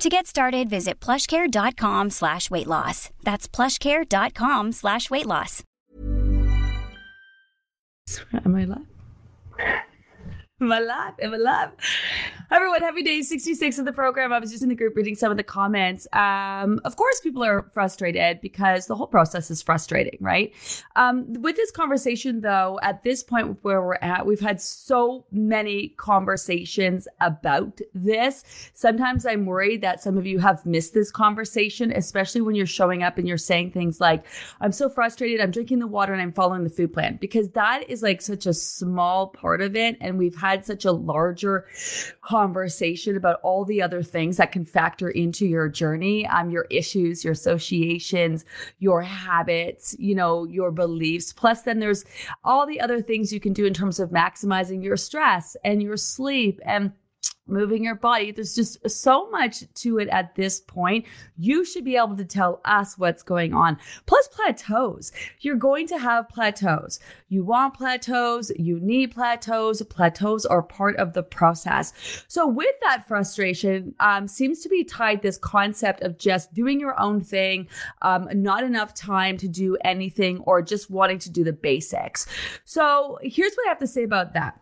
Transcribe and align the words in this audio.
To 0.00 0.08
get 0.08 0.26
started, 0.26 0.70
visit 0.70 0.98
plushcare.com 0.98 2.08
slash 2.08 2.50
weight 2.50 2.66
loss. 2.66 3.10
That's 3.22 3.46
plushcare.com 3.46 4.72
slash 4.72 5.10
weight 5.10 5.26
loss. 5.26 5.62
Am 8.32 8.56
I 8.56 8.64
live? 8.64 8.86
Am 10.62 10.72
I 10.72 10.80
live? 10.80 11.14
Am 11.20 11.34
I 11.34 11.36
live? 11.36 11.70
Everyone, 12.52 12.80
happy 12.80 13.04
day 13.04 13.22
66 13.22 13.78
of 13.78 13.84
the 13.84 13.92
program. 13.92 14.32
I 14.32 14.40
was 14.40 14.50
just 14.50 14.64
in 14.64 14.70
the 14.70 14.74
group 14.74 14.96
reading 14.96 15.14
some 15.14 15.30
of 15.30 15.36
the 15.36 15.44
comments. 15.44 16.08
Um, 16.12 16.80
of 16.84 16.96
course, 16.96 17.20
people 17.20 17.44
are 17.44 17.70
frustrated 17.72 18.40
because 18.40 18.88
the 18.88 18.96
whole 18.96 19.06
process 19.06 19.52
is 19.52 19.62
frustrating, 19.62 20.18
right? 20.20 20.52
Um, 20.96 21.32
with 21.34 21.54
this 21.54 21.70
conversation, 21.70 22.40
though, 22.40 22.80
at 22.82 23.04
this 23.04 23.22
point 23.22 23.58
where 23.62 23.80
we're 23.80 23.94
at, 24.02 24.26
we've 24.26 24.40
had 24.40 24.60
so 24.60 25.26
many 25.30 25.90
conversations 25.90 27.06
about 27.20 27.80
this. 27.94 28.42
Sometimes 28.74 29.24
I'm 29.26 29.46
worried 29.46 29.82
that 29.82 30.02
some 30.02 30.18
of 30.18 30.26
you 30.26 30.40
have 30.40 30.66
missed 30.66 30.92
this 30.92 31.12
conversation, 31.12 31.92
especially 31.92 32.40
when 32.40 32.56
you're 32.56 32.66
showing 32.66 33.04
up 33.04 33.16
and 33.16 33.28
you're 33.28 33.38
saying 33.38 33.70
things 33.70 34.00
like, 34.00 34.24
I'm 34.60 34.72
so 34.72 34.88
frustrated, 34.88 35.40
I'm 35.40 35.52
drinking 35.52 35.78
the 35.78 35.86
water 35.86 36.12
and 36.12 36.20
I'm 36.20 36.32
following 36.32 36.64
the 36.64 36.70
food 36.70 36.92
plan, 36.92 37.16
because 37.20 37.50
that 37.50 37.88
is 37.88 38.02
like 38.02 38.20
such 38.20 38.44
a 38.44 38.54
small 38.54 39.28
part 39.28 39.60
of 39.60 39.76
it. 39.76 39.96
And 40.00 40.18
we've 40.18 40.34
had 40.34 40.66
such 40.66 40.84
a 40.84 40.90
larger 40.90 41.66
conversation 42.20 42.39
about 43.16 43.40
all 43.42 43.64
the 43.64 43.82
other 43.82 44.02
things 44.02 44.36
that 44.36 44.52
can 44.52 44.64
factor 44.64 45.08
into 45.08 45.46
your 45.46 45.68
journey, 45.68 46.26
um, 46.26 46.50
your 46.50 46.66
issues, 46.70 47.24
your 47.24 47.32
associations, 47.32 48.44
your 48.78 49.02
habits, 49.02 49.96
you 49.98 50.14
know, 50.14 50.44
your 50.44 50.70
beliefs. 50.70 51.32
Plus, 51.32 51.62
then 51.62 51.78
there's 51.78 52.04
all 52.44 52.66
the 52.66 52.80
other 52.80 53.00
things 53.00 53.32
you 53.32 53.40
can 53.40 53.52
do 53.52 53.66
in 53.66 53.74
terms 53.74 54.00
of 54.00 54.10
maximizing 54.10 54.82
your 54.82 54.96
stress 54.96 55.56
and 55.64 55.82
your 55.82 55.96
sleep 55.96 56.60
and 56.64 56.92
moving 57.50 57.84
your 57.84 57.94
body. 57.94 58.32
There's 58.32 58.54
just 58.54 58.88
so 58.88 59.28
much 59.30 59.64
to 59.74 59.98
it 59.98 60.08
at 60.08 60.34
this 60.34 60.60
point. 60.60 61.06
You 61.36 61.64
should 61.64 61.84
be 61.84 61.96
able 61.96 62.16
to 62.16 62.24
tell 62.24 62.60
us 62.64 62.98
what's 62.98 63.22
going 63.22 63.54
on. 63.54 63.78
Plus, 64.06 64.28
plateaus. 64.28 65.12
You're 65.40 65.56
going 65.56 65.86
to 65.88 65.98
have 65.98 66.28
plateaus. 66.28 67.00
You 67.28 67.44
want 67.44 67.74
plateaus, 67.74 68.50
you 68.56 68.80
need 68.80 69.12
plateaus. 69.12 69.82
Plateaus 69.82 70.44
are 70.46 70.62
part 70.62 70.96
of 70.96 71.12
the 71.12 71.22
process. 71.22 71.92
So, 72.28 72.46
with 72.46 72.74
that 72.82 73.06
frustration, 73.06 73.94
um, 74.00 74.26
seems 74.26 74.60
to 74.60 74.68
be 74.68 74.84
tied 74.84 75.22
this 75.22 75.38
concept 75.38 76.02
of 76.02 76.18
just 76.18 76.52
doing 76.54 76.80
your 76.80 76.98
own 77.00 77.20
thing, 77.20 77.68
um, 78.02 78.28
not 78.32 78.64
enough 78.64 78.94
time 78.94 79.36
to 79.38 79.48
do 79.48 79.76
anything, 79.84 80.38
or 80.40 80.62
just 80.62 80.90
wanting 80.90 81.18
to 81.20 81.30
do 81.30 81.44
the 81.44 81.52
basics. 81.52 82.26
So, 82.64 83.18
here's 83.22 83.54
what 83.54 83.66
I 83.66 83.68
have 83.68 83.78
to 83.78 83.86
say 83.86 84.02
about 84.02 84.34
that 84.34 84.60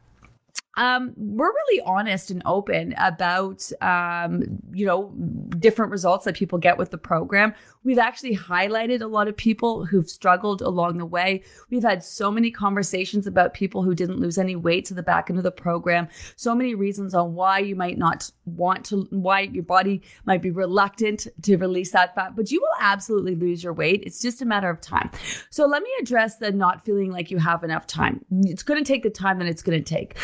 um, 0.78 1.12
we're 1.16 1.52
really 1.52 1.82
honest 1.84 2.30
and 2.30 2.40
open 2.46 2.94
about, 2.98 3.68
um, 3.82 4.44
you 4.72 4.86
know, 4.86 5.12
different 5.58 5.90
results 5.90 6.24
that 6.24 6.36
people 6.36 6.56
get 6.56 6.78
with 6.78 6.92
the 6.92 6.98
program. 6.98 7.52
We've 7.82 7.98
actually 7.98 8.36
highlighted 8.36 9.02
a 9.02 9.06
lot 9.06 9.26
of 9.26 9.36
people 9.36 9.84
who've 9.84 10.08
struggled 10.08 10.62
along 10.62 10.98
the 10.98 11.06
way. 11.06 11.42
We've 11.68 11.82
had 11.82 12.04
so 12.04 12.30
many 12.30 12.52
conversations 12.52 13.26
about 13.26 13.54
people 13.54 13.82
who 13.82 13.92
didn't 13.92 14.20
lose 14.20 14.38
any 14.38 14.54
weight 14.54 14.84
to 14.86 14.94
the 14.94 15.02
back 15.02 15.30
end 15.30 15.38
of 15.38 15.42
the 15.42 15.50
program. 15.50 16.06
So 16.36 16.54
many 16.54 16.76
reasons 16.76 17.12
on 17.12 17.34
why 17.34 17.58
you 17.58 17.74
might 17.74 17.98
not 17.98 18.30
want 18.44 18.84
to, 18.86 19.08
why 19.10 19.40
your 19.40 19.64
body 19.64 20.02
might 20.26 20.42
be 20.42 20.52
reluctant 20.52 21.26
to 21.42 21.56
release 21.56 21.90
that 21.90 22.14
fat, 22.14 22.36
but 22.36 22.52
you 22.52 22.60
will 22.60 22.78
absolutely 22.80 23.34
lose 23.34 23.64
your 23.64 23.72
weight. 23.72 24.04
It's 24.06 24.22
just 24.22 24.42
a 24.42 24.46
matter 24.46 24.70
of 24.70 24.80
time. 24.80 25.10
So 25.50 25.66
let 25.66 25.82
me 25.82 25.90
address 26.00 26.36
the 26.36 26.52
not 26.52 26.84
feeling 26.84 27.10
like 27.10 27.32
you 27.32 27.38
have 27.38 27.64
enough 27.64 27.88
time. 27.88 28.24
It's 28.30 28.62
going 28.62 28.82
to 28.82 28.86
take 28.86 29.02
the 29.02 29.10
time 29.10 29.40
that 29.40 29.48
it's 29.48 29.62
going 29.62 29.82
to 29.82 29.84
take 29.84 30.16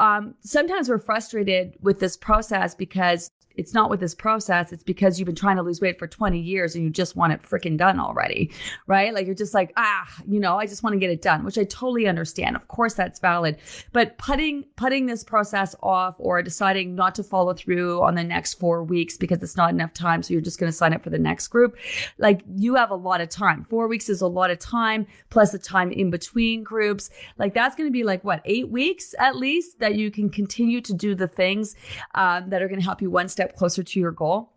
um, 0.00 0.34
sometimes 0.40 0.88
we're 0.88 0.98
frustrated 0.98 1.76
with 1.80 2.00
this 2.00 2.16
process 2.16 2.74
because 2.74 3.30
it's 3.56 3.74
not 3.74 3.90
with 3.90 4.00
this 4.00 4.14
process. 4.14 4.72
It's 4.72 4.82
because 4.82 5.18
you've 5.18 5.26
been 5.26 5.34
trying 5.34 5.56
to 5.56 5.62
lose 5.62 5.80
weight 5.80 5.98
for 5.98 6.06
20 6.06 6.38
years 6.38 6.74
and 6.74 6.84
you 6.84 6.90
just 6.90 7.16
want 7.16 7.32
it 7.32 7.42
freaking 7.42 7.76
done 7.76 8.00
already, 8.00 8.50
right? 8.86 9.12
Like 9.12 9.26
you're 9.26 9.34
just 9.34 9.54
like, 9.54 9.72
ah, 9.76 10.08
you 10.26 10.40
know, 10.40 10.58
I 10.58 10.66
just 10.66 10.82
want 10.82 10.94
to 10.94 10.98
get 11.00 11.10
it 11.10 11.22
done, 11.22 11.44
which 11.44 11.58
I 11.58 11.64
totally 11.64 12.06
understand. 12.06 12.56
Of 12.56 12.68
course, 12.68 12.94
that's 12.94 13.20
valid. 13.20 13.58
But 13.92 14.18
putting 14.18 14.64
putting 14.76 15.06
this 15.06 15.24
process 15.24 15.74
off 15.82 16.14
or 16.18 16.42
deciding 16.42 16.94
not 16.94 17.14
to 17.16 17.22
follow 17.22 17.54
through 17.54 18.02
on 18.02 18.14
the 18.14 18.24
next 18.24 18.54
four 18.54 18.82
weeks 18.84 19.16
because 19.16 19.42
it's 19.42 19.56
not 19.56 19.70
enough 19.70 19.92
time, 19.92 20.22
so 20.22 20.32
you're 20.32 20.40
just 20.40 20.58
going 20.58 20.70
to 20.70 20.76
sign 20.76 20.92
up 20.92 21.02
for 21.02 21.10
the 21.10 21.18
next 21.18 21.48
group, 21.48 21.76
like 22.18 22.42
you 22.56 22.76
have 22.76 22.90
a 22.90 22.96
lot 22.96 23.20
of 23.20 23.28
time. 23.28 23.64
Four 23.64 23.88
weeks 23.88 24.08
is 24.08 24.20
a 24.20 24.26
lot 24.26 24.50
of 24.50 24.58
time 24.58 25.06
plus 25.30 25.52
the 25.52 25.58
time 25.58 25.90
in 25.92 26.10
between 26.10 26.62
groups. 26.62 27.10
Like 27.38 27.54
that's 27.54 27.76
going 27.76 27.88
to 27.88 27.92
be 27.92 28.04
like 28.04 28.24
what 28.24 28.40
eight 28.44 28.70
weeks 28.70 29.14
at 29.18 29.36
least 29.36 29.78
that 29.80 29.94
you 29.94 30.10
can 30.10 30.30
continue 30.30 30.80
to 30.80 30.94
do 30.94 31.14
the 31.14 31.28
things 31.28 31.74
um, 32.14 32.50
that 32.50 32.62
are 32.62 32.68
going 32.68 32.80
to 32.80 32.84
help 32.84 33.02
you 33.02 33.10
one 33.10 33.28
step 33.28 33.39
step 33.40 33.56
closer 33.56 33.82
to 33.82 33.98
your 33.98 34.12
goal. 34.12 34.52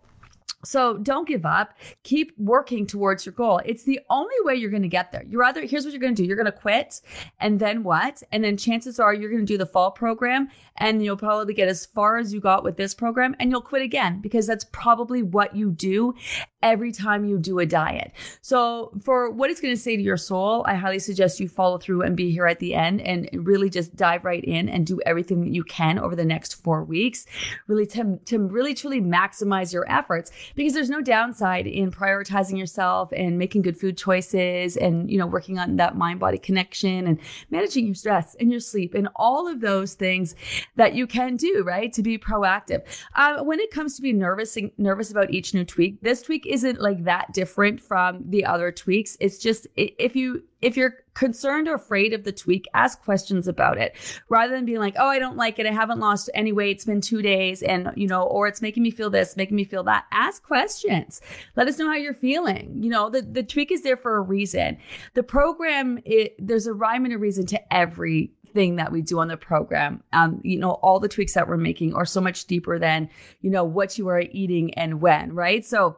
So 0.66 0.98
don't 0.98 1.28
give 1.28 1.46
up. 1.46 1.74
Keep 2.04 2.38
working 2.38 2.86
towards 2.86 3.26
your 3.26 3.34
goal. 3.34 3.62
It's 3.66 3.84
the 3.84 4.00
only 4.10 4.36
way 4.42 4.56
you're 4.56 4.70
going 4.70 4.84
to 4.84 4.90
get 4.90 5.12
there. 5.12 5.24
You're 5.28 5.44
either, 5.44 5.66
here's 5.66 5.84
what 5.84 5.94
you're 5.94 6.02
going 6.02 6.16
to 6.16 6.22
do. 6.22 6.28
You're 6.28 6.38
going 6.38 6.46
to 6.46 6.52
quit 6.52 7.02
and 7.40 7.60
then 7.60 7.84
what? 7.84 8.24
And 8.32 8.44
then 8.44 8.58
chances 8.58 9.00
are 9.00 9.14
you're 9.14 9.30
going 9.30 9.46
to 9.46 9.54
do 9.54 9.58
the 9.58 9.66
fall 9.66 9.92
program 9.92 10.50
and 10.78 11.04
you'll 11.04 11.18
probably 11.18 11.54
get 11.54 11.68
as 11.68 11.86
far 11.86 12.18
as 12.18 12.34
you 12.34 12.40
got 12.40 12.64
with 12.64 12.78
this 12.78 12.94
program 12.94 13.36
and 13.40 13.52
you'll 13.52 13.62
quit 13.62 13.82
again 13.82 14.22
because 14.22 14.48
that's 14.48 14.66
probably 14.72 15.22
what 15.22 15.56
you 15.56 15.72
do 15.72 16.14
every 16.64 16.92
time 16.92 17.26
you 17.26 17.38
do 17.38 17.60
a 17.60 17.66
diet. 17.66 18.12
So 18.42 18.92
for 19.04 19.30
what 19.30 19.52
it's 19.52 19.62
going 19.62 19.76
to 19.76 19.80
say 19.80 19.96
to 19.96 20.02
your 20.02 20.18
soul, 20.18 20.66
I 20.68 20.76
highly 20.76 21.00
suggest 21.00 21.40
you 21.40 21.48
follow 21.48 21.78
through 21.78 22.02
and 22.02 22.16
be 22.16 22.32
here 22.32 22.48
at 22.48 22.60
the 22.60 22.74
end 22.74 23.02
and 23.02 23.30
really 23.34 23.70
just 23.70 23.96
dive 23.96 24.26
right 24.26 24.44
in 24.44 24.70
and 24.70 24.88
do 24.88 25.00
everything 25.06 25.42
that 25.42 25.54
you 25.54 25.64
can 25.64 26.00
over 26.00 26.16
the 26.16 26.26
next 26.26 26.56
four 26.56 26.84
weeks, 26.84 27.26
really 27.68 27.86
to, 27.88 28.18
to 28.26 28.40
really 28.40 28.74
truly 28.74 29.02
maximize 29.02 29.74
your 29.74 29.90
efforts 29.92 30.32
because 30.56 30.74
there's 30.74 30.90
no 30.90 31.02
downside 31.02 31.68
in 31.68 31.92
prioritizing 31.92 32.58
yourself 32.58 33.12
and 33.12 33.38
making 33.38 33.62
good 33.62 33.78
food 33.78 33.98
choices 33.98 34.78
and, 34.78 35.12
you 35.12 35.18
know, 35.18 35.28
working 35.28 35.60
on 35.60 35.76
that 35.76 35.98
mind 35.98 36.20
body 36.20 36.38
connection 36.38 37.06
and 37.08 37.20
managing 37.52 37.86
your 37.86 37.96
stress 37.96 38.36
and 38.40 38.50
your 38.50 38.62
sleep 38.62 38.94
and 38.94 39.10
all 39.18 39.48
of 39.48 39.60
those 39.60 39.94
things 39.96 40.36
that 40.78 40.96
you 40.96 41.06
can 41.06 41.36
do, 41.36 41.64
right? 41.66 41.92
To 41.92 42.02
be 42.02 42.18
proactive. 42.18 42.84
Uh, 43.16 43.44
when 43.44 43.60
it 43.60 43.72
comes 43.72 43.98
to 43.98 44.02
being 44.02 44.18
nervous, 44.18 44.58
nervous 44.78 45.12
about 45.12 45.32
each 45.32 45.54
new 45.54 45.66
tweak, 45.66 46.02
this 46.02 46.22
tweak 46.22 46.46
isn't 46.54 46.80
like 46.80 47.06
that 47.06 47.34
different 47.34 47.82
from 47.82 48.24
the 48.30 48.46
other 48.46 48.72
tweaks. 48.72 49.18
It's 49.20 49.40
just 49.40 49.66
if 49.76 50.16
you 50.16 50.44
if 50.62 50.78
you're 50.78 50.94
concerned 51.16 51.68
or 51.68 51.74
afraid 51.74 52.14
of 52.14 52.24
the 52.24 52.32
tweak, 52.32 52.68
ask 52.76 53.02
questions 53.04 53.48
about 53.48 53.80
it 53.80 53.96
rather 54.30 54.54
than 54.54 54.66
being 54.66 54.80
like, 54.80 54.96
oh, 54.98 55.08
I 55.08 55.18
don't 55.18 55.36
like 55.36 55.58
it. 55.58 55.66
I 55.66 55.72
haven't 55.72 56.00
lost 56.00 56.30
any 56.36 56.54
weight. 56.54 56.78
It's 56.78 56.86
been 56.86 57.02
two 57.02 57.24
days 57.24 57.64
and, 57.64 57.92
you 57.96 58.08
know, 58.08 58.24
or 58.24 58.48
it's 58.48 58.62
making 58.62 58.84
me 58.84 58.92
feel 58.92 59.10
this, 59.10 59.36
making 59.36 59.58
me 59.58 59.64
feel 59.66 59.84
that. 59.84 60.06
Ask 60.12 60.44
questions. 60.44 61.22
Let 61.56 61.68
us 61.68 61.80
know 61.80 61.88
how 61.88 61.96
you're 61.96 62.14
feeling. 62.14 62.82
You 62.82 62.92
know, 62.92 63.10
the, 63.10 63.24
the 63.24 63.44
tweak 63.44 63.72
is 63.72 63.84
there 63.84 63.98
for 63.98 64.16
a 64.16 64.22
reason. 64.22 64.78
The 65.16 65.24
program, 65.24 66.00
it, 66.06 66.36
there's 66.40 66.68
a 66.68 66.74
rhyme 66.74 67.04
and 67.04 67.14
a 67.14 67.18
reason 67.18 67.46
to 67.48 67.74
every 67.74 68.32
thing 68.54 68.76
that 68.78 68.92
we 68.92 69.02
do 69.02 69.20
on 69.20 69.28
the 69.28 69.38
program. 69.38 70.04
Um, 70.14 70.40
you 70.44 70.60
know, 70.60 70.72
all 70.72 71.00
the 71.00 71.10
tweaks 71.10 71.34
that 71.34 71.48
we're 71.48 71.58
making 71.58 71.94
are 71.94 72.06
so 72.06 72.22
much 72.22 72.46
deeper 72.46 72.80
than, 72.80 73.10
you 73.42 73.50
know, 73.50 73.64
what 73.64 73.98
you 73.98 74.08
are 74.08 74.22
eating 74.22 74.74
and 74.76 75.02
when, 75.02 75.34
right? 75.34 75.66
So, 75.66 75.98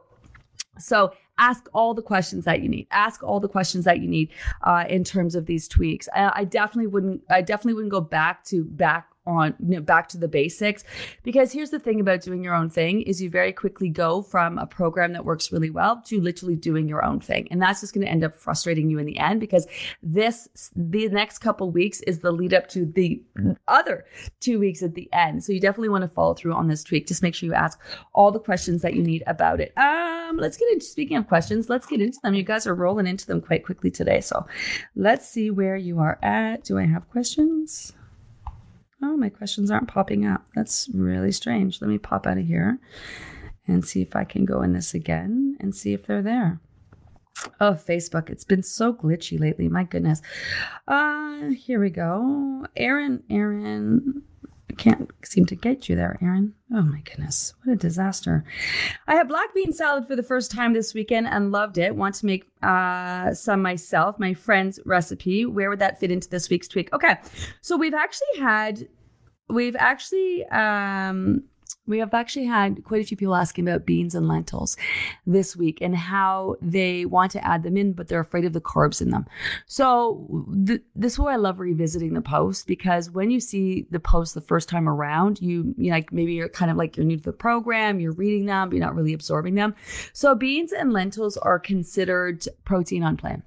so 0.78 1.12
ask 1.38 1.68
all 1.72 1.94
the 1.94 2.02
questions 2.02 2.44
that 2.44 2.62
you 2.62 2.68
need. 2.68 2.86
Ask 2.90 3.22
all 3.22 3.40
the 3.40 3.48
questions 3.48 3.84
that 3.84 4.00
you 4.00 4.08
need 4.08 4.30
uh, 4.62 4.84
in 4.88 5.04
terms 5.04 5.34
of 5.34 5.46
these 5.46 5.68
tweaks. 5.68 6.08
I, 6.14 6.32
I 6.34 6.44
definitely 6.44 6.88
wouldn't. 6.88 7.22
I 7.30 7.42
definitely 7.42 7.74
wouldn't 7.74 7.92
go 7.92 8.00
back 8.00 8.44
to 8.46 8.64
back 8.64 9.08
on 9.26 9.54
you 9.60 9.76
know, 9.76 9.80
back 9.80 10.08
to 10.08 10.18
the 10.18 10.28
basics. 10.28 10.84
Because 11.22 11.52
here's 11.52 11.70
the 11.70 11.78
thing 11.78 12.00
about 12.00 12.22
doing 12.22 12.42
your 12.42 12.54
own 12.54 12.70
thing 12.70 13.02
is 13.02 13.20
you 13.20 13.30
very 13.30 13.52
quickly 13.52 13.88
go 13.88 14.22
from 14.22 14.58
a 14.58 14.66
program 14.66 15.12
that 15.12 15.24
works 15.24 15.52
really 15.52 15.70
well 15.70 16.02
to 16.06 16.20
literally 16.20 16.56
doing 16.56 16.88
your 16.88 17.04
own 17.04 17.20
thing. 17.20 17.48
And 17.50 17.60
that's 17.60 17.80
just 17.80 17.94
going 17.94 18.06
to 18.06 18.10
end 18.10 18.24
up 18.24 18.34
frustrating 18.34 18.90
you 18.90 18.98
in 18.98 19.06
the 19.06 19.18
end 19.18 19.40
because 19.40 19.66
this 20.02 20.48
the 20.74 21.08
next 21.08 21.38
couple 21.38 21.70
weeks 21.70 22.00
is 22.02 22.20
the 22.20 22.32
lead 22.32 22.54
up 22.54 22.68
to 22.68 22.86
the 22.86 23.22
other 23.68 24.04
two 24.40 24.58
weeks 24.58 24.82
at 24.82 24.94
the 24.94 25.08
end. 25.12 25.44
So 25.44 25.52
you 25.52 25.60
definitely 25.60 25.88
want 25.88 26.02
to 26.02 26.08
follow 26.08 26.34
through 26.34 26.54
on 26.54 26.68
this 26.68 26.84
tweak. 26.84 27.06
Just 27.06 27.22
make 27.22 27.34
sure 27.34 27.46
you 27.46 27.54
ask 27.54 27.80
all 28.14 28.30
the 28.30 28.40
questions 28.40 28.82
that 28.82 28.94
you 28.94 29.02
need 29.02 29.22
about 29.26 29.60
it. 29.60 29.76
Um 29.76 30.36
let's 30.36 30.56
get 30.56 30.72
into 30.72 30.86
speaking 30.86 31.16
of 31.16 31.26
questions 31.28 31.68
let's 31.68 31.86
get 31.86 32.00
into 32.00 32.18
them. 32.22 32.34
You 32.34 32.42
guys 32.42 32.66
are 32.66 32.74
rolling 32.74 33.06
into 33.06 33.26
them 33.26 33.40
quite 33.40 33.64
quickly 33.64 33.90
today. 33.90 34.20
So 34.20 34.46
let's 34.94 35.28
see 35.28 35.50
where 35.50 35.76
you 35.76 35.98
are 35.98 36.18
at. 36.22 36.64
Do 36.64 36.78
i 36.78 36.84
have 36.86 37.08
questions 37.10 37.92
Oh, 39.02 39.16
my 39.16 39.28
questions 39.28 39.70
aren't 39.70 39.88
popping 39.88 40.26
up. 40.26 40.46
That's 40.54 40.88
really 40.92 41.32
strange. 41.32 41.80
Let 41.80 41.88
me 41.88 41.98
pop 41.98 42.26
out 42.26 42.38
of 42.38 42.46
here 42.46 42.78
and 43.66 43.84
see 43.84 44.00
if 44.00 44.16
I 44.16 44.24
can 44.24 44.44
go 44.44 44.62
in 44.62 44.72
this 44.72 44.94
again 44.94 45.56
and 45.60 45.74
see 45.74 45.92
if 45.92 46.06
they're 46.06 46.22
there. 46.22 46.60
Oh, 47.60 47.72
Facebook. 47.72 48.30
It's 48.30 48.44
been 48.44 48.62
so 48.62 48.94
glitchy 48.94 49.38
lately. 49.38 49.68
My 49.68 49.84
goodness. 49.84 50.22
Uh, 50.88 51.48
here 51.50 51.80
we 51.80 51.90
go. 51.90 52.66
Aaron, 52.76 53.22
Aaron. 53.28 54.22
Can't 54.76 55.10
seem 55.24 55.46
to 55.46 55.54
get 55.54 55.88
you 55.88 55.96
there, 55.96 56.18
Aaron. 56.20 56.54
Oh 56.72 56.82
my 56.82 57.00
goodness. 57.00 57.54
What 57.64 57.72
a 57.72 57.76
disaster. 57.76 58.44
I 59.06 59.14
had 59.14 59.28
black 59.28 59.54
bean 59.54 59.72
salad 59.72 60.06
for 60.06 60.16
the 60.16 60.22
first 60.22 60.50
time 60.50 60.74
this 60.74 60.92
weekend 60.92 61.28
and 61.28 61.50
loved 61.50 61.78
it. 61.78 61.96
Want 61.96 62.14
to 62.16 62.26
make 62.26 62.44
uh, 62.62 63.32
some 63.32 63.62
myself, 63.62 64.18
my 64.18 64.34
friend's 64.34 64.78
recipe. 64.84 65.46
Where 65.46 65.70
would 65.70 65.78
that 65.78 65.98
fit 65.98 66.10
into 66.10 66.28
this 66.28 66.50
week's 66.50 66.68
tweak? 66.68 66.92
Okay. 66.92 67.16
So 67.62 67.76
we've 67.76 67.94
actually 67.94 68.38
had, 68.38 68.86
we've 69.48 69.76
actually, 69.76 70.44
um, 70.46 71.44
we 71.86 71.98
have 71.98 72.14
actually 72.14 72.46
had 72.46 72.84
quite 72.84 73.00
a 73.00 73.04
few 73.04 73.16
people 73.16 73.34
asking 73.34 73.68
about 73.68 73.86
beans 73.86 74.14
and 74.14 74.28
lentils 74.28 74.76
this 75.26 75.56
week 75.56 75.78
and 75.80 75.96
how 75.96 76.56
they 76.60 77.04
want 77.04 77.30
to 77.32 77.44
add 77.46 77.62
them 77.62 77.76
in, 77.76 77.92
but 77.92 78.08
they're 78.08 78.20
afraid 78.20 78.44
of 78.44 78.52
the 78.52 78.60
carbs 78.60 79.00
in 79.00 79.10
them. 79.10 79.26
So 79.66 80.46
th- 80.66 80.82
this 80.94 81.12
is 81.12 81.18
why 81.18 81.32
I 81.32 81.36
love 81.36 81.60
revisiting 81.60 82.14
the 82.14 82.22
post 82.22 82.66
because 82.66 83.10
when 83.10 83.30
you 83.30 83.40
see 83.40 83.86
the 83.90 84.00
post 84.00 84.34
the 84.34 84.40
first 84.40 84.68
time 84.68 84.88
around, 84.88 85.40
you, 85.40 85.74
you 85.78 85.90
like 85.90 86.12
maybe 86.12 86.34
you're 86.34 86.48
kind 86.48 86.70
of 86.70 86.76
like 86.76 86.96
you're 86.96 87.06
new 87.06 87.16
to 87.16 87.22
the 87.22 87.32
program, 87.32 88.00
you're 88.00 88.12
reading 88.12 88.46
them, 88.46 88.68
but 88.68 88.76
you're 88.76 88.84
not 88.84 88.96
really 88.96 89.12
absorbing 89.12 89.54
them. 89.54 89.74
So 90.12 90.34
beans 90.34 90.72
and 90.72 90.92
lentils 90.92 91.36
are 91.36 91.58
considered 91.58 92.46
protein 92.64 93.02
on 93.02 93.16
plan. 93.16 93.42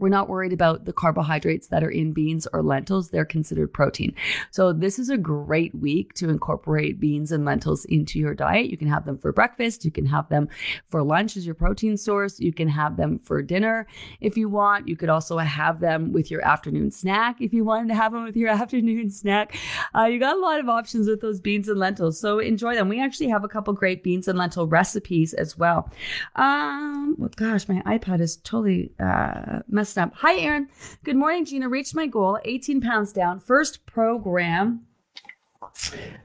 We're 0.00 0.08
not 0.08 0.28
worried 0.28 0.52
about 0.52 0.86
the 0.86 0.92
carbohydrates 0.92 1.68
that 1.68 1.84
are 1.84 1.90
in 1.90 2.12
beans 2.12 2.48
or 2.52 2.64
lentils. 2.64 3.10
They're 3.10 3.24
considered 3.24 3.72
protein. 3.72 4.12
So 4.50 4.72
this 4.72 4.98
is 4.98 5.08
a 5.08 5.16
great 5.16 5.72
week 5.72 6.14
to 6.14 6.28
incorporate 6.28 6.98
beans 6.98 7.30
and 7.30 7.44
lentils 7.44 7.84
into 7.84 8.18
your 8.18 8.34
diet. 8.34 8.70
You 8.70 8.76
can 8.76 8.88
have 8.88 9.04
them 9.04 9.18
for 9.18 9.32
breakfast. 9.32 9.84
You 9.84 9.92
can 9.92 10.06
have 10.06 10.28
them 10.28 10.48
for 10.88 11.04
lunch 11.04 11.36
as 11.36 11.46
your 11.46 11.54
protein 11.54 11.96
source. 11.96 12.40
You 12.40 12.52
can 12.52 12.66
have 12.68 12.96
them 12.96 13.20
for 13.20 13.40
dinner 13.40 13.86
if 14.20 14.36
you 14.36 14.48
want. 14.48 14.88
You 14.88 14.96
could 14.96 15.10
also 15.10 15.38
have 15.38 15.78
them 15.78 16.12
with 16.12 16.28
your 16.28 16.44
afternoon 16.44 16.90
snack 16.90 17.40
if 17.40 17.52
you 17.52 17.64
wanted 17.64 17.86
to 17.88 17.94
have 17.94 18.10
them 18.10 18.24
with 18.24 18.36
your 18.36 18.48
afternoon 18.62 19.10
snack. 19.10 19.56
Uh, 19.96 20.06
you 20.06 20.18
got 20.18 20.36
a 20.36 20.40
lot 20.40 20.58
of 20.58 20.68
options 20.68 21.08
with 21.08 21.20
those 21.20 21.40
beans 21.40 21.68
and 21.68 21.78
lentils. 21.78 22.18
So 22.18 22.40
enjoy 22.40 22.74
them. 22.74 22.88
We 22.88 23.00
actually 23.00 23.28
have 23.28 23.44
a 23.44 23.48
couple 23.48 23.72
great 23.72 24.02
beans 24.02 24.26
and 24.26 24.36
lentil 24.36 24.66
recipes 24.66 25.34
as 25.34 25.56
well. 25.56 25.88
Um, 26.34 27.14
well, 27.16 27.30
gosh, 27.36 27.68
my 27.68 27.80
iPad 27.82 28.20
is 28.20 28.36
totally 28.38 28.90
uh, 28.98 29.60
messed 29.68 29.93
up. 29.98 30.12
Hi, 30.16 30.38
Aaron. 30.38 30.68
Good 31.04 31.16
morning, 31.16 31.44
Gina. 31.44 31.68
Reached 31.68 31.94
my 31.94 32.06
goal, 32.06 32.38
18 32.44 32.80
pounds 32.80 33.12
down. 33.12 33.40
First 33.40 33.86
program. 33.86 34.86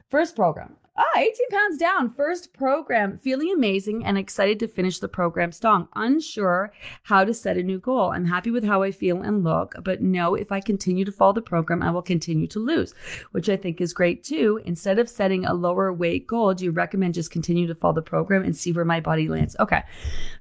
First 0.08 0.36
program. 0.36 0.76
Ah, 1.02 1.18
18 1.18 1.32
pounds 1.50 1.78
down. 1.78 2.10
First 2.10 2.52
program. 2.52 3.16
Feeling 3.16 3.50
amazing 3.54 4.04
and 4.04 4.18
excited 4.18 4.58
to 4.60 4.68
finish 4.68 4.98
the 4.98 5.08
program 5.08 5.50
strong. 5.50 5.88
Unsure 5.96 6.74
how 7.04 7.24
to 7.24 7.32
set 7.32 7.56
a 7.56 7.62
new 7.62 7.78
goal. 7.78 8.10
I'm 8.10 8.26
happy 8.26 8.50
with 8.50 8.64
how 8.64 8.82
I 8.82 8.90
feel 8.90 9.22
and 9.22 9.42
look, 9.42 9.74
but 9.82 10.02
know 10.02 10.34
if 10.34 10.52
I 10.52 10.60
continue 10.60 11.06
to 11.06 11.12
follow 11.12 11.32
the 11.32 11.40
program, 11.40 11.82
I 11.82 11.90
will 11.90 12.02
continue 12.02 12.46
to 12.48 12.58
lose, 12.58 12.94
which 13.30 13.48
I 13.48 13.56
think 13.56 13.80
is 13.80 13.94
great 13.94 14.22
too. 14.22 14.60
Instead 14.66 14.98
of 14.98 15.08
setting 15.08 15.46
a 15.46 15.54
lower 15.54 15.90
weight 15.90 16.26
goal, 16.26 16.52
do 16.52 16.66
you 16.66 16.70
recommend 16.70 17.14
just 17.14 17.30
continue 17.30 17.66
to 17.66 17.74
follow 17.74 17.94
the 17.94 18.02
program 18.02 18.44
and 18.44 18.54
see 18.54 18.72
where 18.72 18.84
my 18.84 19.00
body 19.00 19.26
lands? 19.26 19.56
Okay. 19.58 19.82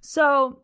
So, 0.01 0.59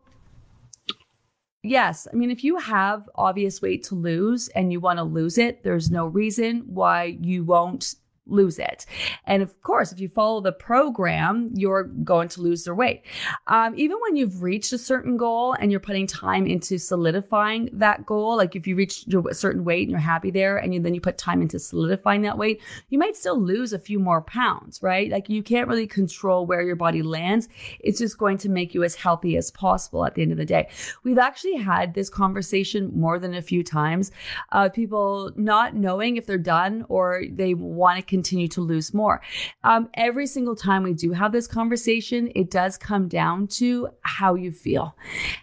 Yes. 1.66 2.08
I 2.12 2.16
mean, 2.16 2.30
if 2.30 2.44
you 2.44 2.58
have 2.58 3.10
obvious 3.16 3.60
weight 3.60 3.84
to 3.86 3.96
lose 3.96 4.50
and 4.50 4.72
you 4.72 4.80
want 4.80 5.00
to 5.00 5.04
lose 5.04 5.40
it, 5.40 5.64
there's 5.64 5.90
no 5.90 6.06
reason 6.06 6.62
why 6.68 7.18
you 7.20 7.44
won't 7.44 7.96
lose 8.28 8.60
it. 8.60 8.86
And 9.26 9.44
of 9.44 9.62
course, 9.62 9.92
if 9.92 10.00
you 10.00 10.10
follow 10.10 10.42
the 10.42 10.52
program, 10.52 11.52
you're 11.54 11.84
going 11.84 12.28
to 12.30 12.42
lose 12.42 12.64
their 12.64 12.76
weight. 12.76 13.04
Um, 13.48 13.74
even 13.78 13.98
when 14.02 14.16
you've 14.16 14.42
reached 14.42 14.74
a 14.74 14.78
certain 14.78 15.18
goal 15.18 15.54
and 15.54 15.72
you're 15.72 15.80
putting 15.80 16.08
time 16.08 16.48
into 16.48 16.78
solidifying 16.78 17.70
that 17.74 18.06
goal, 18.06 18.38
like 18.38 18.56
if 18.56 18.68
you 18.68 18.76
reach 18.76 19.06
a 19.08 19.34
certain 19.34 19.64
weight 19.64 19.84
and 19.84 19.92
you're 19.92 20.00
happy 20.00 20.32
there 20.32 20.58
and 20.58 20.74
you, 20.74 20.80
then 20.80 20.94
you 20.94 21.02
put 21.02 21.18
time 21.18 21.42
into 21.42 21.60
solidifying 21.60 22.24
that 22.24 22.38
weight, 22.38 22.62
you 22.90 22.98
might 22.98 23.16
still 23.16 23.40
lose 23.40 23.74
a 23.74 23.80
few 23.80 24.00
more 24.00 24.22
pounds, 24.22 24.82
right? 24.82 25.12
Like 25.12 25.30
you 25.30 25.44
can't 25.44 25.68
really 25.68 25.88
control 25.88 26.46
where 26.46 26.62
your 26.62 26.76
body 26.76 27.02
lands. 27.02 27.48
It's 27.80 28.00
just 28.00 28.18
going 28.18 28.38
to 28.40 28.50
make 28.50 28.74
you 28.74 28.84
as 28.84 28.96
healthy 28.96 29.38
as 29.38 29.52
possible 29.52 30.06
at 30.06 30.16
the 30.16 30.22
end 30.22 30.32
of 30.32 30.38
the 30.38 30.46
day. 30.46 30.70
We've 31.04 31.18
actually 31.18 31.58
had 31.58 31.94
this 31.94 32.10
conversation 32.10 32.92
more 32.96 33.20
than 33.20 33.34
a 33.34 33.42
few 33.42 33.64
times. 33.64 34.12
Uh, 34.52 34.70
people 34.70 35.32
not 35.36 35.76
knowing 35.76 36.18
if 36.18 36.26
they're 36.26 36.38
done 36.38 36.86
or 36.90 37.24
they 37.32 37.54
want 37.54 37.98
to 37.98 38.15
continue 38.16 38.48
to 38.48 38.62
lose 38.62 38.94
more. 38.94 39.22
Um, 39.64 39.90
every 39.94 40.26
single 40.26 40.56
time 40.56 40.84
we 40.84 40.94
do 40.94 41.12
have 41.12 41.34
this 41.34 41.48
conversation, 41.48 42.32
it 42.34 42.50
does 42.50 42.78
come 42.78 43.10
down 43.10 43.48
to 43.60 43.90
how 44.04 44.36
you 44.36 44.52
feel. 44.52 44.96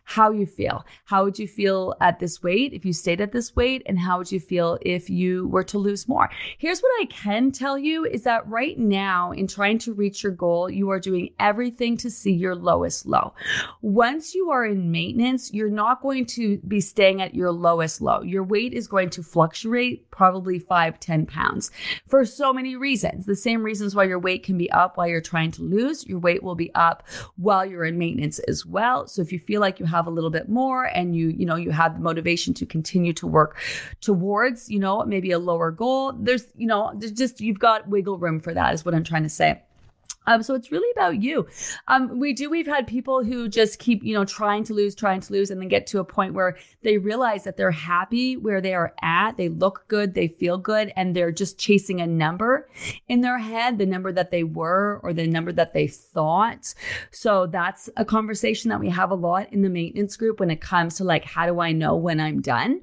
How 0.04 0.30
you 0.30 0.46
feel. 0.46 0.86
How 1.04 1.24
would 1.24 1.38
you 1.38 1.46
feel 1.46 1.94
at 2.00 2.18
this 2.18 2.42
weight 2.42 2.72
if 2.72 2.86
you 2.86 2.94
stayed 2.94 3.20
at 3.20 3.32
this 3.32 3.54
weight? 3.54 3.82
And 3.84 3.98
how 3.98 4.16
would 4.18 4.32
you 4.32 4.40
feel 4.40 4.78
if 4.80 5.10
you 5.10 5.48
were 5.48 5.64
to 5.64 5.78
lose 5.78 6.08
more? 6.08 6.30
Here's 6.56 6.80
what 6.80 7.02
I 7.02 7.04
can 7.06 7.52
tell 7.52 7.76
you 7.76 8.06
is 8.06 8.22
that 8.22 8.48
right 8.48 8.78
now, 8.78 9.32
in 9.32 9.46
trying 9.46 9.78
to 9.80 9.92
reach 9.92 10.22
your 10.22 10.32
goal, 10.32 10.70
you 10.70 10.88
are 10.90 11.00
doing 11.00 11.34
everything 11.38 11.98
to 11.98 12.10
see 12.10 12.32
your 12.32 12.54
lowest 12.54 13.04
low. 13.04 13.34
Once 13.82 14.34
you 14.34 14.50
are 14.50 14.64
in 14.64 14.90
maintenance, 14.90 15.52
you're 15.52 15.68
not 15.68 16.00
going 16.00 16.24
to 16.24 16.56
be 16.66 16.80
staying 16.80 17.20
at 17.20 17.34
your 17.34 17.52
lowest 17.52 18.00
low. 18.00 18.22
Your 18.22 18.44
weight 18.44 18.72
is 18.72 18.88
going 18.88 19.10
to 19.10 19.22
fluctuate 19.22 20.10
probably 20.10 20.58
five, 20.58 20.98
10 21.00 21.26
pounds 21.26 21.70
for 22.06 22.24
so 22.24 22.52
many 22.52 22.61
many 22.62 22.76
reasons. 22.76 23.26
The 23.26 23.34
same 23.34 23.64
reasons 23.64 23.96
why 23.96 24.04
your 24.04 24.20
weight 24.20 24.44
can 24.44 24.56
be 24.56 24.70
up 24.70 24.96
while 24.96 25.08
you're 25.08 25.20
trying 25.20 25.50
to 25.52 25.62
lose, 25.62 26.06
your 26.06 26.20
weight 26.20 26.44
will 26.44 26.54
be 26.54 26.72
up 26.76 27.02
while 27.36 27.66
you're 27.66 27.84
in 27.84 27.98
maintenance 27.98 28.38
as 28.40 28.64
well. 28.64 29.08
So 29.08 29.20
if 29.20 29.32
you 29.32 29.40
feel 29.40 29.60
like 29.60 29.80
you 29.80 29.86
have 29.86 30.06
a 30.06 30.10
little 30.10 30.30
bit 30.30 30.48
more 30.48 30.84
and 30.84 31.16
you, 31.16 31.28
you 31.30 31.44
know, 31.44 31.56
you 31.56 31.72
have 31.72 31.94
the 31.94 32.00
motivation 32.00 32.54
to 32.54 32.66
continue 32.66 33.12
to 33.14 33.26
work 33.26 33.58
towards, 34.00 34.70
you 34.70 34.78
know, 34.78 35.04
maybe 35.04 35.32
a 35.32 35.40
lower 35.40 35.72
goal, 35.72 36.12
there's, 36.12 36.44
you 36.56 36.68
know, 36.68 36.92
there's 36.94 37.10
just, 37.10 37.40
you've 37.40 37.58
got 37.58 37.88
wiggle 37.88 38.16
room 38.16 38.38
for 38.38 38.54
that 38.54 38.74
is 38.74 38.84
what 38.84 38.94
I'm 38.94 39.04
trying 39.04 39.24
to 39.24 39.28
say. 39.28 39.60
Um, 40.26 40.42
so 40.42 40.54
it's 40.54 40.70
really 40.70 40.90
about 40.92 41.22
you. 41.22 41.46
Um, 41.88 42.18
we 42.18 42.32
do, 42.32 42.48
we've 42.50 42.66
had 42.66 42.86
people 42.86 43.24
who 43.24 43.48
just 43.48 43.78
keep, 43.78 44.02
you 44.02 44.14
know, 44.14 44.24
trying 44.24 44.64
to 44.64 44.74
lose, 44.74 44.94
trying 44.94 45.20
to 45.20 45.32
lose, 45.32 45.50
and 45.50 45.60
then 45.60 45.68
get 45.68 45.86
to 45.88 46.00
a 46.00 46.04
point 46.04 46.34
where 46.34 46.56
they 46.82 46.98
realize 46.98 47.44
that 47.44 47.56
they're 47.56 47.70
happy 47.70 48.36
where 48.36 48.60
they 48.60 48.74
are 48.74 48.94
at. 49.02 49.36
They 49.36 49.48
look 49.48 49.84
good, 49.88 50.14
they 50.14 50.28
feel 50.28 50.58
good, 50.58 50.92
and 50.96 51.14
they're 51.14 51.32
just 51.32 51.58
chasing 51.58 52.00
a 52.00 52.06
number 52.06 52.68
in 53.08 53.20
their 53.20 53.38
head, 53.38 53.78
the 53.78 53.86
number 53.86 54.12
that 54.12 54.30
they 54.30 54.44
were 54.44 55.00
or 55.02 55.12
the 55.12 55.26
number 55.26 55.52
that 55.52 55.72
they 55.72 55.86
thought. 55.86 56.74
So 57.10 57.46
that's 57.46 57.90
a 57.96 58.04
conversation 58.04 58.68
that 58.70 58.80
we 58.80 58.90
have 58.90 59.10
a 59.10 59.14
lot 59.14 59.52
in 59.52 59.62
the 59.62 59.68
maintenance 59.68 60.16
group 60.16 60.40
when 60.40 60.50
it 60.50 60.60
comes 60.60 60.94
to 60.96 61.04
like, 61.04 61.24
how 61.24 61.46
do 61.46 61.60
I 61.60 61.72
know 61.72 61.96
when 61.96 62.20
I'm 62.20 62.40
done? 62.40 62.80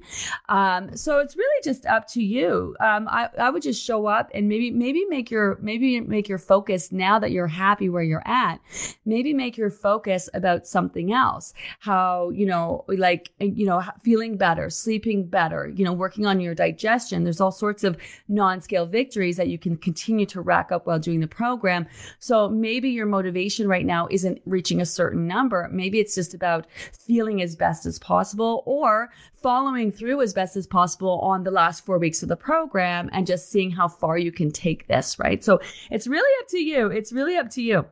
Um, 0.48 0.96
so 0.96 1.18
it's 1.18 1.36
really 1.36 1.62
just 1.64 1.86
up 1.86 2.06
to 2.08 2.22
you. 2.22 2.76
Um, 2.80 3.08
I, 3.08 3.28
I 3.38 3.50
would 3.50 3.62
just 3.62 3.82
show 3.82 4.06
up 4.06 4.30
and 4.34 4.48
maybe, 4.48 4.70
maybe 4.70 5.04
make 5.06 5.30
your, 5.30 5.58
maybe 5.60 6.00
make 6.00 6.28
your 6.28 6.38
focus 6.38 6.92
now 6.92 7.18
that 7.18 7.29
you're 7.30 7.46
happy 7.46 7.88
where 7.88 8.02
you're 8.02 8.26
at, 8.26 8.60
maybe 9.04 9.34
make 9.34 9.56
your 9.56 9.70
focus 9.70 10.28
about 10.34 10.66
something 10.66 11.12
else. 11.12 11.54
How, 11.80 12.30
you 12.30 12.46
know, 12.46 12.84
like, 12.88 13.30
you 13.38 13.66
know, 13.66 13.82
feeling 14.02 14.36
better, 14.36 14.70
sleeping 14.70 15.26
better, 15.26 15.68
you 15.68 15.84
know, 15.84 15.92
working 15.92 16.26
on 16.26 16.40
your 16.40 16.54
digestion. 16.54 17.24
There's 17.24 17.40
all 17.40 17.52
sorts 17.52 17.84
of 17.84 17.96
non 18.28 18.60
scale 18.60 18.86
victories 18.86 19.36
that 19.36 19.48
you 19.48 19.58
can 19.58 19.76
continue 19.76 20.26
to 20.26 20.40
rack 20.40 20.72
up 20.72 20.86
while 20.86 20.98
doing 20.98 21.20
the 21.20 21.28
program. 21.28 21.86
So 22.18 22.48
maybe 22.48 22.90
your 22.90 23.06
motivation 23.06 23.68
right 23.68 23.86
now 23.86 24.08
isn't 24.10 24.40
reaching 24.44 24.80
a 24.80 24.86
certain 24.86 25.26
number. 25.26 25.68
Maybe 25.72 26.00
it's 26.00 26.14
just 26.14 26.34
about 26.34 26.66
feeling 26.92 27.42
as 27.42 27.56
best 27.56 27.86
as 27.86 27.98
possible 27.98 28.62
or 28.66 29.10
following 29.42 29.90
through 29.90 30.20
as 30.20 30.34
best 30.34 30.56
as 30.56 30.66
possible 30.66 31.18
on 31.20 31.44
the 31.44 31.50
last 31.50 31.84
four 31.84 31.98
weeks 31.98 32.22
of 32.22 32.28
the 32.28 32.36
program 32.36 33.08
and 33.12 33.26
just 33.26 33.50
seeing 33.50 33.70
how 33.70 33.88
far 33.88 34.18
you 34.18 34.32
can 34.32 34.50
take 34.50 34.86
this, 34.86 35.18
right? 35.18 35.42
So 35.42 35.60
it's 35.90 36.06
really 36.06 36.30
up 36.40 36.48
to 36.48 36.58
you. 36.58 36.88
It's 36.88 37.12
really 37.12 37.36
up 37.36 37.50
to 37.50 37.62
you. 37.62 37.86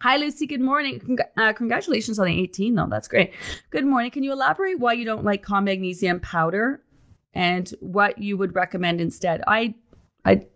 Hi, 0.00 0.16
Lucy. 0.16 0.46
Good 0.46 0.60
morning. 0.60 1.00
Cong- 1.00 1.18
uh, 1.36 1.52
congratulations 1.52 2.18
on 2.18 2.26
the 2.26 2.40
18, 2.40 2.74
though. 2.74 2.86
That's 2.88 3.08
great. 3.08 3.32
Good 3.70 3.84
morning. 3.84 4.10
Can 4.12 4.22
you 4.22 4.32
elaborate 4.32 4.78
why 4.78 4.92
you 4.92 5.04
don't 5.04 5.24
like 5.24 5.42
calm 5.42 5.64
magnesium 5.64 6.20
powder 6.20 6.82
and 7.34 7.68
what 7.80 8.18
you 8.18 8.36
would 8.36 8.54
recommend 8.54 9.00
instead? 9.00 9.42
I, 9.46 9.74
I 10.24 10.46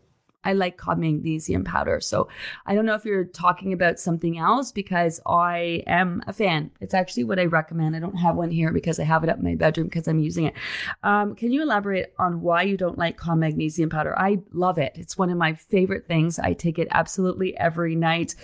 I 0.44 0.52
like 0.52 0.76
Calm 0.76 1.00
magnesium 1.00 1.64
powder. 1.64 2.00
So 2.00 2.28
I 2.66 2.75
don't 2.75 2.87
know 2.87 2.94
if 2.94 3.04
you're 3.04 3.25
talking 3.25 3.72
about 3.72 3.99
something 3.99 4.38
else 4.38 4.72
because 4.72 5.20
I 5.26 5.82
am 5.87 6.22
a 6.26 6.32
fan. 6.32 6.70
It's 6.80 6.94
actually 6.94 7.25
what 7.25 7.38
I 7.38 7.44
recommend. 7.44 7.96
I 7.96 8.00
don't 8.00 8.16
have 8.16 8.37
one 8.37 8.50
here 8.50 8.72
because 8.72 8.99
I 8.99 9.04
have 9.04 9.22
it 9.25 9.30
up 9.30 9.38
in 9.38 9.44
my 9.44 9.54
bedroom 9.54 9.88
because 9.88 10.08
I'm 10.08 10.18
using 10.18 10.46
it. 10.46 10.54
Um, 11.02 11.34
can 11.34 11.52
you 11.52 11.62
elaborate 11.62 12.12
on 12.18 12.40
why 12.40 12.62
you 12.62 12.76
don't 12.76 12.99
like 12.99 13.16
Calm 13.16 13.40
magnesium 13.40 13.90
powder? 13.90 14.18
I 14.18 14.40
love 14.52 14.78
it. 14.78 14.92
It's 14.96 15.16
one 15.16 15.30
of 15.30 15.38
my 15.38 15.54
favorite 15.54 16.06
things. 16.06 16.38
I 16.38 16.52
take 16.52 16.78
it 16.78 16.88
absolutely 16.90 17.56
every 17.56 17.94
night. 17.94 18.34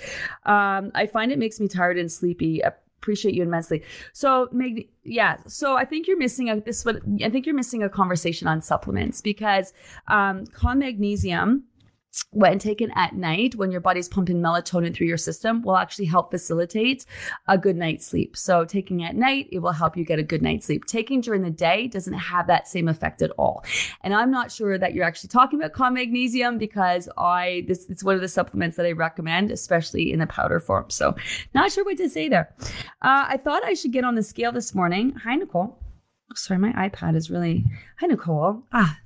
Um, 0.44 0.90
I 0.94 1.06
find 1.06 1.32
it 1.32 1.38
makes 1.38 1.60
me 1.60 1.68
tired 1.68 1.98
and 1.98 2.10
sleepy 2.10 2.62
appreciate 3.00 3.34
you 3.34 3.42
immensely. 3.42 3.82
So, 4.12 4.48
Meg, 4.52 4.88
yeah. 5.04 5.38
So 5.46 5.76
I 5.76 5.84
think 5.84 6.06
you're 6.06 6.18
missing 6.18 6.50
a 6.50 6.60
this. 6.60 6.84
What 6.84 6.96
I 7.22 7.30
think 7.30 7.46
you're 7.46 7.54
missing 7.54 7.82
a 7.82 7.88
conversation 7.88 8.48
on 8.48 8.60
supplements 8.60 9.20
because 9.20 9.72
um, 10.08 10.46
Calm 10.46 10.80
magnesium 10.80 11.64
when 12.30 12.58
taken 12.58 12.90
at 12.94 13.14
night, 13.14 13.54
when 13.54 13.70
your 13.70 13.80
body's 13.80 14.08
pumping 14.08 14.40
melatonin 14.40 14.94
through 14.94 15.06
your 15.06 15.16
system, 15.16 15.62
will 15.62 15.76
actually 15.76 16.06
help 16.06 16.30
facilitate 16.30 17.04
a 17.46 17.56
good 17.56 17.76
night's 17.76 18.06
sleep. 18.06 18.36
So, 18.36 18.64
taking 18.64 19.04
at 19.04 19.14
night, 19.14 19.48
it 19.52 19.60
will 19.60 19.72
help 19.72 19.96
you 19.96 20.04
get 20.04 20.18
a 20.18 20.22
good 20.22 20.42
night's 20.42 20.66
sleep. 20.66 20.84
Taking 20.86 21.20
during 21.20 21.42
the 21.42 21.50
day 21.50 21.86
doesn't 21.86 22.14
have 22.14 22.46
that 22.46 22.68
same 22.68 22.88
effect 22.88 23.22
at 23.22 23.30
all. 23.32 23.64
And 24.02 24.14
I'm 24.14 24.30
not 24.30 24.50
sure 24.50 24.78
that 24.78 24.94
you're 24.94 25.04
actually 25.04 25.28
talking 25.28 25.58
about 25.58 25.72
Calm 25.72 25.94
magnesium 25.94 26.58
because 26.58 27.08
I 27.16 27.64
this 27.66 27.88
it's 27.88 28.04
one 28.04 28.14
of 28.14 28.20
the 28.20 28.28
supplements 28.28 28.76
that 28.76 28.86
I 28.86 28.92
recommend, 28.92 29.50
especially 29.50 30.12
in 30.12 30.18
the 30.18 30.26
powder 30.26 30.60
form. 30.60 30.90
So, 30.90 31.14
not 31.54 31.72
sure 31.72 31.84
what 31.84 31.98
to 31.98 32.08
say 32.08 32.28
there. 32.28 32.54
Uh, 33.02 33.26
I 33.28 33.36
thought 33.36 33.64
I 33.64 33.74
should 33.74 33.92
get 33.92 34.04
on 34.04 34.14
the 34.14 34.22
scale 34.22 34.52
this 34.52 34.74
morning. 34.74 35.14
Hi, 35.24 35.34
Nicole. 35.34 35.78
sorry, 36.34 36.58
my 36.58 36.72
iPad 36.72 37.16
is 37.16 37.30
really. 37.30 37.64
Hi, 38.00 38.06
Nicole. 38.06 38.64
Ah, 38.72 38.98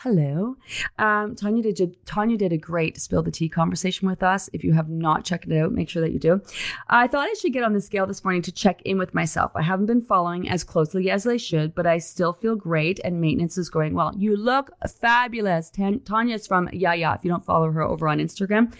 Hello. 0.00 0.56
Um, 0.98 1.34
Tanya 1.34 1.72
did 1.72 1.96
Tanya 2.04 2.36
did 2.36 2.52
a 2.52 2.58
great 2.58 2.98
spill 2.98 3.22
the 3.22 3.30
tea 3.30 3.48
conversation 3.48 4.06
with 4.06 4.22
us. 4.22 4.50
If 4.52 4.62
you 4.62 4.74
have 4.74 4.90
not 4.90 5.24
checked 5.24 5.46
it 5.46 5.58
out, 5.58 5.72
make 5.72 5.88
sure 5.88 6.02
that 6.02 6.12
you 6.12 6.18
do. 6.18 6.42
I 6.88 7.06
thought 7.06 7.26
I 7.26 7.32
should 7.32 7.54
get 7.54 7.64
on 7.64 7.72
the 7.72 7.80
scale 7.80 8.06
this 8.06 8.22
morning 8.22 8.42
to 8.42 8.52
check 8.52 8.82
in 8.82 8.98
with 8.98 9.14
myself. 9.14 9.52
I 9.54 9.62
haven't 9.62 9.86
been 9.86 10.02
following 10.02 10.50
as 10.50 10.64
closely 10.64 11.10
as 11.10 11.26
I 11.26 11.38
should, 11.38 11.74
but 11.74 11.86
I 11.86 11.96
still 11.96 12.34
feel 12.34 12.56
great 12.56 13.00
and 13.04 13.22
maintenance 13.22 13.56
is 13.56 13.70
going 13.70 13.94
well. 13.94 14.12
You 14.18 14.36
look 14.36 14.70
fabulous. 15.00 15.70
Tanya's 15.70 16.46
from 16.46 16.68
Yaya. 16.74 17.14
If 17.14 17.24
you 17.24 17.30
don't 17.30 17.44
follow 17.44 17.70
her 17.70 17.82
over 17.82 18.06
on 18.06 18.18
Instagram, 18.18 18.74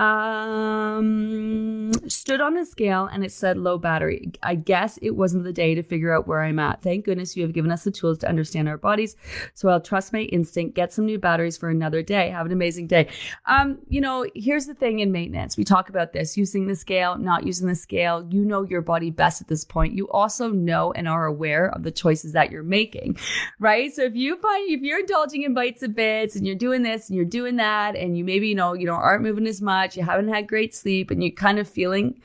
um, 0.00 1.92
stood 2.08 2.40
on 2.40 2.54
the 2.54 2.64
scale 2.64 3.04
and 3.12 3.22
it 3.22 3.32
said 3.32 3.58
low 3.58 3.76
battery. 3.76 4.32
I 4.42 4.54
guess 4.54 4.98
it 5.02 5.10
wasn't 5.10 5.44
the 5.44 5.52
day 5.52 5.74
to 5.74 5.82
figure 5.82 6.14
out 6.16 6.26
where 6.26 6.42
I'm 6.42 6.58
at. 6.58 6.80
Thank 6.80 7.04
goodness 7.04 7.36
you 7.36 7.42
have 7.42 7.52
given 7.52 7.70
us 7.70 7.84
the 7.84 7.90
tools 7.90 8.16
to 8.18 8.28
understand 8.30 8.66
our 8.66 8.78
bodies. 8.78 9.14
So 9.52 9.68
I'll 9.68 9.80
trust 9.82 10.14
my 10.14 10.20
instinct, 10.20 10.54
get 10.70 10.92
some 10.92 11.06
new 11.06 11.18
batteries 11.18 11.56
for 11.56 11.68
another 11.68 12.02
day. 12.02 12.30
Have 12.30 12.46
an 12.46 12.52
amazing 12.52 12.86
day. 12.86 13.08
Um, 13.46 13.78
you 13.88 14.00
know, 14.00 14.26
here's 14.34 14.66
the 14.66 14.74
thing 14.74 15.00
in 15.00 15.12
maintenance. 15.12 15.56
We 15.56 15.64
talk 15.64 15.88
about 15.88 16.12
this 16.12 16.36
using 16.36 16.66
the 16.66 16.76
scale, 16.76 17.16
not 17.18 17.46
using 17.46 17.68
the 17.68 17.74
scale. 17.74 18.26
You 18.30 18.44
know 18.44 18.62
your 18.62 18.80
body 18.80 19.10
best 19.10 19.40
at 19.40 19.48
this 19.48 19.64
point. 19.64 19.94
You 19.94 20.08
also 20.10 20.48
know 20.48 20.92
and 20.92 21.08
are 21.08 21.26
aware 21.26 21.68
of 21.70 21.82
the 21.82 21.90
choices 21.90 22.32
that 22.32 22.50
you're 22.50 22.62
making, 22.62 23.16
right? 23.58 23.94
So 23.94 24.02
if 24.02 24.14
you 24.14 24.36
find, 24.40 24.70
if 24.70 24.80
you're 24.80 25.00
indulging 25.00 25.42
in 25.42 25.54
bites 25.54 25.82
and 25.82 25.94
bits 25.94 26.36
and 26.36 26.46
you're 26.46 26.56
doing 26.56 26.82
this 26.82 27.08
and 27.08 27.16
you're 27.16 27.24
doing 27.24 27.56
that 27.56 27.96
and 27.96 28.16
you 28.16 28.24
maybe, 28.24 28.48
you 28.48 28.54
know, 28.54 28.74
you 28.74 28.86
know, 28.86 28.94
aren't 28.94 29.22
moving 29.22 29.46
as 29.46 29.60
much, 29.60 29.96
you 29.96 30.02
haven't 30.02 30.28
had 30.28 30.48
great 30.48 30.74
sleep 30.74 31.10
and 31.10 31.22
you're 31.22 31.32
kind 31.32 31.58
of 31.58 31.68
feeling 31.68 32.20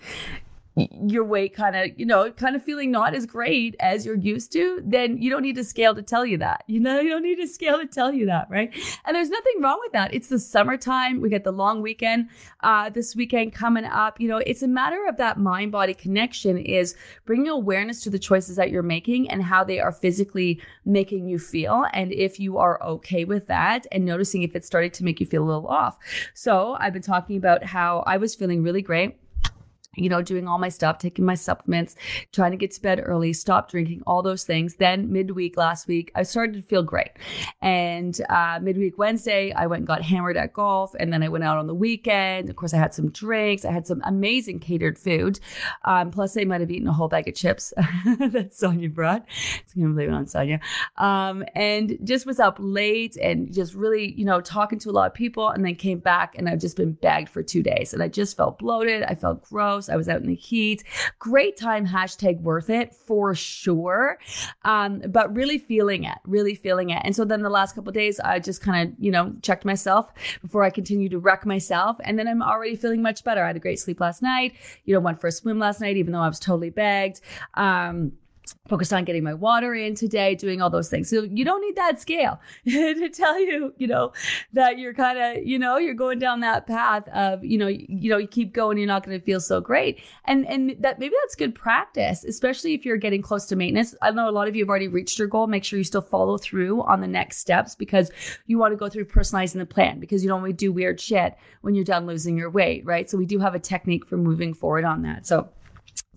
your 1.07 1.24
weight 1.24 1.53
kind 1.53 1.75
of, 1.75 2.00
you 2.00 2.05
know, 2.05 2.31
kind 2.31 2.55
of 2.55 2.63
feeling 2.63 2.91
not 2.91 3.13
as 3.13 3.25
great 3.25 3.75
as 3.79 4.05
you're 4.05 4.15
used 4.15 4.51
to, 4.53 4.81
then 4.86 5.17
you 5.17 5.29
don't 5.29 5.41
need 5.41 5.57
a 5.57 5.63
scale 5.63 5.95
to 5.95 6.01
tell 6.01 6.25
you 6.25 6.38
that. 6.38 6.63
You 6.67 6.79
know, 6.79 7.00
you 7.01 7.09
don't 7.09 7.24
need 7.24 7.39
a 7.39 7.48
scale 7.48 7.79
to 7.79 7.86
tell 7.86 8.13
you 8.13 8.25
that, 8.27 8.48
right? 8.50 8.74
And 9.05 9.15
there's 9.15 9.29
nothing 9.29 9.62
wrong 9.62 9.79
with 9.81 9.91
that. 9.93 10.13
It's 10.13 10.27
the 10.27 10.39
summertime. 10.39 11.21
We 11.21 11.29
get 11.29 11.43
the 11.43 11.51
long 11.51 11.81
weekend 11.81 12.29
uh, 12.62 12.89
this 12.89 13.15
weekend 13.15 13.53
coming 13.53 13.86
up. 13.86 14.19
You 14.19 14.27
know, 14.27 14.38
it's 14.38 14.63
a 14.63 14.67
matter 14.67 15.07
of 15.07 15.17
that 15.17 15.38
mind 15.38 15.71
body 15.71 15.93
connection 15.93 16.57
is 16.57 16.95
bringing 17.25 17.50
awareness 17.50 18.01
to 18.03 18.09
the 18.09 18.19
choices 18.19 18.55
that 18.55 18.71
you're 18.71 18.83
making 18.83 19.29
and 19.29 19.43
how 19.43 19.63
they 19.63 19.79
are 19.79 19.91
physically 19.91 20.62
making 20.86 21.27
you 21.27 21.39
feel. 21.39 21.86
And 21.93 22.12
if 22.12 22.39
you 22.39 22.57
are 22.57 22.81
okay 22.83 23.25
with 23.25 23.48
that 23.48 23.88
and 23.91 24.05
noticing 24.05 24.43
if 24.43 24.55
it's 24.55 24.67
starting 24.67 24.91
to 24.91 25.03
make 25.03 25.19
you 25.19 25.25
feel 25.25 25.43
a 25.43 25.45
little 25.45 25.67
off. 25.67 25.98
So 26.33 26.77
I've 26.79 26.93
been 26.93 27.01
talking 27.01 27.38
about 27.38 27.63
how 27.63 28.03
I 28.05 28.17
was 28.17 28.36
feeling 28.36 28.63
really 28.63 28.81
great 28.81 29.17
you 29.99 30.09
know, 30.09 30.21
doing 30.21 30.47
all 30.47 30.57
my 30.57 30.69
stuff, 30.69 30.97
taking 30.97 31.25
my 31.25 31.35
supplements, 31.35 31.95
trying 32.31 32.51
to 32.51 32.57
get 32.57 32.71
to 32.71 32.81
bed 32.81 33.01
early, 33.03 33.33
stop 33.33 33.69
drinking, 33.69 34.01
all 34.07 34.21
those 34.21 34.43
things. 34.43 34.75
Then 34.75 35.11
midweek 35.11 35.57
last 35.57 35.87
week, 35.87 36.11
I 36.15 36.23
started 36.23 36.55
to 36.55 36.61
feel 36.61 36.83
great. 36.83 37.11
And 37.61 38.19
uh, 38.29 38.59
midweek 38.61 38.97
Wednesday, 38.97 39.51
I 39.53 39.67
went 39.67 39.81
and 39.81 39.87
got 39.87 40.01
hammered 40.01 40.37
at 40.37 40.53
golf. 40.53 40.93
And 40.99 41.11
then 41.11 41.23
I 41.23 41.29
went 41.29 41.43
out 41.43 41.57
on 41.57 41.67
the 41.67 41.75
weekend. 41.75 42.49
Of 42.49 42.55
course, 42.55 42.73
I 42.73 42.77
had 42.77 42.93
some 42.93 43.09
drinks. 43.09 43.65
I 43.65 43.71
had 43.71 43.87
some 43.87 44.01
amazing 44.05 44.59
catered 44.59 44.97
food. 44.97 45.39
Um, 45.85 46.11
plus, 46.11 46.37
I 46.37 46.45
might 46.45 46.61
have 46.61 46.71
eaten 46.71 46.87
a 46.87 46.93
whole 46.93 47.07
bag 47.07 47.27
of 47.27 47.35
chips 47.35 47.73
that 48.05 48.49
Sonia 48.53 48.89
brought. 48.89 49.25
So 49.67 49.81
I'm 49.81 49.97
it 49.99 50.09
on 50.09 50.27
Sonia. 50.27 50.59
Um, 50.97 51.43
and 51.55 51.97
just 52.03 52.25
was 52.25 52.39
up 52.39 52.57
late 52.59 53.17
and 53.17 53.53
just 53.53 53.73
really, 53.73 54.13
you 54.13 54.25
know, 54.25 54.41
talking 54.41 54.79
to 54.79 54.89
a 54.89 54.91
lot 54.91 55.07
of 55.07 55.13
people. 55.13 55.49
And 55.49 55.65
then 55.65 55.75
came 55.75 55.99
back 55.99 56.35
and 56.37 56.47
I've 56.47 56.59
just 56.59 56.77
been 56.77 56.93
bagged 56.93 57.29
for 57.29 57.43
two 57.43 57.63
days. 57.63 57.93
And 57.93 58.01
I 58.01 58.07
just 58.07 58.37
felt 58.37 58.59
bloated. 58.59 59.03
I 59.03 59.15
felt 59.15 59.43
gross. 59.43 59.88
I 59.89 59.96
was 59.96 60.10
out 60.10 60.22
in 60.22 60.27
the 60.27 60.36
heat. 60.36 60.84
Great 61.19 61.58
time, 61.58 61.88
hashtag 61.88 62.41
worth 62.41 62.69
it 62.69 62.93
for 62.93 63.36
sure. 63.36 64.19
Um, 64.63 65.01
but 65.10 65.36
really 65.36 65.58
feeling 65.58 66.03
it, 66.03 66.17
really 66.25 66.55
feeling 66.55 66.89
it. 66.89 67.01
And 67.03 67.15
so 67.15 67.25
then 67.25 67.41
the 67.41 67.50
last 67.50 67.75
couple 67.75 67.91
days, 67.91 68.19
I 68.19 68.39
just 68.39 68.62
kind 68.62 68.89
of, 68.89 68.96
you 69.00 69.12
know, 69.12 69.34
checked 69.41 69.65
myself 69.65 70.12
before 70.41 70.63
I 70.63 70.69
continue 70.69 71.10
to 71.10 71.19
wreck 71.19 71.46
myself. 71.46 71.98
And 72.03 72.17
then 72.17 72.27
I'm 72.27 72.41
already 72.41 72.75
feeling 72.75 73.01
much 73.01 73.24
better. 73.24 73.43
I 73.43 73.48
had 73.48 73.55
a 73.55 73.60
great 73.60 73.79
sleep 73.79 74.00
last 74.00 74.22
night, 74.22 74.53
you 74.86 74.93
know, 74.93 75.00
went 75.00 75.19
for 75.19 75.27
a 75.27 75.31
swim 75.31 75.60
last 75.60 75.81
night, 75.81 75.98
even 75.98 76.13
though 76.13 76.22
I 76.22 76.27
was 76.27 76.39
totally 76.39 76.69
bagged. 76.69 77.22
Um, 77.55 78.13
focused 78.67 78.93
on 78.93 79.03
getting 79.05 79.23
my 79.23 79.33
water 79.33 79.73
in 79.73 79.95
today, 79.95 80.35
doing 80.35 80.61
all 80.61 80.69
those 80.69 80.89
things. 80.89 81.09
So 81.09 81.23
you 81.23 81.45
don't 81.45 81.61
need 81.61 81.75
that 81.75 81.99
scale 81.99 82.39
to 82.65 83.09
tell 83.09 83.39
you, 83.39 83.73
you 83.77 83.87
know, 83.87 84.13
that 84.53 84.79
you're 84.79 84.93
kind 84.93 85.17
of, 85.17 85.45
you 85.45 85.59
know, 85.59 85.77
you're 85.77 85.93
going 85.93 86.19
down 86.19 86.39
that 86.41 86.67
path 86.67 87.07
of, 87.09 87.43
you 87.43 87.57
know, 87.57 87.67
you 87.67 88.09
know, 88.09 88.17
you 88.17 88.27
keep 88.27 88.53
going, 88.53 88.77
you're 88.77 88.87
not 88.87 89.05
going 89.05 89.17
to 89.17 89.23
feel 89.23 89.39
so 89.39 89.61
great. 89.61 90.01
And 90.25 90.47
and 90.47 90.75
that 90.79 90.99
maybe 90.99 91.15
that's 91.21 91.35
good 91.35 91.55
practice, 91.55 92.23
especially 92.23 92.73
if 92.73 92.85
you're 92.85 92.97
getting 92.97 93.21
close 93.21 93.45
to 93.47 93.55
maintenance. 93.55 93.95
I 94.01 94.11
know 94.11 94.29
a 94.29 94.31
lot 94.31 94.47
of 94.47 94.55
you 94.55 94.63
have 94.63 94.69
already 94.69 94.87
reached 94.87 95.19
your 95.19 95.27
goal. 95.27 95.47
Make 95.47 95.63
sure 95.63 95.77
you 95.77 95.83
still 95.83 96.01
follow 96.01 96.37
through 96.37 96.83
on 96.83 97.01
the 97.01 97.07
next 97.07 97.37
steps 97.37 97.75
because 97.75 98.11
you 98.45 98.57
want 98.57 98.73
to 98.73 98.77
go 98.77 98.89
through 98.89 99.05
personalizing 99.05 99.57
the 99.57 99.65
plan 99.65 99.99
because 99.99 100.23
you 100.23 100.29
don't 100.29 100.41
want 100.41 100.51
to 100.51 100.55
do 100.57 100.71
weird 100.71 100.99
shit 100.99 101.35
when 101.61 101.75
you're 101.75 101.85
done 101.85 102.05
losing 102.05 102.37
your 102.37 102.49
weight, 102.49 102.85
right? 102.85 103.09
So 103.09 103.17
we 103.17 103.25
do 103.25 103.39
have 103.39 103.55
a 103.55 103.59
technique 103.59 104.05
for 104.05 104.17
moving 104.17 104.53
forward 104.53 104.85
on 104.85 105.01
that. 105.03 105.25
So 105.25 105.49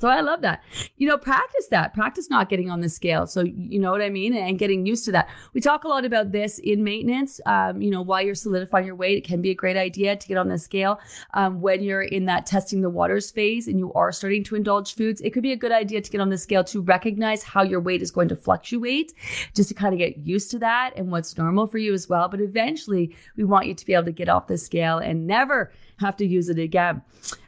so 0.02 0.08
I 0.08 0.20
love 0.20 0.40
that. 0.40 0.64
You 0.96 1.06
know, 1.06 1.16
practice 1.16 1.68
that. 1.68 1.94
Practice 1.94 2.28
not 2.28 2.48
getting 2.48 2.68
on 2.68 2.80
the 2.80 2.88
scale. 2.88 3.24
So 3.24 3.42
you 3.44 3.78
know 3.78 3.92
what 3.92 4.02
I 4.02 4.10
mean, 4.10 4.34
and 4.34 4.58
getting 4.58 4.84
used 4.84 5.04
to 5.04 5.12
that. 5.12 5.28
We 5.54 5.60
talk 5.60 5.84
a 5.84 5.88
lot 5.88 6.04
about 6.04 6.32
this 6.32 6.58
in 6.58 6.82
maintenance. 6.82 7.40
Um, 7.46 7.80
you 7.80 7.88
know, 7.88 8.02
while 8.02 8.20
you're 8.20 8.34
solidifying 8.34 8.84
your 8.84 8.96
weight, 8.96 9.18
it 9.18 9.22
can 9.22 9.40
be 9.40 9.50
a 9.50 9.54
great 9.54 9.76
idea 9.76 10.16
to 10.16 10.26
get 10.26 10.38
on 10.38 10.48
the 10.48 10.58
scale 10.58 10.98
um, 11.34 11.60
when 11.60 11.84
you're 11.84 12.02
in 12.02 12.24
that 12.24 12.46
testing 12.46 12.80
the 12.80 12.90
waters 12.90 13.30
phase 13.30 13.68
and 13.68 13.78
you 13.78 13.92
are 13.92 14.10
starting 14.10 14.42
to 14.42 14.56
indulge 14.56 14.96
foods. 14.96 15.20
It 15.20 15.30
could 15.30 15.44
be 15.44 15.52
a 15.52 15.56
good 15.56 15.70
idea 15.70 16.00
to 16.00 16.10
get 16.10 16.20
on 16.20 16.30
the 16.30 16.38
scale 16.38 16.64
to 16.64 16.80
recognize 16.80 17.44
how 17.44 17.62
your 17.62 17.78
weight 17.78 18.02
is 18.02 18.10
going 18.10 18.26
to 18.30 18.34
fluctuate, 18.34 19.12
just 19.54 19.68
to 19.68 19.74
kind 19.76 19.94
of 19.94 19.98
get 19.98 20.16
used 20.16 20.50
to 20.50 20.58
that 20.58 20.94
and 20.96 21.12
what's 21.12 21.38
normal 21.38 21.68
for 21.68 21.78
you 21.78 21.94
as 21.94 22.08
well. 22.08 22.26
But 22.28 22.40
eventually, 22.40 23.14
we 23.36 23.44
want 23.44 23.68
you 23.68 23.74
to 23.74 23.86
be 23.86 23.94
able 23.94 24.06
to 24.06 24.10
get 24.10 24.28
off 24.28 24.48
the 24.48 24.58
scale 24.58 24.98
and 24.98 25.28
never 25.28 25.70
have 26.00 26.16
to 26.16 26.26
use 26.26 26.48
it 26.48 26.58
again. 26.58 27.02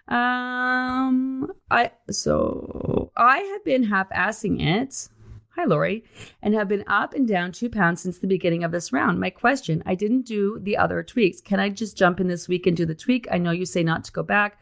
Um, 0.08 1.52
I 1.70 1.92
so 2.11 3.11
I 3.16 3.38
have 3.38 3.64
been 3.64 3.84
half-assing 3.84 4.61
it. 4.61 5.08
Hi, 5.56 5.64
Lori, 5.66 6.02
and 6.42 6.52
have 6.52 6.66
been 6.66 6.82
up 6.88 7.14
and 7.14 7.28
down 7.28 7.52
two 7.52 7.70
pounds 7.70 8.02
since 8.02 8.18
the 8.18 8.26
beginning 8.26 8.64
of 8.64 8.73
this 8.73 8.92
round. 8.92 9.20
My 9.20 9.30
question 9.30 9.84
I 9.87 9.94
didn't 9.94 10.23
do 10.23 10.58
the 10.61 10.76
other 10.76 11.02
tweaks. 11.04 11.40
Can 11.40 11.61
I 11.61 11.68
just 11.68 11.96
jump 11.96 12.18
in 12.18 12.26
this 12.26 12.49
week 12.49 12.66
and 12.66 12.76
do 12.76 12.84
the 12.84 12.94
tweak? 12.94 13.28
I 13.30 13.38
know 13.38 13.52
you 13.52 13.64
say 13.64 13.84
not 13.84 14.02
to 14.04 14.12
go 14.12 14.25
back. 14.25 14.58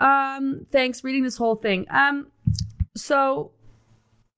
Um, 0.00 0.66
thanks. 0.72 1.04
Reading 1.04 1.22
this 1.22 1.36
whole 1.36 1.54
thing. 1.54 1.86
Um, 1.88 2.32
so 2.96 3.52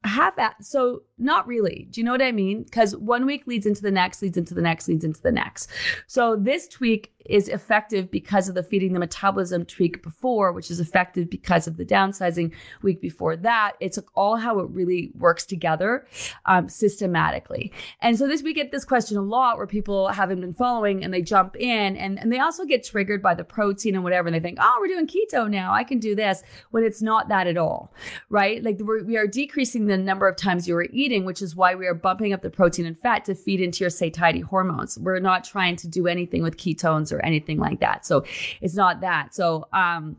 have 0.04 0.36
that. 0.36 0.62
So 0.62 1.02
not 1.18 1.46
really. 1.46 1.88
Do 1.90 2.00
you 2.00 2.04
know 2.04 2.12
what 2.12 2.22
I 2.22 2.30
mean? 2.30 2.64
Because 2.64 2.94
one 2.94 3.24
week 3.24 3.46
leads 3.46 3.64
into 3.64 3.80
the 3.80 3.90
next, 3.90 4.20
leads 4.20 4.36
into 4.36 4.52
the 4.52 4.62
next, 4.62 4.88
leads 4.88 5.04
into 5.04 5.22
the 5.22 5.32
next. 5.32 5.70
So 6.06 6.36
this 6.36 6.68
tweak 6.68 7.12
is 7.28 7.48
effective 7.48 8.10
because 8.10 8.48
of 8.48 8.54
the 8.54 8.62
feeding 8.62 8.92
the 8.92 8.98
metabolism 8.98 9.64
tweak 9.64 10.02
before, 10.02 10.52
which 10.52 10.70
is 10.70 10.78
effective 10.78 11.30
because 11.30 11.66
of 11.66 11.76
the 11.76 11.84
downsizing 11.84 12.52
week 12.82 13.00
before 13.00 13.36
that. 13.36 13.72
It's 13.80 13.98
all 14.14 14.36
how 14.36 14.58
it 14.60 14.68
really 14.70 15.10
works 15.18 15.46
together 15.46 16.06
um, 16.44 16.68
systematically. 16.68 17.72
And 18.00 18.18
so 18.18 18.28
this 18.28 18.42
we 18.42 18.52
get 18.52 18.70
this 18.70 18.84
question 18.84 19.16
a 19.16 19.22
lot 19.22 19.56
where 19.56 19.66
people 19.66 20.08
haven't 20.08 20.40
been 20.40 20.54
following 20.54 21.02
and 21.02 21.12
they 21.12 21.22
jump 21.22 21.56
in 21.56 21.96
and, 21.96 22.18
and 22.18 22.32
they 22.32 22.38
also 22.38 22.64
get 22.64 22.84
triggered 22.84 23.22
by 23.22 23.34
the 23.34 23.44
protein 23.44 23.94
and 23.94 24.04
whatever. 24.04 24.28
And 24.28 24.34
they 24.34 24.40
think, 24.40 24.58
oh, 24.60 24.76
we're 24.80 24.88
doing 24.88 25.06
keto 25.06 25.50
now. 25.50 25.72
I 25.72 25.82
can 25.82 25.98
do 25.98 26.14
this 26.14 26.42
when 26.70 26.84
it's 26.84 27.00
not 27.00 27.28
that 27.28 27.46
at 27.46 27.56
all, 27.56 27.92
right? 28.28 28.62
Like 28.62 28.78
we're, 28.80 29.02
we 29.04 29.16
are 29.16 29.26
decreasing 29.26 29.86
the 29.86 29.96
number 29.96 30.28
of 30.28 30.36
times 30.36 30.68
you 30.68 30.76
are 30.76 30.86
eating 30.92 31.06
eating, 31.06 31.24
which 31.24 31.40
is 31.40 31.54
why 31.54 31.74
we 31.74 31.86
are 31.86 31.94
bumping 31.94 32.32
up 32.32 32.42
the 32.42 32.50
protein 32.50 32.84
and 32.84 32.98
fat 32.98 33.24
to 33.24 33.34
feed 33.34 33.60
into 33.60 33.84
your 33.84 33.90
satiety 33.90 34.40
hormones. 34.40 34.98
We're 34.98 35.20
not 35.20 35.44
trying 35.44 35.76
to 35.76 35.88
do 35.88 36.06
anything 36.06 36.42
with 36.42 36.56
ketones 36.56 37.12
or 37.16 37.24
anything 37.24 37.58
like 37.58 37.80
that. 37.80 38.06
So 38.06 38.24
it's 38.60 38.74
not 38.74 39.00
that. 39.00 39.34
So, 39.34 39.68
um, 39.72 40.16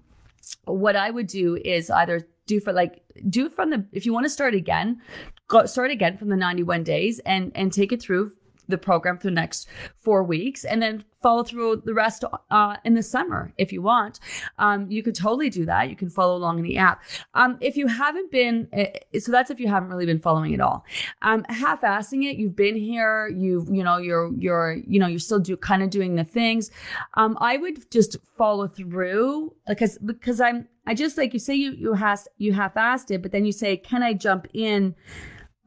what 0.66 0.96
I 0.96 1.10
would 1.10 1.28
do 1.28 1.58
is 1.58 1.90
either 1.90 2.28
do 2.46 2.60
for 2.60 2.72
like 2.72 3.02
do 3.30 3.50
from 3.50 3.70
the 3.70 3.86
if 3.92 4.06
you 4.06 4.14
want 4.14 4.26
to 4.26 4.30
start 4.30 4.54
again, 4.54 5.02
go 5.48 5.66
start 5.66 5.92
again 5.92 6.18
from 6.18 6.30
the 6.30 6.38
91 6.38 6.84
days 6.84 7.20
and 7.20 7.52
and 7.56 7.72
take 7.72 7.92
it 7.92 8.02
through 8.02 8.32
the 8.68 8.78
program 8.78 9.18
for 9.18 9.28
the 9.28 9.32
next 9.32 9.68
four 9.98 10.24
weeks 10.24 10.64
and 10.66 10.82
then 10.82 11.04
follow 11.22 11.44
through 11.44 11.82
the 11.84 11.94
rest 11.94 12.24
uh, 12.52 12.76
in 12.84 12.94
the 12.94 13.04
summer 13.04 13.54
if 13.58 13.72
you 13.72 13.82
want. 13.82 14.20
Um, 14.60 14.90
you 14.90 15.02
could 15.02 15.16
totally 15.16 15.50
do 15.50 15.66
that. 15.66 15.90
You 15.90 15.96
can 15.96 16.10
follow 16.10 16.36
along 16.36 16.60
in 16.60 16.64
the 16.64 16.78
app. 16.78 17.02
Um, 17.34 17.58
if 17.60 17.76
you 17.76 17.88
haven't 17.88 18.32
been, 18.32 18.68
uh, 18.72 19.20
so 19.20 19.32
that's 19.32 19.50
if 19.50 19.60
you 19.60 19.68
haven't 19.68 19.90
really 19.90 20.06
been 20.06 20.20
following 20.20 20.54
at 20.54 20.62
all. 20.62 20.86
Um, 21.22 21.44
half-assing 21.50 22.24
it, 22.30 22.38
you've 22.38 22.56
been 22.56 22.76
here, 22.76 23.30
you've, 23.30 23.68
you 23.70 23.84
know, 23.84 23.98
you're, 23.98 24.32
you're, 24.38 24.78
you 24.88 25.00
know, 25.00 25.08
you're 25.08 25.20
still 25.20 25.40
do 25.40 25.58
kind 25.58 25.82
of 25.82 25.90
doing 25.90 26.16
the 26.16 26.24
things. 26.24 26.70
Um, 27.16 27.38
I 27.42 27.58
would 27.58 27.90
just 27.90 28.18
follow 28.38 28.68
through 28.68 29.54
because, 29.68 29.98
because 29.98 30.40
I'm, 30.40 30.68
I 30.86 30.94
just 30.94 31.18
like 31.18 31.34
you 31.34 31.40
say 31.40 31.56
you, 31.56 31.72
you 31.72 31.94
has, 31.94 32.28
you 32.38 32.54
half-assed 32.54 33.12
it, 33.12 33.22
but 33.22 33.32
then 33.32 33.44
you 33.44 33.52
say, 33.52 33.76
can 33.76 34.04
I 34.04 34.14
jump 34.14 34.48
in? 34.54 34.96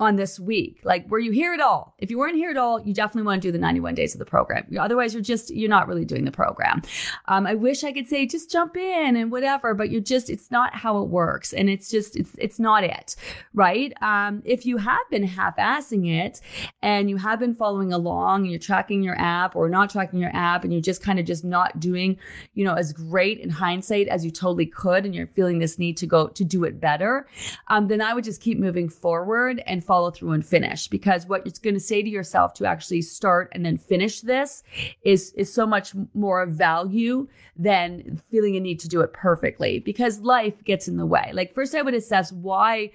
On 0.00 0.16
this 0.16 0.40
week? 0.40 0.80
Like, 0.82 1.08
were 1.10 1.18
you 1.18 1.30
here 1.30 1.52
at 1.52 1.60
all? 1.60 1.94
If 1.98 2.10
you 2.10 2.18
weren't 2.18 2.36
here 2.36 2.50
at 2.50 2.56
all, 2.56 2.80
you 2.80 2.94
definitely 2.94 3.26
want 3.26 3.42
to 3.42 3.48
do 3.48 3.52
the 3.52 3.58
91 3.58 3.94
days 3.94 4.14
of 4.14 4.18
the 4.18 4.24
program. 4.24 4.66
Otherwise, 4.78 5.12
you're 5.12 5.22
just, 5.22 5.50
you're 5.50 5.68
not 5.68 5.86
really 5.86 6.06
doing 6.06 6.24
the 6.24 6.32
program. 6.32 6.80
Um, 7.26 7.46
I 7.46 7.54
wish 7.54 7.84
I 7.84 7.92
could 7.92 8.08
say 8.08 8.26
just 8.26 8.50
jump 8.50 8.76
in 8.76 9.16
and 9.16 9.30
whatever, 9.30 9.74
but 9.74 9.90
you're 9.90 10.00
just, 10.00 10.30
it's 10.30 10.50
not 10.50 10.74
how 10.74 11.02
it 11.02 11.08
works. 11.08 11.52
And 11.52 11.68
it's 11.68 11.90
just, 11.90 12.16
it's, 12.16 12.34
it's 12.38 12.58
not 12.58 12.82
it, 12.82 13.14
right? 13.52 13.92
Um, 14.00 14.42
if 14.46 14.64
you 14.64 14.78
have 14.78 15.08
been 15.10 15.22
half 15.24 15.56
assing 15.56 16.10
it 16.10 16.40
and 16.82 17.10
you 17.10 17.18
have 17.18 17.38
been 17.38 17.54
following 17.54 17.92
along 17.92 18.42
and 18.42 18.50
you're 18.50 18.58
tracking 18.58 19.02
your 19.02 19.20
app 19.20 19.54
or 19.54 19.68
not 19.68 19.90
tracking 19.90 20.18
your 20.18 20.34
app 20.34 20.64
and 20.64 20.72
you're 20.72 20.82
just 20.82 21.02
kind 21.02 21.18
of 21.18 21.26
just 21.26 21.44
not 21.44 21.78
doing, 21.78 22.18
you 22.54 22.64
know, 22.64 22.74
as 22.74 22.94
great 22.94 23.38
in 23.38 23.50
hindsight 23.50 24.08
as 24.08 24.24
you 24.24 24.30
totally 24.30 24.66
could 24.66 25.04
and 25.04 25.14
you're 25.14 25.26
feeling 25.26 25.58
this 25.58 25.78
need 25.78 25.98
to 25.98 26.06
go 26.06 26.28
to 26.28 26.44
do 26.44 26.64
it 26.64 26.80
better, 26.80 27.28
um, 27.68 27.88
then 27.88 28.00
I 28.00 28.14
would 28.14 28.24
just 28.24 28.40
keep 28.40 28.58
moving 28.58 28.88
forward 28.88 29.62
and 29.66 29.84
follow 29.90 30.12
through 30.12 30.30
and 30.30 30.46
finish 30.46 30.86
because 30.86 31.26
what 31.26 31.44
it's 31.44 31.58
going 31.58 31.74
to 31.74 31.80
say 31.80 32.00
to 32.00 32.08
yourself 32.08 32.54
to 32.54 32.64
actually 32.64 33.02
start 33.02 33.48
and 33.50 33.66
then 33.66 33.76
finish 33.76 34.20
this 34.20 34.62
is 35.02 35.32
is 35.32 35.52
so 35.52 35.66
much 35.66 35.94
more 36.14 36.42
of 36.42 36.52
value 36.52 37.26
than 37.56 38.22
feeling 38.30 38.54
a 38.54 38.60
need 38.60 38.78
to 38.78 38.86
do 38.86 39.00
it 39.00 39.12
perfectly 39.12 39.80
because 39.80 40.20
life 40.20 40.62
gets 40.62 40.86
in 40.86 40.96
the 40.96 41.04
way. 41.04 41.32
Like 41.34 41.52
first 41.54 41.74
I 41.74 41.82
would 41.82 41.94
assess 41.94 42.30
why 42.30 42.92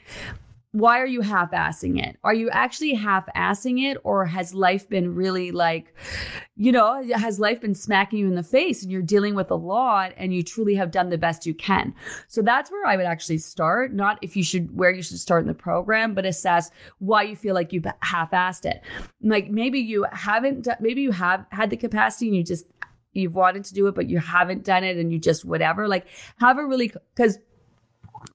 why 0.75 0.99
are 0.99 1.05
you 1.05 1.21
half 1.21 1.51
assing 1.51 2.05
it? 2.05 2.17
Are 2.21 2.33
you 2.33 2.49
actually 2.49 2.95
half 2.95 3.29
assing 3.33 3.89
it, 3.89 3.97
or 4.03 4.25
has 4.25 4.53
life 4.53 4.89
been 4.89 5.15
really 5.15 5.51
like, 5.51 5.95
you 6.57 6.73
know, 6.73 7.01
has 7.13 7.39
life 7.39 7.61
been 7.61 7.73
smacking 7.73 8.19
you 8.19 8.27
in 8.27 8.35
the 8.35 8.43
face 8.43 8.83
and 8.83 8.91
you're 8.91 9.01
dealing 9.01 9.35
with 9.35 9.49
a 9.51 9.55
lot 9.55 10.11
and 10.17 10.33
you 10.33 10.43
truly 10.43 10.75
have 10.75 10.91
done 10.91 11.09
the 11.09 11.17
best 11.17 11.45
you 11.45 11.53
can? 11.53 11.95
So 12.27 12.41
that's 12.41 12.69
where 12.69 12.85
I 12.85 12.97
would 12.97 13.05
actually 13.05 13.37
start, 13.37 13.93
not 13.93 14.19
if 14.21 14.35
you 14.35 14.43
should, 14.43 14.75
where 14.75 14.91
you 14.91 15.01
should 15.01 15.17
start 15.17 15.43
in 15.43 15.47
the 15.47 15.53
program, 15.53 16.13
but 16.13 16.25
assess 16.25 16.71
why 16.99 17.23
you 17.23 17.37
feel 17.37 17.55
like 17.55 17.71
you've 17.71 17.87
half 18.01 18.31
assed 18.31 18.65
it. 18.65 18.81
Like 19.21 19.49
maybe 19.49 19.79
you 19.79 20.05
haven't, 20.11 20.67
maybe 20.81 21.01
you 21.01 21.11
have 21.11 21.45
had 21.51 21.69
the 21.69 21.77
capacity 21.77 22.27
and 22.27 22.35
you 22.35 22.43
just, 22.43 22.65
you've 23.13 23.35
wanted 23.35 23.63
to 23.63 23.73
do 23.73 23.87
it, 23.87 23.95
but 23.95 24.09
you 24.09 24.19
haven't 24.19 24.65
done 24.65 24.83
it 24.83 24.97
and 24.97 25.13
you 25.13 25.19
just 25.19 25.45
whatever. 25.45 25.87
Like 25.87 26.05
have 26.41 26.57
a 26.57 26.65
really, 26.65 26.91
because 27.15 27.39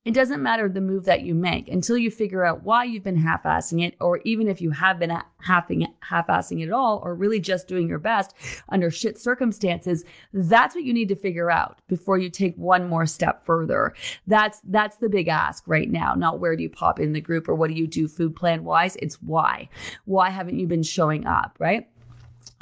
it 0.04 0.14
doesn't 0.14 0.42
matter 0.42 0.68
the 0.68 0.80
move 0.80 1.04
that 1.04 1.22
you 1.22 1.34
make 1.34 1.68
until 1.68 1.96
you 1.96 2.10
figure 2.10 2.44
out 2.44 2.62
why 2.62 2.84
you've 2.84 3.02
been 3.02 3.16
half-assing 3.16 3.86
it, 3.86 3.94
or 4.00 4.18
even 4.24 4.48
if 4.48 4.60
you 4.60 4.70
have 4.70 4.98
been 4.98 5.10
half-assing 5.40 6.62
it 6.62 6.66
at 6.66 6.72
all, 6.72 7.00
or 7.04 7.14
really 7.14 7.40
just 7.40 7.68
doing 7.68 7.88
your 7.88 7.98
best 7.98 8.34
under 8.68 8.90
shit 8.90 9.18
circumstances. 9.18 10.04
That's 10.32 10.74
what 10.74 10.84
you 10.84 10.92
need 10.92 11.08
to 11.08 11.16
figure 11.16 11.50
out 11.50 11.80
before 11.88 12.18
you 12.18 12.30
take 12.30 12.56
one 12.56 12.88
more 12.88 13.06
step 13.06 13.44
further. 13.44 13.94
That's 14.26 14.60
that's 14.64 14.96
the 14.96 15.08
big 15.08 15.28
ask 15.28 15.64
right 15.66 15.90
now. 15.90 16.14
Not 16.14 16.40
where 16.40 16.56
do 16.56 16.62
you 16.62 16.70
pop 16.70 17.00
in 17.00 17.12
the 17.12 17.20
group 17.20 17.48
or 17.48 17.54
what 17.54 17.68
do 17.68 17.74
you 17.74 17.86
do 17.86 18.08
food 18.08 18.36
plan 18.36 18.64
wise. 18.64 18.96
It's 18.96 19.20
why. 19.22 19.68
Why 20.04 20.30
haven't 20.30 20.58
you 20.58 20.66
been 20.66 20.82
showing 20.82 21.26
up? 21.26 21.56
Right. 21.58 21.88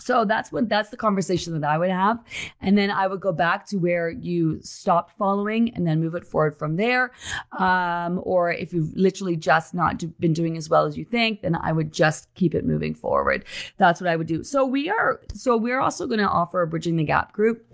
So 0.00 0.24
that's 0.24 0.52
what 0.52 0.68
that's 0.68 0.90
the 0.90 0.96
conversation 0.96 1.58
that 1.60 1.68
I 1.68 1.76
would 1.76 1.90
have. 1.90 2.20
And 2.60 2.78
then 2.78 2.90
I 2.90 3.06
would 3.06 3.20
go 3.20 3.32
back 3.32 3.66
to 3.66 3.76
where 3.78 4.08
you 4.08 4.60
stopped 4.62 5.16
following 5.18 5.74
and 5.74 5.86
then 5.86 6.00
move 6.00 6.14
it 6.14 6.24
forward 6.24 6.56
from 6.56 6.76
there. 6.76 7.12
Um, 7.58 8.20
or 8.22 8.52
if 8.52 8.72
you've 8.72 8.96
literally 8.96 9.36
just 9.36 9.74
not 9.74 9.98
do, 9.98 10.06
been 10.20 10.32
doing 10.32 10.56
as 10.56 10.70
well 10.70 10.86
as 10.86 10.96
you 10.96 11.04
think, 11.04 11.42
then 11.42 11.56
I 11.56 11.72
would 11.72 11.92
just 11.92 12.32
keep 12.34 12.54
it 12.54 12.64
moving 12.64 12.94
forward. 12.94 13.44
That's 13.76 14.00
what 14.00 14.08
I 14.08 14.16
would 14.16 14.28
do. 14.28 14.44
So 14.44 14.64
we 14.64 14.88
are, 14.88 15.20
so 15.34 15.56
we're 15.56 15.80
also 15.80 16.06
going 16.06 16.20
to 16.20 16.28
offer 16.28 16.62
a 16.62 16.66
Bridging 16.66 16.96
the 16.96 17.04
Gap 17.04 17.32
group. 17.32 17.66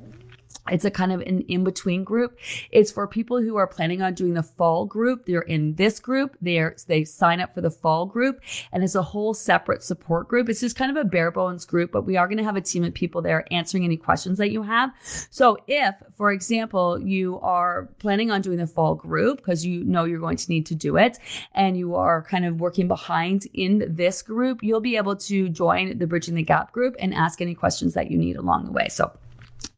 It's 0.70 0.84
a 0.84 0.90
kind 0.90 1.12
of 1.12 1.20
an 1.20 1.42
in 1.42 1.62
between 1.62 2.04
group. 2.04 2.38
It's 2.70 2.90
for 2.90 3.06
people 3.06 3.40
who 3.40 3.56
are 3.56 3.66
planning 3.66 4.00
on 4.00 4.14
doing 4.14 4.34
the 4.34 4.42
fall 4.42 4.86
group. 4.86 5.26
They're 5.26 5.42
in 5.42 5.74
this 5.74 6.00
group. 6.00 6.36
They're, 6.40 6.76
they 6.86 7.04
sign 7.04 7.40
up 7.40 7.54
for 7.54 7.60
the 7.60 7.70
fall 7.70 8.06
group 8.06 8.40
and 8.72 8.82
it's 8.82 8.94
a 8.94 9.02
whole 9.02 9.34
separate 9.34 9.82
support 9.82 10.28
group. 10.28 10.48
It's 10.48 10.60
just 10.60 10.76
kind 10.76 10.90
of 10.90 10.96
a 10.96 11.04
bare 11.04 11.30
bones 11.30 11.66
group, 11.66 11.92
but 11.92 12.06
we 12.06 12.16
are 12.16 12.26
going 12.26 12.38
to 12.38 12.44
have 12.44 12.56
a 12.56 12.62
team 12.62 12.84
of 12.84 12.94
people 12.94 13.20
there 13.20 13.44
answering 13.50 13.84
any 13.84 13.96
questions 13.96 14.38
that 14.38 14.50
you 14.50 14.62
have. 14.62 14.92
So 15.30 15.58
if, 15.66 15.94
for 16.16 16.32
example, 16.32 16.98
you 17.00 17.38
are 17.40 17.88
planning 17.98 18.30
on 18.30 18.40
doing 18.40 18.58
the 18.58 18.66
fall 18.66 18.94
group 18.94 19.38
because 19.38 19.66
you 19.66 19.84
know 19.84 20.04
you're 20.04 20.20
going 20.20 20.38
to 20.38 20.48
need 20.48 20.66
to 20.66 20.74
do 20.74 20.96
it 20.96 21.18
and 21.54 21.76
you 21.76 21.94
are 21.94 22.22
kind 22.22 22.46
of 22.46 22.60
working 22.60 22.88
behind 22.88 23.46
in 23.52 23.84
this 23.88 24.22
group, 24.22 24.62
you'll 24.62 24.80
be 24.80 24.96
able 24.96 25.16
to 25.16 25.48
join 25.50 25.98
the 25.98 26.06
Bridging 26.06 26.34
the 26.34 26.42
Gap 26.42 26.72
group 26.72 26.96
and 26.98 27.14
ask 27.14 27.40
any 27.40 27.54
questions 27.54 27.94
that 27.94 28.10
you 28.10 28.16
need 28.16 28.36
along 28.36 28.64
the 28.64 28.72
way. 28.72 28.88
So 28.88 29.12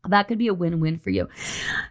that 0.08 0.28
could 0.28 0.38
be 0.38 0.48
a 0.48 0.54
win-win 0.54 0.98
for 0.98 1.10
you. 1.10 1.28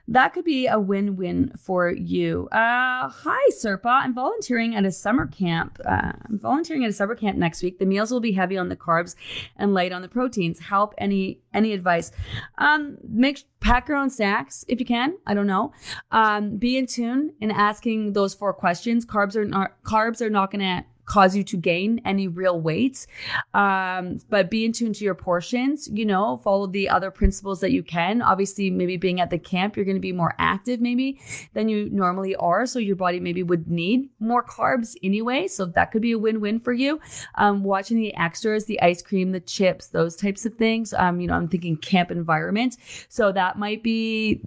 That 0.08 0.34
could 0.34 0.46
be 0.46 0.68
a 0.68 0.80
win-win 0.80 1.54
for 1.58 1.92
you. 1.92 2.48
Uh, 2.52 3.10
hi, 3.10 3.50
Serpa. 3.52 4.04
I'm 4.04 4.14
volunteering 4.14 4.76
at 4.76 4.86
a 4.86 4.92
summer 4.92 5.28
camp. 5.28 5.80
Uh, 5.86 6.14
I'm 6.28 6.40
volunteering 6.40 6.84
at 6.84 6.90
a 6.90 6.94
summer 6.94 7.16
camp 7.16 7.38
next 7.38 7.62
week. 7.64 7.80
The 7.80 7.86
meals 7.86 8.12
will 8.12 8.20
be 8.20 8.32
heavy 8.32 8.58
on 8.58 8.70
the 8.70 8.76
carbs 8.76 9.16
and 9.58 9.74
light 9.74 9.92
on 9.92 10.02
the 10.02 10.08
proteins. 10.08 10.60
Help 10.60 10.94
any 10.98 11.40
any 11.54 11.74
advice? 11.74 12.12
Um, 12.58 12.98
make 13.08 13.44
pack 13.60 13.88
your 13.88 13.98
own 13.98 14.10
snacks 14.10 14.66
if 14.68 14.80
you 14.80 14.86
can. 14.86 15.18
I 15.26 15.34
don't 15.34 15.48
know. 15.48 15.74
Um, 16.12 16.58
be 16.58 16.78
in 16.78 16.86
tune 16.86 17.34
in 17.40 17.52
asking 17.52 18.14
those 18.14 18.34
four 18.34 18.54
questions. 18.54 19.06
Carbs 19.06 19.36
are 19.36 19.46
not 19.46 19.82
carbs 19.84 20.22
are 20.22 20.30
not 20.30 20.52
going 20.52 20.62
to 20.62 20.86
cause 21.06 21.36
you 21.36 21.44
to 21.44 21.58
gain 21.58 22.02
any 22.06 22.28
real 22.28 22.60
weight. 22.60 23.08
Um, 23.54 24.20
but 24.30 24.50
be 24.50 24.66
in 24.66 24.72
tune 24.72 24.94
to 24.94 25.04
your 25.04 25.16
portions, 25.16 25.88
you 25.92 26.06
know, 26.06 26.38
follow 26.38 26.68
the 26.68 26.90
other 26.90 27.12
principles 27.12 27.60
that 27.62 27.72
you 27.72 27.84
can. 27.84 28.22
Obviously, 28.22 28.70
maybe 28.70 28.98
being 28.98 29.20
at 29.20 29.30
the 29.30 29.38
camp, 29.38 29.76
you're 29.76 29.86
going 29.86 29.98
to 29.98 30.02
be 30.02 30.12
more 30.12 30.36
active 30.40 30.82
maybe 30.82 31.20
than 31.54 31.70
you 31.70 31.90
normally 31.92 32.36
are. 32.36 32.66
So 32.66 32.80
your 32.80 32.96
body 32.96 33.20
maybe 33.20 33.44
would 33.44 33.68
need 33.68 34.10
more 34.20 34.44
carbs 34.44 34.96
anyway. 35.04 35.48
So 35.48 35.66
that 35.66 35.92
could 35.92 36.02
be 36.02 36.12
a 36.12 36.20
win-win 36.20 36.60
for 36.60 36.74
you. 36.74 37.00
Um, 37.36 37.64
watching 37.64 37.98
the 37.98 38.16
extras, 38.16 38.66
the 38.66 38.82
ice 38.82 39.02
cream, 39.02 39.32
the 39.32 39.40
chips, 39.40 39.88
those 39.88 40.16
types 40.16 40.46
of 40.46 40.56
things. 40.56 40.94
Um, 40.94 41.20
you 41.20 41.28
know, 41.28 41.36
I'm 41.36 41.48
thinking 41.48 41.78
camp 41.78 42.12
environment. 42.12 42.78
So 43.10 43.32
that 43.32 43.58
might 43.58 43.84
be 43.84 44.42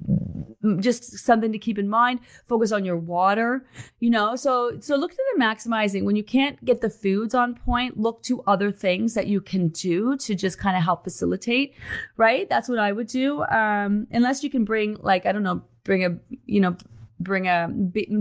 just 0.81 1.19
something 1.19 1.53
to 1.53 1.59
keep 1.59 1.79
in 1.79 1.89
mind. 1.89 2.21
Focus 2.47 2.73
on 2.73 2.85
your 2.85 2.97
water, 2.97 3.65
you 4.01 4.11
know. 4.11 4.37
So 4.37 4.79
so 4.81 4.97
look 4.97 5.13
to 5.13 5.23
the 5.35 5.43
maximizing 5.43 6.05
when 6.05 6.17
you 6.17 6.25
can't 6.49 6.65
get 6.65 6.81
the 6.81 6.91
foods 6.91 7.35
on 7.35 7.55
point. 7.55 7.99
Look 7.99 8.23
to 8.25 8.43
other 8.43 8.71
things 8.73 9.15
that 9.15 9.27
you 9.27 9.41
can 9.41 9.69
do 9.69 10.17
to 10.19 10.35
just 10.35 10.59
kind 10.59 10.77
of 10.77 10.83
help 10.83 11.05
facilitate. 11.05 11.75
Right, 12.17 12.49
that's 12.49 12.69
what 12.69 12.79
I 12.79 12.93
would 12.93 13.09
do. 13.09 13.45
Um, 13.45 14.07
unless 14.11 14.43
you 14.43 14.51
can 14.51 14.65
bring 14.65 14.97
like 15.01 15.27
I 15.27 15.33
don't 15.33 15.43
know, 15.43 15.63
bring 15.85 16.05
a 16.05 16.19
you 16.47 16.61
know 16.61 16.77
bring 17.21 17.47
a 17.47 17.69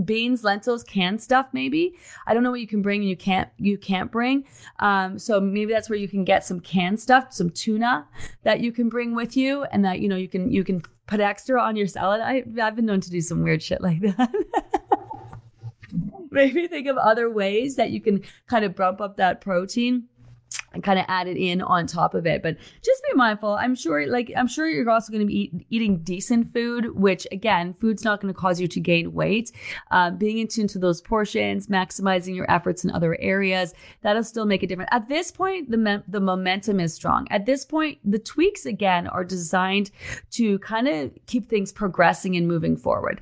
beans 0.04 0.42
lentils 0.42 0.82
canned 0.82 1.22
stuff 1.22 1.46
maybe 1.52 1.94
i 2.26 2.34
don't 2.34 2.42
know 2.42 2.50
what 2.50 2.58
you 2.58 2.66
can 2.66 2.82
bring 2.82 3.00
and 3.00 3.08
you 3.08 3.16
can't 3.16 3.48
you 3.56 3.78
can't 3.78 4.10
bring 4.10 4.44
um, 4.80 5.16
so 5.16 5.40
maybe 5.40 5.72
that's 5.72 5.88
where 5.88 5.96
you 5.96 6.08
can 6.08 6.24
get 6.24 6.44
some 6.44 6.58
canned 6.58 6.98
stuff 6.98 7.32
some 7.32 7.48
tuna 7.48 8.04
that 8.42 8.58
you 8.58 8.72
can 8.72 8.88
bring 8.88 9.14
with 9.14 9.36
you 9.36 9.62
and 9.70 9.84
that 9.84 10.00
you 10.00 10.08
know 10.08 10.16
you 10.16 10.26
can 10.26 10.50
you 10.50 10.64
can 10.64 10.82
put 11.08 11.20
extra 11.20 11.60
on 11.60 11.74
your 11.74 11.88
salad. 11.88 12.20
I, 12.20 12.44
I've 12.62 12.76
been 12.76 12.86
known 12.86 13.00
to 13.00 13.10
do 13.10 13.20
some 13.20 13.42
weird 13.42 13.62
shit 13.62 13.80
like 13.80 14.00
that. 14.00 14.32
Maybe 16.30 16.66
think 16.66 16.86
of 16.86 16.96
other 16.96 17.30
ways 17.30 17.76
that 17.76 17.90
you 17.90 18.00
can 18.00 18.22
kind 18.46 18.64
of 18.64 18.74
bump 18.74 19.00
up 19.00 19.16
that 19.16 19.40
protein 19.40 20.08
and 20.72 20.82
kind 20.82 20.98
of 20.98 21.04
add 21.08 21.26
it 21.26 21.36
in 21.36 21.62
on 21.62 21.86
top 21.86 22.14
of 22.14 22.26
it. 22.26 22.42
But 22.42 22.56
just 22.82 23.02
be 23.10 23.14
mindful. 23.14 23.54
I'm 23.54 23.74
sure, 23.74 24.06
like, 24.06 24.32
I'm 24.36 24.46
sure 24.46 24.68
you're 24.68 24.88
also 24.90 25.12
going 25.12 25.20
to 25.20 25.26
be 25.26 25.38
eat, 25.38 25.66
eating 25.70 25.98
decent 25.98 26.52
food, 26.52 26.94
which 26.94 27.26
again, 27.32 27.72
food's 27.72 28.04
not 28.04 28.20
going 28.20 28.32
to 28.32 28.38
cause 28.38 28.60
you 28.60 28.68
to 28.68 28.80
gain 28.80 29.12
weight. 29.12 29.52
Uh, 29.90 30.10
being 30.10 30.38
in 30.38 30.48
tune 30.48 30.68
to 30.68 30.78
those 30.78 31.00
portions, 31.00 31.68
maximizing 31.68 32.34
your 32.34 32.50
efforts 32.50 32.84
in 32.84 32.90
other 32.90 33.16
areas, 33.20 33.74
that'll 34.02 34.24
still 34.24 34.46
make 34.46 34.62
a 34.62 34.66
difference. 34.66 34.90
At 34.92 35.08
this 35.08 35.30
point, 35.30 35.70
the 35.70 35.76
me- 35.76 36.02
the 36.06 36.20
momentum 36.20 36.80
is 36.80 36.94
strong. 36.94 37.26
At 37.30 37.46
this 37.46 37.64
point, 37.64 37.98
the 38.04 38.18
tweaks 38.18 38.66
again 38.66 39.06
are 39.06 39.24
designed 39.24 39.90
to 40.32 40.58
kind 40.58 40.88
of 40.88 41.12
keep 41.26 41.48
things 41.48 41.72
progressing 41.72 42.36
and 42.36 42.46
moving 42.46 42.76
forward. 42.76 43.20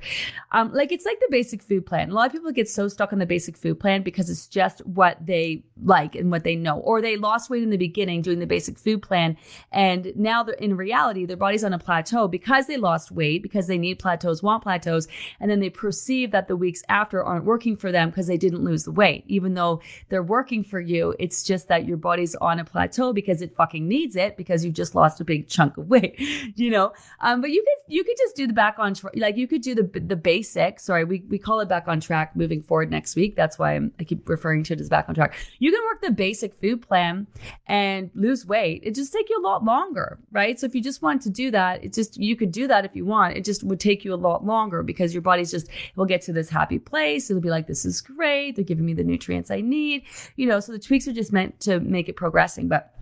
Um, 0.51 0.73
like 0.73 0.91
it's 0.91 1.05
like 1.05 1.19
the 1.19 1.27
basic 1.29 1.61
food 1.61 1.85
plan. 1.85 2.09
A 2.09 2.13
lot 2.13 2.27
of 2.27 2.33
people 2.33 2.51
get 2.51 2.69
so 2.69 2.87
stuck 2.87 3.13
on 3.13 3.19
the 3.19 3.25
basic 3.25 3.57
food 3.57 3.79
plan 3.79 4.01
because 4.01 4.29
it's 4.29 4.47
just 4.47 4.85
what 4.85 5.17
they 5.25 5.63
like 5.83 6.15
and 6.15 6.31
what 6.31 6.43
they 6.43 6.55
know, 6.55 6.79
or 6.79 7.01
they 7.01 7.15
lost 7.15 7.36
lost 7.37 7.51
weight 7.51 7.61
in 7.61 7.69
the 7.69 7.77
beginning 7.77 8.23
doing 8.23 8.39
the 8.39 8.47
basic 8.47 8.79
food 8.79 9.03
plan. 9.03 9.37
And 9.71 10.11
now 10.15 10.41
they're 10.41 10.55
in 10.55 10.75
reality, 10.75 11.23
their 11.23 11.37
body's 11.37 11.63
on 11.63 11.71
a 11.71 11.77
plateau 11.77 12.27
because 12.27 12.65
they 12.65 12.77
lost 12.77 13.11
weight, 13.11 13.43
because 13.43 13.67
they 13.67 13.77
need 13.77 13.99
plateaus, 13.99 14.41
want 14.41 14.63
plateaus. 14.63 15.07
And 15.39 15.51
then 15.51 15.59
they 15.59 15.69
perceive 15.69 16.31
that 16.31 16.47
the 16.47 16.55
weeks 16.55 16.81
after 16.89 17.23
aren't 17.23 17.45
working 17.45 17.77
for 17.77 17.91
them 17.91 18.09
because 18.09 18.25
they 18.25 18.37
didn't 18.37 18.63
lose 18.63 18.85
the 18.85 18.91
weight. 18.91 19.23
Even 19.27 19.53
though 19.53 19.81
they're 20.09 20.23
working 20.23 20.63
for 20.63 20.79
you, 20.79 21.13
it's 21.19 21.43
just 21.43 21.67
that 21.67 21.85
your 21.85 21.97
body's 21.97 22.33
on 22.35 22.57
a 22.57 22.65
plateau 22.65 23.13
because 23.13 23.43
it 23.43 23.53
fucking 23.53 23.87
needs 23.87 24.15
it 24.15 24.35
because 24.35 24.65
you 24.65 24.71
just 24.71 24.95
lost 24.95 25.21
a 25.21 25.23
big 25.23 25.47
chunk 25.47 25.77
of 25.77 25.87
weight, 25.87 26.19
you 26.55 26.71
know? 26.71 26.91
Um, 27.19 27.41
but 27.41 27.51
you 27.51 27.63
could, 27.63 27.93
you 27.93 28.03
could 28.03 28.17
just 28.17 28.35
do 28.35 28.47
the 28.47 28.53
back 28.53 28.79
on 28.79 28.95
track, 28.95 29.13
like 29.15 29.37
you 29.37 29.47
could 29.47 29.61
do 29.61 29.75
the, 29.75 29.83
the 29.99 30.15
basic, 30.15 30.79
sorry, 30.79 31.03
we, 31.03 31.23
we 31.29 31.37
call 31.37 31.59
it 31.59 31.69
back 31.69 31.87
on 31.87 31.99
track 31.99 32.35
moving 32.35 32.63
forward 32.63 32.89
next 32.89 33.15
week. 33.15 33.35
That's 33.35 33.59
why 33.59 33.75
I'm, 33.75 33.91
I 33.99 34.05
keep 34.05 34.27
referring 34.27 34.63
to 34.63 34.73
it 34.73 34.81
as 34.81 34.89
back 34.89 35.07
on 35.07 35.13
track. 35.13 35.35
You 35.59 35.71
can 35.71 35.81
work 35.85 36.01
the 36.01 36.11
basic 36.11 36.55
food 36.55 36.81
plan 36.81 37.26
and 37.67 38.09
lose 38.13 38.45
weight. 38.45 38.81
It 38.83 38.95
just 38.95 39.13
take 39.13 39.29
you 39.29 39.39
a 39.39 39.45
lot 39.45 39.63
longer, 39.63 40.19
right? 40.31 40.59
So 40.59 40.65
if 40.65 40.75
you 40.75 40.81
just 40.81 41.01
want 41.01 41.21
to 41.23 41.29
do 41.29 41.51
that, 41.51 41.83
it 41.83 41.93
just, 41.93 42.17
you 42.17 42.35
could 42.35 42.51
do 42.51 42.67
that 42.67 42.85
if 42.85 42.95
you 42.95 43.05
want. 43.05 43.37
It 43.37 43.45
just 43.45 43.63
would 43.63 43.79
take 43.79 44.03
you 44.03 44.13
a 44.13 44.15
lot 44.15 44.45
longer 44.45 44.83
because 44.83 45.13
your 45.13 45.21
body's 45.21 45.51
just, 45.51 45.67
will 45.95 46.05
get 46.05 46.21
to 46.23 46.33
this 46.33 46.49
happy 46.49 46.79
place. 46.79 47.29
It'll 47.29 47.41
be 47.41 47.49
like, 47.49 47.67
this 47.67 47.85
is 47.85 48.01
great. 48.01 48.55
They're 48.55 48.65
giving 48.65 48.85
me 48.85 48.93
the 48.93 49.03
nutrients 49.03 49.51
I 49.51 49.61
need, 49.61 50.03
you 50.35 50.47
know, 50.47 50.59
so 50.59 50.71
the 50.71 50.79
tweaks 50.79 51.07
are 51.07 51.13
just 51.13 51.33
meant 51.33 51.59
to 51.61 51.79
make 51.79 52.09
it 52.09 52.15
progressing. 52.15 52.67
But 52.67 52.93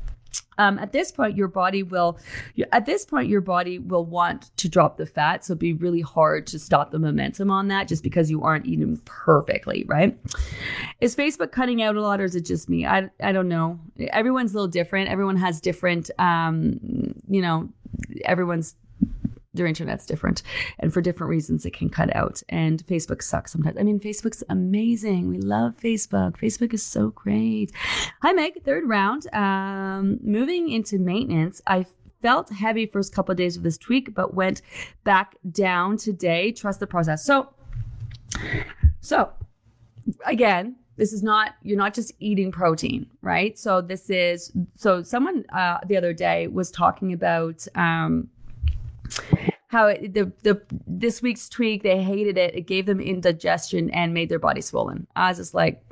um, 0.58 0.80
at 0.80 0.92
this 0.92 1.12
point 1.12 1.36
your 1.36 1.48
body 1.48 1.84
will 1.84 2.18
at 2.72 2.86
this 2.86 3.06
point 3.06 3.30
your 3.30 3.42
body 3.42 3.80
will 3.80 4.06
want 4.06 4.56
to 4.58 4.70
drop 4.70 4.98
the 4.98 5.06
fat 5.06 5.44
so 5.44 5.52
it'd 5.52 5.60
be 5.60 5.74
really 5.74 6.02
hard 6.02 6.48
to 6.48 6.60
stop 6.60 6.92
the 6.92 7.00
momentum 7.00 7.52
on 7.52 7.68
that 7.68 7.88
just 7.88 8.04
because 8.04 8.30
you 8.30 8.44
aren't 8.44 8.66
eating 8.66 9.00
perfectly 9.06 9.86
right? 9.88 10.18
Is 11.02 11.16
facebook 11.16 11.52
cutting 11.52 11.82
out 11.82 11.96
a 11.96 12.02
lot 12.02 12.22
or 12.22 12.26
is 12.26 12.36
it 12.36 12.46
just 12.46 12.70
me? 12.70 12.86
I, 12.86 13.10
I 13.22 13.32
don't 13.32 13.50
know. 13.50 13.80
Everyone's 14.12 14.52
a 14.52 14.56
little 14.56 14.68
different. 14.68 15.10
Everyone 15.10 15.36
has 15.38 15.62
different 15.62 16.10
um, 16.20 16.80
you 17.28 17.42
know 17.42 17.70
everyone's 18.24 18.76
their 19.56 19.66
internet's 19.66 20.06
different 20.06 20.44
and 20.80 20.94
for 20.94 21.02
different 21.02 21.30
reasons 21.30 21.66
it 21.66 21.74
can 21.74 21.90
cut 21.90 22.16
out. 22.16 22.42
And 22.50 22.86
facebook 22.86 23.22
sucks 23.22 23.52
sometimes. 23.52 23.78
I 23.80 23.84
mean 23.84 24.00
facebook's 24.00 24.44
amazing. 24.50 25.28
We 25.28 25.38
love 25.38 25.76
facebook. 25.82 26.38
Facebook 26.38 26.74
is 26.74 26.84
so 26.84 27.10
great. 27.10 27.72
Hi 28.22 28.34
meg. 28.34 28.64
Third 28.64 28.88
round. 28.88 29.34
Um, 29.34 30.20
moving 30.24 30.70
into 30.70 31.00
maintenance 31.00 31.62
i 31.68 31.86
felt 32.22 32.50
heavy 32.50 32.88
first 32.88 33.14
couple 33.14 33.32
of 33.32 33.38
days 33.38 33.56
of 33.56 33.62
this 33.62 33.78
tweak 33.78 34.16
but 34.16 34.34
went 34.34 34.62
back 35.04 35.36
down 35.52 35.96
today. 35.96 36.52
Trust 36.52 36.80
the 36.80 36.88
process. 36.88 37.24
So 37.24 37.54
so 39.00 39.32
again 40.26 40.76
this 40.98 41.14
is 41.14 41.22
not 41.22 41.56
you're 41.62 41.78
not 41.78 41.94
just 41.94 42.12
eating 42.20 42.52
protein 42.52 43.06
right? 43.22 43.58
So 43.60 43.82
this 43.82 44.10
is 44.10 44.52
so 44.76 45.04
someone 45.04 45.46
uh, 45.54 45.78
the 45.86 45.98
other 45.98 46.14
day 46.14 46.48
was 46.48 46.72
talking 46.72 47.14
about 47.14 47.68
um, 47.76 48.30
how 49.68 49.88
it, 49.88 50.14
the 50.14 50.32
the 50.44 50.62
this 50.88 51.22
week's 51.22 51.50
tweak 51.50 51.84
they 51.84 52.02
hated 52.02 52.38
it. 52.38 52.56
It 52.56 52.62
gave 52.62 52.86
them 52.86 53.00
indigestion 53.00 53.90
and 53.90 54.14
made 54.14 54.30
their 54.30 54.40
body 54.40 54.62
swollen. 54.62 55.08
I 55.16 55.30
was 55.30 55.38
just 55.38 55.54
like, 55.54 55.84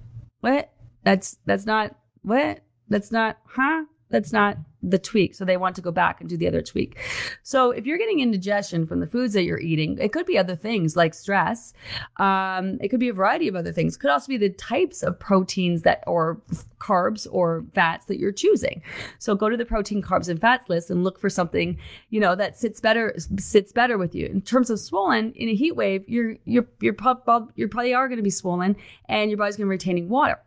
what? 0.42 0.72
That's 1.04 1.38
that's 1.46 1.66
not 1.66 1.96
what? 2.22 2.62
That's 2.90 3.12
not 3.12 3.38
huh? 3.46 3.86
That's 4.10 4.32
not 4.32 4.58
the 4.84 5.00
tweak. 5.00 5.34
So 5.34 5.46
they 5.46 5.58
want 5.58 5.76
to 5.78 5.82
go 5.82 5.92
back 5.92 6.20
and 6.20 6.30
do 6.30 6.38
the 6.38 6.48
other 6.48 6.62
tweak. 6.62 7.00
So 7.42 7.72
if 7.72 7.86
you're 7.86 7.98
getting 7.98 8.20
indigestion 8.20 8.86
from 8.86 9.00
the 9.00 9.08
foods 9.08 9.34
that 9.34 9.44
you're 9.44 9.60
eating, 9.60 9.98
it 10.00 10.12
could 10.12 10.26
be 10.26 10.38
other 10.38 10.56
things 10.56 10.96
like 10.96 11.14
stress. 11.14 11.74
Um, 12.18 12.78
it 12.82 12.90
could 12.90 13.00
be 13.00 13.10
a 13.10 13.14
variety 13.14 13.48
of 13.48 13.56
other 13.56 13.72
things. 13.72 13.96
It 13.96 14.00
could 14.00 14.12
also 14.12 14.28
be 14.28 14.38
the 14.38 14.50
types 14.50 15.02
of 15.02 15.20
proteins 15.20 15.84
that 15.84 16.04
or 16.06 16.42
carbs 16.80 17.26
or 17.32 17.64
fats 17.74 18.06
that 18.08 18.20
you're 18.20 18.34
choosing. 18.34 18.82
So 19.20 19.36
go 19.36 19.50
to 19.50 19.56
the 19.56 19.66
protein, 19.66 20.02
carbs, 20.02 20.28
and 20.28 20.40
fats 20.40 20.68
list 20.68 20.92
and 20.92 21.04
look 21.04 21.18
for 21.18 21.30
something, 21.30 21.80
you 22.10 22.20
know, 22.20 22.36
that 22.36 22.58
sits 22.58 22.82
better 22.82 23.16
sits 23.38 23.72
better 23.72 23.98
with 23.98 24.14
you. 24.14 24.26
In 24.26 24.42
terms 24.42 24.70
of 24.70 24.80
swollen, 24.80 25.32
in 25.34 25.48
a 25.48 25.56
heat 25.56 25.76
wave, 25.76 26.04
you're 26.08 26.38
you're 26.46 26.66
you're, 26.80 26.94
you're 26.94 26.94
probably 26.94 27.94
are 27.94 28.08
going 28.08 28.18
to 28.18 28.24
be 28.24 28.30
swollen 28.30 28.76
and 29.08 29.30
your 29.30 29.38
body's 29.38 29.56
going 29.56 29.66
to 29.66 29.70
be 29.70 29.72
retaining 29.72 30.10
water. 30.10 30.40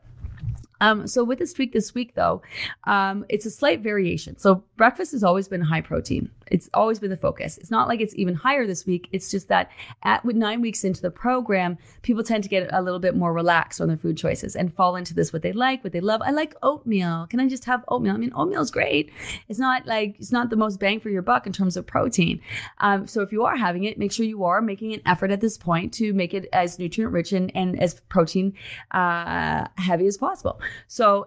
Um, 0.80 1.06
so 1.06 1.24
with 1.24 1.38
this 1.38 1.52
tweak 1.52 1.72
this 1.72 1.94
week, 1.94 2.14
though, 2.14 2.42
um, 2.84 3.24
it's 3.28 3.46
a 3.46 3.50
slight 3.50 3.80
variation. 3.80 4.38
So 4.38 4.64
breakfast 4.76 5.12
has 5.12 5.24
always 5.24 5.48
been 5.48 5.60
high 5.62 5.80
protein. 5.80 6.30
It's 6.50 6.68
always 6.74 6.98
been 6.98 7.10
the 7.10 7.16
focus. 7.16 7.58
It's 7.58 7.70
not 7.70 7.88
like 7.88 8.00
it's 8.00 8.14
even 8.16 8.34
higher 8.34 8.66
this 8.66 8.86
week. 8.86 9.08
It's 9.12 9.30
just 9.30 9.48
that 9.48 9.70
at 10.02 10.24
with 10.24 10.36
nine 10.36 10.60
weeks 10.60 10.84
into 10.84 11.02
the 11.02 11.10
program, 11.10 11.78
people 12.02 12.22
tend 12.22 12.44
to 12.44 12.48
get 12.48 12.68
a 12.72 12.82
little 12.82 13.00
bit 13.00 13.16
more 13.16 13.32
relaxed 13.32 13.80
on 13.80 13.88
their 13.88 13.96
food 13.96 14.16
choices 14.16 14.56
and 14.56 14.72
fall 14.72 14.96
into 14.96 15.14
this 15.14 15.32
what 15.32 15.42
they 15.42 15.52
like, 15.52 15.82
what 15.82 15.92
they 15.92 16.00
love. 16.00 16.22
I 16.24 16.30
like 16.30 16.54
oatmeal. 16.62 17.26
Can 17.28 17.40
I 17.40 17.48
just 17.48 17.64
have 17.64 17.84
oatmeal? 17.88 18.14
I 18.14 18.18
mean, 18.18 18.32
oatmeal 18.34 18.60
is 18.60 18.70
great. 18.70 19.12
It's 19.48 19.58
not 19.58 19.86
like 19.86 20.16
it's 20.18 20.32
not 20.32 20.50
the 20.50 20.56
most 20.56 20.78
bang 20.78 21.00
for 21.00 21.10
your 21.10 21.22
buck 21.22 21.46
in 21.46 21.52
terms 21.52 21.76
of 21.76 21.86
protein. 21.86 22.40
Um, 22.78 23.06
so 23.06 23.22
if 23.22 23.32
you 23.32 23.44
are 23.44 23.56
having 23.56 23.84
it, 23.84 23.98
make 23.98 24.12
sure 24.12 24.26
you 24.26 24.44
are 24.44 24.60
making 24.60 24.92
an 24.92 25.02
effort 25.06 25.30
at 25.30 25.40
this 25.40 25.58
point 25.58 25.92
to 25.94 26.12
make 26.12 26.34
it 26.34 26.48
as 26.52 26.78
nutrient 26.78 27.12
rich 27.12 27.32
and, 27.32 27.50
and 27.54 27.80
as 27.80 27.94
protein 28.08 28.54
uh, 28.90 29.66
heavy 29.76 30.06
as 30.06 30.16
possible. 30.16 30.60
So, 30.86 31.26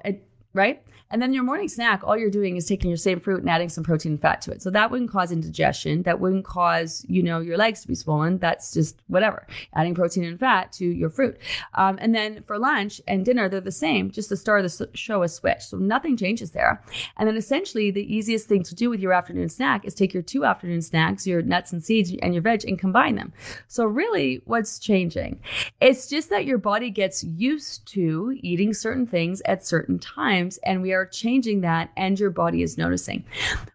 right? 0.53 0.81
And 1.11 1.21
then 1.21 1.33
your 1.33 1.43
morning 1.43 1.67
snack, 1.67 2.03
all 2.03 2.15
you're 2.15 2.29
doing 2.29 2.55
is 2.55 2.67
taking 2.67 2.89
your 2.89 2.97
same 2.97 3.19
fruit 3.19 3.39
and 3.39 3.49
adding 3.49 3.69
some 3.69 3.83
protein 3.83 4.11
and 4.13 4.21
fat 4.21 4.41
to 4.41 4.51
it. 4.51 4.61
So 4.61 4.69
that 4.69 4.91
wouldn't 4.91 5.09
cause 5.09 5.31
indigestion. 5.31 6.03
That 6.03 6.19
wouldn't 6.19 6.45
cause, 6.45 7.03
you 7.09 7.23
know, 7.23 7.39
your 7.39 7.57
legs 7.57 7.81
to 7.81 7.87
be 7.87 7.95
swollen. 7.95 8.37
That's 8.37 8.73
just 8.73 9.01
whatever, 9.07 9.47
adding 9.73 9.95
protein 9.95 10.23
and 10.23 10.39
fat 10.39 10.71
to 10.73 10.85
your 10.85 11.09
fruit. 11.09 11.37
Um, 11.73 11.97
and 11.99 12.13
then 12.13 12.43
for 12.43 12.59
lunch 12.59 13.01
and 13.07 13.25
dinner, 13.25 13.49
they're 13.49 13.59
the 13.59 13.71
same. 13.71 14.11
Just 14.11 14.29
the 14.29 14.37
start 14.37 14.63
of 14.63 14.71
the 14.71 14.89
show 14.93 15.23
is 15.23 15.33
switched. 15.33 15.63
So 15.63 15.77
nothing 15.77 16.15
changes 16.15 16.51
there. 16.51 16.83
And 17.17 17.27
then 17.27 17.37
essentially 17.37 17.89
the 17.89 18.15
easiest 18.15 18.47
thing 18.47 18.61
to 18.63 18.75
do 18.75 18.91
with 18.91 18.99
your 18.99 19.13
afternoon 19.13 19.49
snack 19.49 19.85
is 19.85 19.95
take 19.95 20.13
your 20.13 20.23
two 20.23 20.45
afternoon 20.45 20.83
snacks, 20.83 21.25
your 21.25 21.41
nuts 21.41 21.73
and 21.73 21.83
seeds 21.83 22.13
and 22.21 22.35
your 22.35 22.43
veg 22.43 22.65
and 22.65 22.77
combine 22.77 23.15
them. 23.15 23.33
So 23.67 23.85
really 23.85 24.41
what's 24.45 24.77
changing? 24.77 25.39
It's 25.81 26.07
just 26.07 26.29
that 26.29 26.45
your 26.45 26.57
body 26.59 26.91
gets 26.91 27.23
used 27.23 27.87
to 27.93 28.37
eating 28.41 28.73
certain 28.73 29.07
things 29.07 29.41
at 29.45 29.65
certain 29.65 29.97
times 29.97 30.38
and 30.63 30.81
we 30.81 30.93
are 30.93 30.99
are 30.99 31.05
changing 31.05 31.61
that 31.61 31.91
and 31.95 32.19
your 32.19 32.29
body 32.29 32.61
is 32.61 32.77
noticing. 32.77 33.25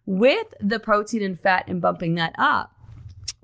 With 0.05 0.53
the 0.59 0.79
protein 0.79 1.23
and 1.23 1.39
fat 1.39 1.65
and 1.67 1.81
bumping 1.81 2.15
that 2.15 2.35
up, 2.37 2.74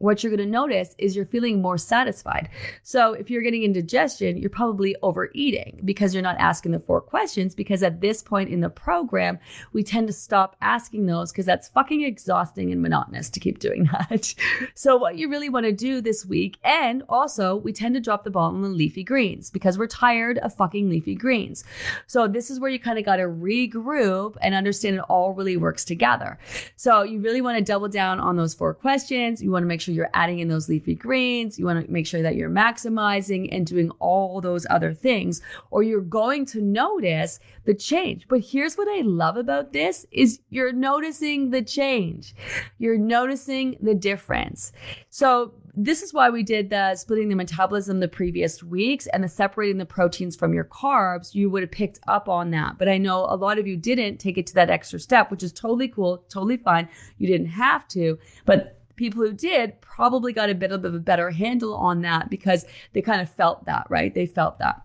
what 0.01 0.23
you're 0.23 0.35
going 0.35 0.45
to 0.45 0.51
notice 0.51 0.95
is 0.97 1.15
you're 1.15 1.25
feeling 1.25 1.61
more 1.61 1.77
satisfied. 1.77 2.49
So 2.81 3.13
if 3.13 3.29
you're 3.29 3.41
getting 3.41 3.63
indigestion, 3.63 4.37
you're 4.37 4.49
probably 4.49 4.95
overeating 5.03 5.81
because 5.85 6.13
you're 6.13 6.23
not 6.23 6.37
asking 6.39 6.71
the 6.71 6.79
four 6.79 7.01
questions. 7.01 7.53
Because 7.53 7.83
at 7.83 8.01
this 8.01 8.23
point 8.23 8.49
in 8.49 8.61
the 8.61 8.69
program, 8.69 9.37
we 9.73 9.83
tend 9.83 10.07
to 10.07 10.13
stop 10.13 10.55
asking 10.61 11.05
those 11.05 11.31
because 11.31 11.45
that's 11.45 11.67
fucking 11.69 12.01
exhausting 12.01 12.71
and 12.71 12.81
monotonous 12.81 13.29
to 13.29 13.39
keep 13.39 13.59
doing 13.59 13.83
that. 14.09 14.33
so 14.73 14.97
what 14.97 15.17
you 15.17 15.29
really 15.29 15.49
want 15.49 15.65
to 15.65 15.71
do 15.71 16.01
this 16.01 16.25
week, 16.25 16.57
and 16.63 17.03
also 17.07 17.55
we 17.55 17.71
tend 17.71 17.93
to 17.95 18.01
drop 18.01 18.23
the 18.23 18.31
ball 18.31 18.49
on 18.49 18.61
the 18.61 18.69
leafy 18.69 19.03
greens 19.03 19.51
because 19.51 19.77
we're 19.77 19.87
tired 19.87 20.39
of 20.39 20.53
fucking 20.55 20.89
leafy 20.89 21.15
greens. 21.15 21.63
So 22.07 22.27
this 22.27 22.49
is 22.49 22.59
where 22.59 22.71
you 22.71 22.79
kind 22.79 22.97
of 22.97 23.05
got 23.05 23.17
to 23.17 23.23
regroup 23.23 24.35
and 24.41 24.55
understand 24.55 24.95
it 24.95 25.01
all 25.01 25.33
really 25.33 25.57
works 25.57 25.85
together. 25.85 26.39
So 26.75 27.03
you 27.03 27.19
really 27.19 27.41
want 27.41 27.57
to 27.57 27.63
double 27.63 27.87
down 27.87 28.19
on 28.19 28.35
those 28.35 28.53
four 28.55 28.73
questions. 28.73 29.43
You 29.43 29.51
want 29.51 29.63
to 29.63 29.67
make 29.67 29.81
sure 29.81 29.90
sure 29.91 29.95
you're 30.03 30.09
adding 30.13 30.39
in 30.39 30.47
those 30.47 30.69
leafy 30.69 30.95
greens. 30.95 31.59
You 31.59 31.65
want 31.65 31.85
to 31.85 31.91
make 31.91 32.07
sure 32.07 32.21
that 32.21 32.35
you're 32.35 32.49
maximizing 32.49 33.49
and 33.51 33.65
doing 33.65 33.91
all 33.99 34.41
those 34.41 34.65
other 34.69 34.93
things, 34.93 35.41
or 35.69 35.83
you're 35.83 36.01
going 36.01 36.45
to 36.47 36.61
notice 36.61 37.39
the 37.65 37.73
change. 37.73 38.27
But 38.27 38.41
here's 38.41 38.75
what 38.75 38.87
I 38.87 39.01
love 39.01 39.37
about 39.37 39.73
this 39.73 40.05
is 40.11 40.39
you're 40.49 40.73
noticing 40.73 41.51
the 41.51 41.61
change. 41.61 42.35
You're 42.77 42.97
noticing 42.97 43.77
the 43.81 43.95
difference. 43.95 44.71
So 45.09 45.53
this 45.73 46.01
is 46.01 46.13
why 46.13 46.29
we 46.29 46.43
did 46.43 46.69
the 46.69 46.95
splitting 46.95 47.29
the 47.29 47.35
metabolism 47.35 47.99
the 47.99 48.07
previous 48.07 48.61
weeks 48.61 49.07
and 49.07 49.23
the 49.23 49.27
separating 49.27 49.77
the 49.77 49.85
proteins 49.85 50.35
from 50.35 50.53
your 50.53 50.65
carbs. 50.65 51.33
You 51.33 51.49
would 51.49 51.63
have 51.63 51.71
picked 51.71 51.99
up 52.07 52.27
on 52.27 52.51
that. 52.51 52.77
But 52.77 52.89
I 52.89 52.97
know 52.97 53.25
a 53.29 53.35
lot 53.35 53.57
of 53.57 53.67
you 53.67 53.77
didn't 53.77 54.17
take 54.17 54.37
it 54.37 54.47
to 54.47 54.53
that 54.55 54.69
extra 54.69 54.99
step, 54.99 55.31
which 55.31 55.43
is 55.43 55.53
totally 55.53 55.87
cool, 55.87 56.25
totally 56.29 56.57
fine. 56.57 56.89
You 57.17 57.27
didn't 57.27 57.47
have 57.47 57.87
to, 57.89 58.19
but 58.45 58.80
people 59.01 59.23
who 59.23 59.33
did 59.33 59.81
probably 59.81 60.31
got 60.31 60.51
a 60.51 60.53
bit 60.53 60.71
of 60.71 60.85
a 60.85 60.91
better 60.91 61.31
handle 61.31 61.73
on 61.73 62.01
that 62.03 62.29
because 62.29 62.67
they 62.93 63.01
kind 63.01 63.19
of 63.19 63.27
felt 63.27 63.65
that, 63.65 63.87
right? 63.89 64.13
They 64.13 64.27
felt 64.27 64.59
that. 64.59 64.83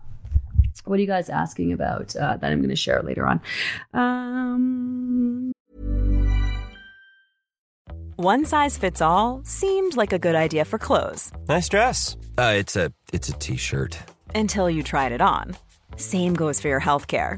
What 0.85 0.97
are 0.97 1.01
you 1.01 1.07
guys 1.07 1.29
asking 1.29 1.71
about 1.71 2.15
uh, 2.15 2.37
that 2.37 2.51
I'm 2.51 2.57
going 2.57 2.71
to 2.71 2.75
share 2.75 3.03
later 3.03 3.27
on? 3.27 3.39
Um... 3.93 5.51
One 8.15 8.45
size 8.45 8.75
fits 8.79 8.99
all 8.99 9.41
seemed 9.43 9.95
like 9.95 10.11
a 10.11 10.17
good 10.17 10.33
idea 10.33 10.65
for 10.65 10.79
clothes. 10.79 11.31
Nice 11.47 11.69
dress. 11.69 12.17
Uh, 12.39 12.55
it's 12.57 12.75
a 12.75 12.91
it's 13.13 13.29
a 13.29 13.33
t-shirt. 13.33 13.99
Until 14.33 14.67
you 14.67 14.81
tried 14.81 15.11
it 15.11 15.21
on. 15.21 15.55
Same 15.97 16.33
goes 16.33 16.59
for 16.59 16.67
your 16.67 16.79
health 16.79 17.05
care. 17.05 17.37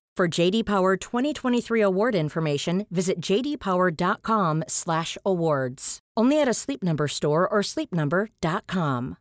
For 0.21 0.27
JD 0.27 0.67
Power 0.67 0.97
2023 0.97 1.81
award 1.81 2.13
information, 2.13 2.85
visit 2.91 3.19
jdpower.com/awards. 3.21 5.99
Only 6.15 6.39
at 6.39 6.47
a 6.47 6.53
Sleep 6.53 6.83
Number 6.83 7.07
store 7.07 7.49
or 7.49 7.63
sleepnumber.com. 7.63 9.17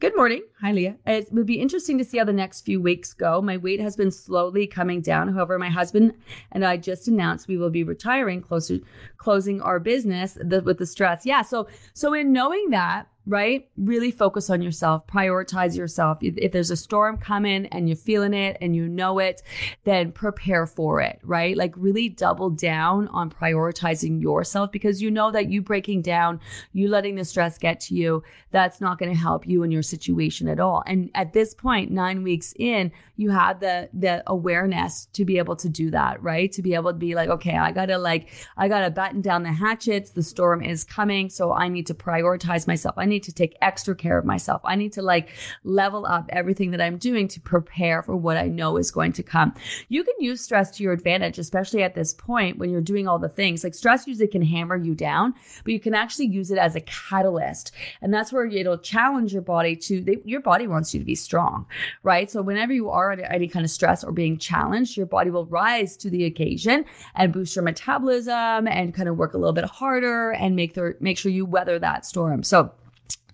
Good 0.00 0.16
morning. 0.16 0.42
Hi, 0.60 0.70
Leah. 0.70 0.96
It 1.06 1.32
would 1.32 1.46
be 1.46 1.58
interesting 1.58 1.96
to 1.96 2.04
see 2.04 2.18
how 2.18 2.24
the 2.24 2.32
next 2.32 2.60
few 2.60 2.78
weeks 2.78 3.14
go. 3.14 3.40
My 3.40 3.56
weight 3.56 3.80
has 3.80 3.96
been 3.96 4.10
slowly 4.10 4.66
coming 4.66 5.00
down. 5.00 5.32
However, 5.32 5.58
my 5.58 5.70
husband 5.70 6.12
and 6.52 6.66
I 6.66 6.76
just 6.76 7.08
announced 7.08 7.48
we 7.48 7.56
will 7.56 7.70
be 7.70 7.84
retiring, 7.84 8.42
closer 8.42 8.80
closing 9.16 9.62
our 9.62 9.80
business 9.80 10.36
the, 10.38 10.60
with 10.60 10.76
the 10.76 10.84
stress. 10.84 11.24
Yeah. 11.24 11.40
So, 11.40 11.68
so 11.94 12.12
in 12.12 12.32
knowing 12.32 12.68
that, 12.68 13.08
right? 13.28 13.68
Really 13.76 14.10
focus 14.10 14.48
on 14.48 14.62
yourself, 14.62 15.06
prioritize 15.06 15.76
yourself. 15.76 16.18
If, 16.22 16.50
there's 16.50 16.70
a 16.70 16.76
storm 16.76 17.18
coming 17.18 17.66
and 17.66 17.86
you're 17.86 17.96
feeling 17.96 18.32
it 18.32 18.56
and 18.62 18.74
you 18.74 18.88
know 18.88 19.18
it, 19.18 19.42
then 19.84 20.12
prepare 20.12 20.66
for 20.66 21.02
it, 21.02 21.20
right? 21.22 21.54
Like 21.54 21.74
really 21.76 22.08
double 22.08 22.48
down 22.48 23.06
on 23.08 23.30
prioritizing 23.30 24.22
yourself 24.22 24.72
because 24.72 25.02
you 25.02 25.10
know 25.10 25.30
that 25.30 25.50
you 25.50 25.60
breaking 25.60 26.00
down, 26.02 26.40
you 26.72 26.88
letting 26.88 27.16
the 27.16 27.24
stress 27.24 27.58
get 27.58 27.80
to 27.80 27.94
you, 27.94 28.22
that's 28.50 28.80
not 28.80 28.98
going 28.98 29.12
to 29.12 29.18
help 29.18 29.46
you 29.46 29.62
in 29.62 29.70
your 29.70 29.82
situation 29.82 30.48
at 30.48 30.58
all. 30.58 30.82
And 30.86 31.10
at 31.14 31.34
this 31.34 31.52
point, 31.52 31.90
nine 31.90 32.22
weeks 32.22 32.54
in, 32.58 32.90
you 33.16 33.30
have 33.30 33.60
the 33.60 33.90
the 33.92 34.22
awareness 34.26 35.06
to 35.12 35.24
be 35.24 35.36
able 35.38 35.56
to 35.56 35.68
do 35.68 35.90
that, 35.90 36.22
right? 36.22 36.50
To 36.52 36.62
be 36.62 36.74
able 36.74 36.92
to 36.92 36.98
be 36.98 37.14
like, 37.14 37.28
okay, 37.28 37.56
I 37.56 37.72
gotta 37.72 37.98
like, 37.98 38.28
I 38.56 38.68
gotta 38.68 38.90
batten 38.90 39.20
down 39.20 39.42
the 39.42 39.52
hatchets. 39.52 40.12
The 40.12 40.22
storm 40.22 40.62
is 40.62 40.82
coming, 40.84 41.28
so 41.28 41.52
I 41.52 41.68
need 41.68 41.86
to 41.88 41.94
prioritize 41.94 42.66
myself. 42.66 42.94
I 42.96 43.04
need 43.04 43.17
to 43.24 43.32
take 43.32 43.56
extra 43.60 43.94
care 43.94 44.18
of 44.18 44.24
myself. 44.24 44.60
I 44.64 44.76
need 44.76 44.92
to 44.94 45.02
like 45.02 45.30
level 45.64 46.06
up 46.06 46.26
everything 46.30 46.70
that 46.72 46.80
I'm 46.80 46.98
doing 46.98 47.28
to 47.28 47.40
prepare 47.40 48.02
for 48.02 48.16
what 48.16 48.36
I 48.36 48.48
know 48.48 48.76
is 48.76 48.90
going 48.90 49.12
to 49.12 49.22
come. 49.22 49.54
You 49.88 50.04
can 50.04 50.14
use 50.18 50.40
stress 50.40 50.70
to 50.72 50.82
your 50.82 50.92
advantage, 50.92 51.38
especially 51.38 51.82
at 51.82 51.94
this 51.94 52.14
point 52.14 52.58
when 52.58 52.70
you're 52.70 52.80
doing 52.80 53.08
all 53.08 53.18
the 53.18 53.28
things. 53.28 53.64
Like 53.64 53.74
stress 53.74 54.06
usually 54.06 54.28
can 54.28 54.42
hammer 54.42 54.76
you 54.76 54.94
down, 54.94 55.34
but 55.64 55.72
you 55.72 55.80
can 55.80 55.94
actually 55.94 56.26
use 56.26 56.50
it 56.50 56.58
as 56.58 56.76
a 56.76 56.80
catalyst, 56.80 57.72
and 58.00 58.12
that's 58.12 58.32
where 58.32 58.46
it'll 58.46 58.78
challenge 58.78 59.32
your 59.32 59.42
body 59.42 59.76
to. 59.76 60.00
They, 60.00 60.18
your 60.24 60.40
body 60.40 60.66
wants 60.66 60.94
you 60.94 61.00
to 61.00 61.06
be 61.06 61.14
strong, 61.14 61.66
right? 62.02 62.30
So 62.30 62.42
whenever 62.42 62.72
you 62.72 62.90
are 62.90 63.12
under 63.12 63.24
any 63.24 63.48
kind 63.48 63.64
of 63.64 63.70
stress 63.70 64.04
or 64.04 64.12
being 64.12 64.38
challenged, 64.38 64.96
your 64.96 65.06
body 65.06 65.30
will 65.30 65.46
rise 65.46 65.96
to 65.98 66.10
the 66.10 66.24
occasion 66.24 66.84
and 67.14 67.32
boost 67.32 67.56
your 67.56 67.64
metabolism 67.64 68.66
and 68.68 68.94
kind 68.94 69.08
of 69.08 69.16
work 69.16 69.34
a 69.34 69.38
little 69.38 69.52
bit 69.52 69.64
harder 69.64 70.30
and 70.32 70.56
make 70.56 70.74
the 70.74 70.96
make 71.00 71.18
sure 71.18 71.30
you 71.30 71.44
weather 71.44 71.78
that 71.78 72.06
storm. 72.06 72.42
So 72.42 72.72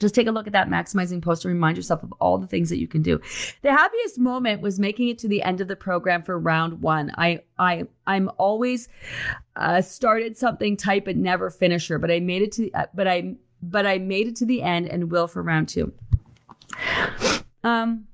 just 0.04 0.14
take 0.14 0.26
a 0.26 0.30
look 0.30 0.46
at 0.46 0.52
that 0.52 0.68
maximizing 0.68 1.22
post 1.22 1.44
and 1.44 1.52
remind 1.52 1.76
yourself 1.76 2.02
of 2.02 2.12
all 2.20 2.38
the 2.38 2.46
things 2.46 2.68
that 2.68 2.78
you 2.78 2.86
can 2.86 3.02
do. 3.02 3.20
The 3.62 3.72
happiest 3.72 4.18
moment 4.18 4.60
was 4.60 4.78
making 4.78 5.08
it 5.08 5.18
to 5.18 5.28
the 5.28 5.42
end 5.42 5.60
of 5.60 5.68
the 5.68 5.76
program 5.76 6.22
for 6.22 6.38
round 6.38 6.82
one. 6.82 7.10
I, 7.16 7.40
I, 7.58 7.84
I'm 8.06 8.30
always 8.38 8.88
uh, 9.56 9.80
started 9.80 10.36
something 10.36 10.76
tight 10.76 11.04
but 11.04 11.16
never 11.16 11.50
finisher. 11.50 11.98
But 11.98 12.10
I 12.10 12.20
made 12.20 12.42
it 12.42 12.52
to, 12.52 12.70
uh, 12.72 12.86
but 12.94 13.08
I, 13.08 13.34
but 13.62 13.86
I 13.86 13.98
made 13.98 14.28
it 14.28 14.36
to 14.36 14.46
the 14.46 14.62
end 14.62 14.88
and 14.88 15.10
will 15.10 15.26
for 15.26 15.42
round 15.42 15.68
two. 15.68 15.92
Um, 17.62 18.06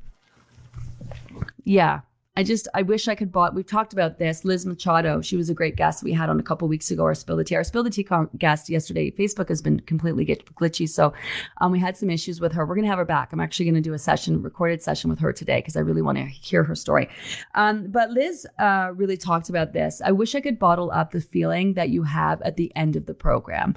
yeah. 1.64 2.00
I 2.40 2.42
just, 2.42 2.68
I 2.72 2.80
wish 2.80 3.06
I 3.06 3.14
could 3.14 3.30
bought. 3.30 3.54
We've 3.54 3.66
talked 3.66 3.92
about 3.92 4.18
this. 4.18 4.46
Liz 4.46 4.64
Machado, 4.64 5.20
she 5.20 5.36
was 5.36 5.50
a 5.50 5.54
great 5.54 5.76
guest 5.76 6.02
we 6.02 6.14
had 6.14 6.30
on 6.30 6.40
a 6.40 6.42
couple 6.42 6.66
weeks 6.68 6.90
ago. 6.90 7.04
Our 7.04 7.14
Spill 7.14 7.36
the 7.36 7.44
Tea, 7.44 7.54
our 7.56 7.64
Spill 7.64 7.82
the 7.82 7.90
Tea 7.90 8.08
guest 8.38 8.70
yesterday. 8.70 9.10
Facebook 9.10 9.50
has 9.50 9.60
been 9.60 9.80
completely 9.80 10.24
glitchy, 10.24 10.88
so 10.88 11.12
um, 11.58 11.70
we 11.70 11.78
had 11.78 11.98
some 11.98 12.08
issues 12.08 12.40
with 12.40 12.52
her. 12.52 12.64
We're 12.64 12.76
gonna 12.76 12.86
have 12.86 12.96
her 12.96 13.04
back. 13.04 13.34
I'm 13.34 13.40
actually 13.40 13.66
gonna 13.66 13.82
do 13.82 13.92
a 13.92 13.98
session, 13.98 14.40
recorded 14.40 14.80
session 14.80 15.10
with 15.10 15.18
her 15.18 15.34
today 15.34 15.58
because 15.58 15.76
I 15.76 15.80
really 15.80 16.00
want 16.00 16.16
to 16.16 16.24
hear 16.24 16.64
her 16.64 16.74
story. 16.74 17.10
Um, 17.56 17.88
but 17.88 18.10
Liz 18.10 18.46
uh, 18.58 18.92
really 18.94 19.18
talked 19.18 19.50
about 19.50 19.74
this. 19.74 20.00
I 20.02 20.12
wish 20.12 20.34
I 20.34 20.40
could 20.40 20.58
bottle 20.58 20.90
up 20.92 21.10
the 21.10 21.20
feeling 21.20 21.74
that 21.74 21.90
you 21.90 22.04
have 22.04 22.40
at 22.40 22.56
the 22.56 22.74
end 22.74 22.96
of 22.96 23.04
the 23.04 23.12
program, 23.12 23.74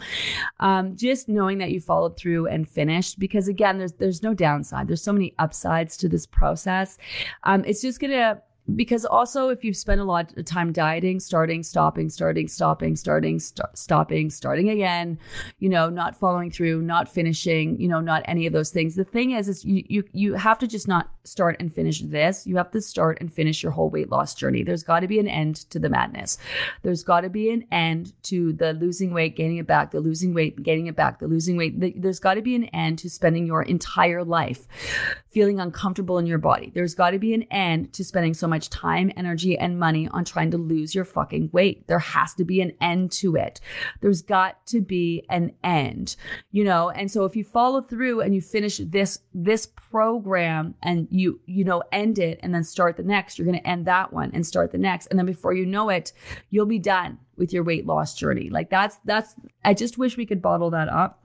um, 0.61 0.95
just 0.95 1.27
knowing 1.27 1.57
that 1.57 1.71
you 1.71 1.81
followed 1.81 2.15
through 2.15 2.47
and 2.47 2.65
finished. 2.65 3.19
Because 3.19 3.49
again, 3.49 3.77
there's 3.77 3.91
there's 3.91 4.23
no 4.23 4.33
downside. 4.33 4.87
There's 4.87 5.03
so 5.03 5.11
many 5.11 5.35
upsides 5.37 5.97
to 5.97 6.07
this 6.07 6.25
process. 6.25 6.97
Um, 7.43 7.65
it's 7.65 7.81
just 7.81 7.99
gonna 7.99 8.41
because 8.75 9.03
also 9.03 9.49
if 9.49 9.63
you've 9.63 9.75
spent 9.75 9.99
a 9.99 10.03
lot 10.03 10.35
of 10.37 10.45
time 10.45 10.71
dieting 10.71 11.19
starting 11.19 11.61
stopping 11.61 12.09
starting 12.09 12.47
stopping 12.47 12.95
starting 12.95 13.37
st- 13.37 13.67
stopping 13.73 14.29
starting 14.29 14.69
again 14.69 15.19
you 15.59 15.67
know 15.67 15.89
not 15.89 16.15
following 16.15 16.49
through 16.49 16.81
not 16.81 17.09
finishing 17.09 17.79
you 17.79 17.89
know 17.89 17.99
not 17.99 18.23
any 18.25 18.47
of 18.47 18.53
those 18.53 18.69
things 18.69 18.95
the 18.95 19.03
thing 19.03 19.31
is 19.31 19.49
is 19.49 19.65
you 19.65 19.83
you, 19.89 20.03
you 20.13 20.33
have 20.35 20.57
to 20.57 20.65
just 20.65 20.87
not 20.87 21.09
start 21.23 21.55
and 21.59 21.73
finish 21.73 22.01
this 22.01 22.45
you 22.45 22.57
have 22.57 22.71
to 22.71 22.81
start 22.81 23.17
and 23.21 23.33
finish 23.33 23.63
your 23.63 23.71
whole 23.71 23.89
weight 23.89 24.09
loss 24.09 24.33
journey 24.33 24.63
there's 24.63 24.83
got 24.83 24.99
to 24.99 25.07
be 25.07 25.19
an 25.19 25.27
end 25.27 25.55
to 25.69 25.79
the 25.79 25.89
madness 25.89 26.37
there's 26.81 27.03
got 27.03 27.21
to 27.21 27.29
be 27.29 27.49
an 27.49 27.65
end 27.71 28.13
to 28.23 28.53
the 28.53 28.73
losing 28.73 29.13
weight 29.13 29.35
gaining 29.35 29.57
it 29.57 29.67
back 29.67 29.91
the 29.91 29.99
losing 29.99 30.33
weight 30.33 30.61
gaining 30.61 30.87
it 30.87 30.95
back 30.95 31.19
the 31.19 31.27
losing 31.27 31.57
weight 31.57 32.01
there's 32.01 32.19
got 32.19 32.33
to 32.33 32.41
be 32.41 32.55
an 32.55 32.65
end 32.65 32.99
to 32.99 33.09
spending 33.09 33.45
your 33.45 33.63
entire 33.63 34.23
life 34.23 34.67
feeling 35.27 35.59
uncomfortable 35.59 36.17
in 36.17 36.25
your 36.25 36.37
body 36.37 36.71
there's 36.73 36.95
got 36.95 37.11
to 37.11 37.19
be 37.19 37.33
an 37.33 37.43
end 37.43 37.93
to 37.93 38.03
spending 38.03 38.33
so 38.33 38.47
much 38.47 38.69
time, 38.69 39.11
energy, 39.15 39.57
and 39.57 39.79
money 39.79 40.07
on 40.09 40.25
trying 40.25 40.51
to 40.51 40.57
lose 40.57 40.93
your 40.93 41.05
fucking 41.05 41.49
weight. 41.53 41.87
There 41.87 41.99
has 41.99 42.33
to 42.35 42.43
be 42.43 42.61
an 42.61 42.73
end 42.81 43.11
to 43.13 43.35
it. 43.35 43.59
There's 44.01 44.21
got 44.21 44.65
to 44.67 44.81
be 44.81 45.25
an 45.29 45.53
end, 45.63 46.15
you 46.51 46.63
know? 46.63 46.89
And 46.89 47.09
so 47.11 47.25
if 47.25 47.35
you 47.35 47.43
follow 47.43 47.81
through 47.81 48.21
and 48.21 48.35
you 48.35 48.41
finish 48.41 48.77
this, 48.77 49.19
this 49.33 49.65
program 49.65 50.75
and 50.81 51.07
you, 51.13 51.39
you 51.45 51.63
know, 51.63 51.83
end 51.91 52.17
it 52.17 52.39
and 52.41 52.53
then 52.55 52.63
start 52.63 52.97
the 52.97 53.03
next, 53.03 53.37
you're 53.37 53.45
going 53.45 53.59
to 53.59 53.67
end 53.67 53.85
that 53.85 54.11
one 54.11 54.31
and 54.33 54.45
start 54.45 54.71
the 54.71 54.79
next. 54.79 55.05
And 55.07 55.19
then 55.19 55.27
before 55.27 55.53
you 55.53 55.63
know 55.63 55.89
it, 55.89 56.11
you'll 56.49 56.65
be 56.65 56.79
done 56.79 57.19
with 57.37 57.53
your 57.53 57.63
weight 57.63 57.85
loss 57.85 58.15
journey. 58.15 58.49
Like 58.49 58.71
that's, 58.71 58.97
that's, 59.05 59.35
I 59.63 59.75
just 59.75 59.99
wish 59.99 60.17
we 60.17 60.25
could 60.25 60.41
bottle 60.41 60.71
that 60.71 60.89
up 60.89 61.22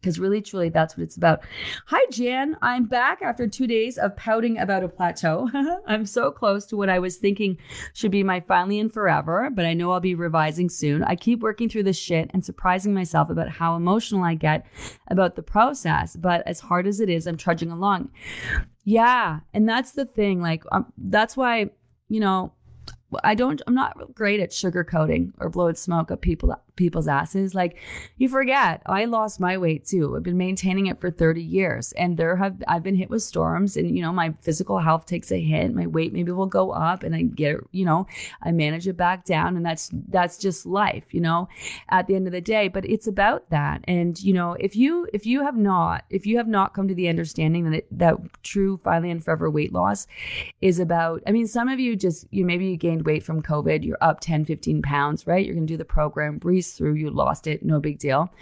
because 0.00 0.18
really 0.18 0.40
truly 0.40 0.68
that's 0.68 0.96
what 0.96 1.02
it's 1.02 1.16
about. 1.16 1.40
Hi 1.86 2.00
jan. 2.10 2.56
I'm 2.62 2.84
back 2.84 3.22
after 3.22 3.46
two 3.46 3.66
days 3.66 3.98
of 3.98 4.16
pouting 4.16 4.58
about 4.58 4.84
a 4.84 4.88
plateau. 4.88 5.48
I'm 5.86 6.06
so 6.06 6.30
close 6.30 6.66
to 6.66 6.76
what 6.76 6.88
i 6.88 6.98
was 6.98 7.16
thinking 7.16 7.58
should 7.92 8.10
be 8.10 8.22
my 8.22 8.40
finally 8.40 8.78
and 8.78 8.92
forever 8.92 9.48
but 9.52 9.64
i 9.64 9.74
know 9.74 9.90
i'll 9.90 10.00
be 10.00 10.14
revising 10.14 10.68
soon. 10.68 11.02
I 11.04 11.16
keep 11.16 11.40
working 11.40 11.68
through 11.68 11.84
this 11.84 11.98
shit 11.98 12.30
and 12.32 12.44
surprising 12.44 12.94
myself 12.94 13.30
about 13.30 13.48
how 13.48 13.76
emotional 13.76 14.24
i 14.24 14.34
get 14.34 14.66
about 15.08 15.36
the 15.36 15.42
process 15.42 16.16
but 16.16 16.46
as 16.46 16.60
hard 16.60 16.86
as 16.86 17.00
it 17.00 17.08
is 17.08 17.26
i'm 17.26 17.36
trudging 17.36 17.70
along. 17.70 18.10
Yeah 18.84 19.40
and 19.52 19.68
that's 19.68 19.92
the 19.92 20.04
thing 20.04 20.40
like 20.40 20.64
um, 20.72 20.92
that's 20.96 21.36
why 21.36 21.70
you 22.08 22.20
know 22.20 22.52
I 23.24 23.34
don't 23.34 23.60
I'm 23.66 23.74
not 23.74 24.14
great 24.14 24.40
at 24.40 24.50
sugarcoating 24.50 25.32
or 25.38 25.48
blowing 25.48 25.74
smoke 25.74 26.10
up 26.10 26.20
people 26.20 26.54
people's 26.78 27.08
asses. 27.08 27.54
Like 27.54 27.76
you 28.16 28.28
forget, 28.28 28.80
I 28.86 29.04
lost 29.04 29.40
my 29.40 29.58
weight 29.58 29.84
too. 29.84 30.16
I've 30.16 30.22
been 30.22 30.38
maintaining 30.38 30.86
it 30.86 30.98
for 30.98 31.10
30 31.10 31.42
years 31.42 31.92
and 31.92 32.16
there 32.16 32.36
have 32.36 32.62
I've 32.66 32.82
been 32.82 32.96
hit 32.96 33.10
with 33.10 33.22
storms 33.22 33.76
and 33.76 33.94
you 33.94 34.02
know 34.02 34.12
my 34.12 34.32
physical 34.40 34.78
health 34.78 35.04
takes 35.04 35.30
a 35.30 35.40
hit, 35.40 35.74
my 35.74 35.86
weight 35.86 36.12
maybe 36.12 36.32
will 36.32 36.46
go 36.46 36.70
up 36.70 37.02
and 37.02 37.14
I 37.14 37.22
get 37.22 37.56
you 37.72 37.84
know, 37.84 38.06
I 38.42 38.52
manage 38.52 38.88
it 38.88 38.96
back 38.96 39.24
down 39.24 39.56
and 39.56 39.66
that's 39.66 39.90
that's 40.08 40.38
just 40.38 40.64
life, 40.64 41.12
you 41.12 41.20
know, 41.20 41.48
at 41.90 42.06
the 42.06 42.14
end 42.14 42.26
of 42.26 42.32
the 42.32 42.40
day, 42.40 42.68
but 42.68 42.86
it's 42.86 43.06
about 43.06 43.50
that. 43.50 43.84
And 43.84 44.18
you 44.22 44.32
know, 44.32 44.56
if 44.58 44.76
you 44.76 45.08
if 45.12 45.26
you 45.26 45.42
have 45.42 45.56
not 45.56 46.04
if 46.08 46.26
you 46.26 46.38
have 46.38 46.48
not 46.48 46.72
come 46.72 46.88
to 46.88 46.94
the 46.94 47.08
understanding 47.08 47.64
that 47.64 47.76
it, 47.78 47.98
that 47.98 48.16
true 48.42 48.80
finally 48.82 49.10
and 49.10 49.22
forever 49.22 49.50
weight 49.50 49.72
loss 49.72 50.06
is 50.60 50.78
about 50.78 51.22
I 51.26 51.32
mean 51.32 51.46
some 51.46 51.68
of 51.68 51.80
you 51.80 51.96
just 51.96 52.26
you 52.30 52.44
maybe 52.44 52.66
you 52.66 52.76
gained 52.76 53.04
weight 53.04 53.24
from 53.24 53.42
COVID, 53.42 53.84
you're 53.84 53.98
up 54.00 54.20
10, 54.20 54.44
15 54.44 54.82
pounds, 54.82 55.26
right? 55.26 55.44
You're 55.44 55.54
going 55.54 55.66
to 55.66 55.72
do 55.72 55.78
the 55.78 55.84
program, 55.84 56.38
breeze 56.68 56.76
through, 56.76 56.94
you 56.94 57.10
lost 57.10 57.46
it, 57.46 57.64
no 57.64 57.80
big 57.80 57.98
deal. 57.98 58.32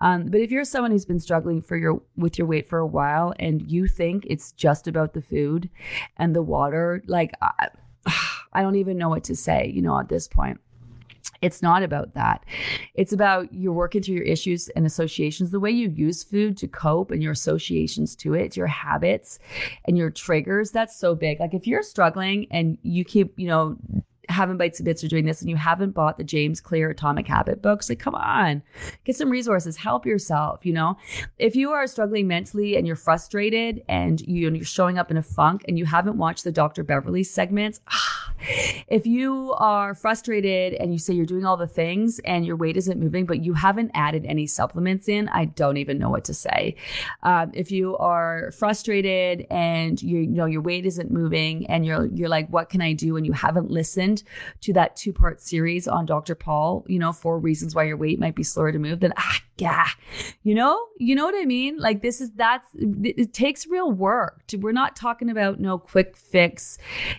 Um, 0.00 0.26
but 0.26 0.40
if 0.40 0.50
you're 0.50 0.64
someone 0.64 0.90
who's 0.90 1.04
been 1.04 1.20
struggling 1.20 1.60
for 1.62 1.76
your 1.76 2.02
with 2.16 2.38
your 2.38 2.46
weight 2.46 2.68
for 2.68 2.78
a 2.78 2.86
while 2.86 3.34
and 3.38 3.70
you 3.70 3.86
think 3.86 4.26
it's 4.28 4.52
just 4.52 4.88
about 4.88 5.14
the 5.14 5.22
food 5.22 5.68
and 6.16 6.34
the 6.34 6.42
water, 6.42 7.02
like 7.06 7.32
I, 7.40 7.68
I 8.52 8.62
don't 8.62 8.76
even 8.76 8.98
know 8.98 9.08
what 9.08 9.24
to 9.24 9.36
say, 9.36 9.70
you 9.74 9.82
know, 9.82 9.98
at 9.98 10.08
this 10.08 10.28
point. 10.28 10.60
It's 11.40 11.60
not 11.60 11.82
about 11.82 12.14
that. 12.14 12.44
It's 12.94 13.12
about 13.12 13.52
you're 13.52 13.72
working 13.72 14.00
through 14.00 14.14
your 14.14 14.24
issues 14.24 14.68
and 14.76 14.86
associations, 14.86 15.50
the 15.50 15.58
way 15.58 15.72
you 15.72 15.88
use 15.88 16.22
food 16.22 16.56
to 16.58 16.68
cope 16.68 17.10
and 17.10 17.20
your 17.20 17.32
associations 17.32 18.14
to 18.16 18.34
it, 18.34 18.56
your 18.56 18.68
habits 18.68 19.40
and 19.86 19.98
your 19.98 20.10
triggers. 20.10 20.70
That's 20.70 20.96
so 20.96 21.16
big. 21.16 21.40
Like 21.40 21.52
if 21.52 21.66
you're 21.66 21.82
struggling 21.82 22.46
and 22.52 22.78
you 22.82 23.04
keep, 23.04 23.36
you 23.36 23.48
know, 23.48 23.76
having 24.28 24.56
bites 24.56 24.78
and 24.78 24.84
bits 24.84 25.02
or 25.02 25.08
doing 25.08 25.24
this 25.24 25.40
and 25.40 25.50
you 25.50 25.56
haven't 25.56 25.90
bought 25.92 26.16
the 26.16 26.24
James 26.24 26.60
Clear 26.60 26.90
Atomic 26.90 27.26
Habit 27.26 27.60
books, 27.60 27.88
like 27.88 27.98
come 27.98 28.14
on, 28.14 28.62
get 29.04 29.16
some 29.16 29.30
resources, 29.30 29.76
help 29.76 30.06
yourself. 30.06 30.64
You 30.64 30.72
know, 30.72 30.96
if 31.38 31.56
you 31.56 31.72
are 31.72 31.86
struggling 31.86 32.28
mentally 32.28 32.76
and 32.76 32.86
you're 32.86 32.96
frustrated 32.96 33.82
and 33.88 34.20
you, 34.20 34.50
you're 34.50 34.64
showing 34.64 34.98
up 34.98 35.10
in 35.10 35.16
a 35.16 35.22
funk 35.22 35.64
and 35.66 35.78
you 35.78 35.86
haven't 35.86 36.16
watched 36.16 36.44
the 36.44 36.52
Dr. 36.52 36.84
Beverly 36.84 37.24
segments, 37.24 37.80
if 38.88 39.06
you 39.06 39.52
are 39.54 39.94
frustrated 39.94 40.74
and 40.74 40.92
you 40.92 40.98
say 40.98 41.14
you're 41.14 41.26
doing 41.26 41.44
all 41.44 41.56
the 41.56 41.66
things 41.66 42.20
and 42.20 42.46
your 42.46 42.56
weight 42.56 42.76
isn't 42.76 43.00
moving, 43.00 43.26
but 43.26 43.44
you 43.44 43.54
haven't 43.54 43.90
added 43.94 44.24
any 44.26 44.46
supplements 44.46 45.08
in, 45.08 45.28
I 45.28 45.46
don't 45.46 45.76
even 45.76 45.98
know 45.98 46.10
what 46.10 46.24
to 46.24 46.34
say. 46.34 46.76
Um, 47.22 47.50
if 47.54 47.72
you 47.72 47.96
are 47.96 48.52
frustrated 48.52 49.46
and 49.50 50.00
you, 50.00 50.20
you 50.20 50.26
know 50.28 50.46
your 50.46 50.62
weight 50.62 50.86
isn't 50.86 51.10
moving 51.10 51.66
and 51.66 51.84
you're 51.84 52.06
you're 52.06 52.28
like, 52.28 52.48
what 52.48 52.68
can 52.68 52.80
I 52.80 52.92
do? 52.92 53.16
And 53.16 53.26
you 53.26 53.32
haven't 53.32 53.70
listened 53.70 54.11
to 54.62 54.72
that 54.72 54.96
two 54.96 55.12
part 55.12 55.40
series 55.40 55.86
on 55.88 56.06
Dr. 56.06 56.34
Paul, 56.34 56.84
you 56.88 56.98
know, 56.98 57.12
four 57.12 57.38
reasons 57.38 57.74
why 57.74 57.84
your 57.84 57.96
weight 57.96 58.18
might 58.18 58.34
be 58.34 58.42
slower 58.42 58.72
to 58.72 58.78
move, 58.78 59.00
then 59.00 59.12
ah, 59.16 59.40
yeah, 59.58 59.86
you 60.42 60.54
know, 60.54 60.88
you 60.98 61.14
know 61.14 61.24
what 61.24 61.34
I 61.40 61.44
mean? 61.44 61.78
Like 61.78 62.02
this 62.02 62.20
is 62.20 62.32
that's 62.32 62.66
it 62.74 63.32
takes 63.32 63.66
real 63.66 63.90
work. 63.92 64.42
We're 64.58 64.72
not 64.72 64.96
talking 64.96 65.30
about 65.30 65.60
no 65.60 65.78
quick 65.78 66.16
fix. 66.16 66.78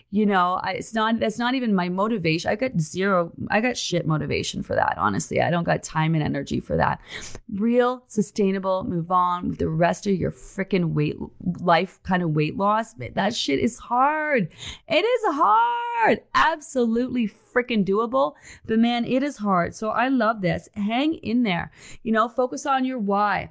You 0.09 0.25
know, 0.25 0.59
it's 0.65 0.93
not 0.93 1.19
that's 1.19 1.39
not 1.39 1.55
even 1.55 1.73
my 1.73 1.89
motivation. 1.89 2.51
I 2.51 2.55
got 2.55 2.79
zero. 2.79 3.31
I 3.49 3.61
got 3.61 3.77
shit 3.77 4.05
motivation 4.05 4.61
for 4.61 4.75
that. 4.75 4.95
Honestly, 4.97 5.41
I 5.41 5.51
don't 5.51 5.63
got 5.63 5.83
time 5.83 6.15
and 6.15 6.23
energy 6.23 6.59
for 6.59 6.75
that. 6.75 6.99
Real 7.53 8.03
sustainable. 8.07 8.83
Move 8.83 9.11
on 9.11 9.49
with 9.49 9.59
the 9.59 9.69
rest 9.69 10.05
of 10.07 10.13
your 10.13 10.31
freaking 10.31 10.93
weight 10.93 11.15
life 11.61 12.01
kind 12.03 12.23
of 12.23 12.31
weight 12.31 12.57
loss. 12.57 12.93
That 12.93 13.35
shit 13.35 13.59
is 13.59 13.77
hard. 13.77 14.49
It 14.87 15.05
is 15.05 15.21
hard. 15.25 16.21
Absolutely 16.35 16.82
freaking 17.27 17.85
doable. 17.85 18.33
But 18.65 18.79
man, 18.79 19.05
it 19.05 19.23
is 19.23 19.37
hard. 19.37 19.75
So 19.75 19.89
I 19.89 20.07
love 20.07 20.41
this. 20.41 20.69
Hang 20.73 21.15
in 21.15 21.43
there. 21.43 21.71
You 22.03 22.11
know, 22.11 22.27
focus 22.27 22.65
on 22.65 22.85
your 22.85 22.99
why 22.99 23.49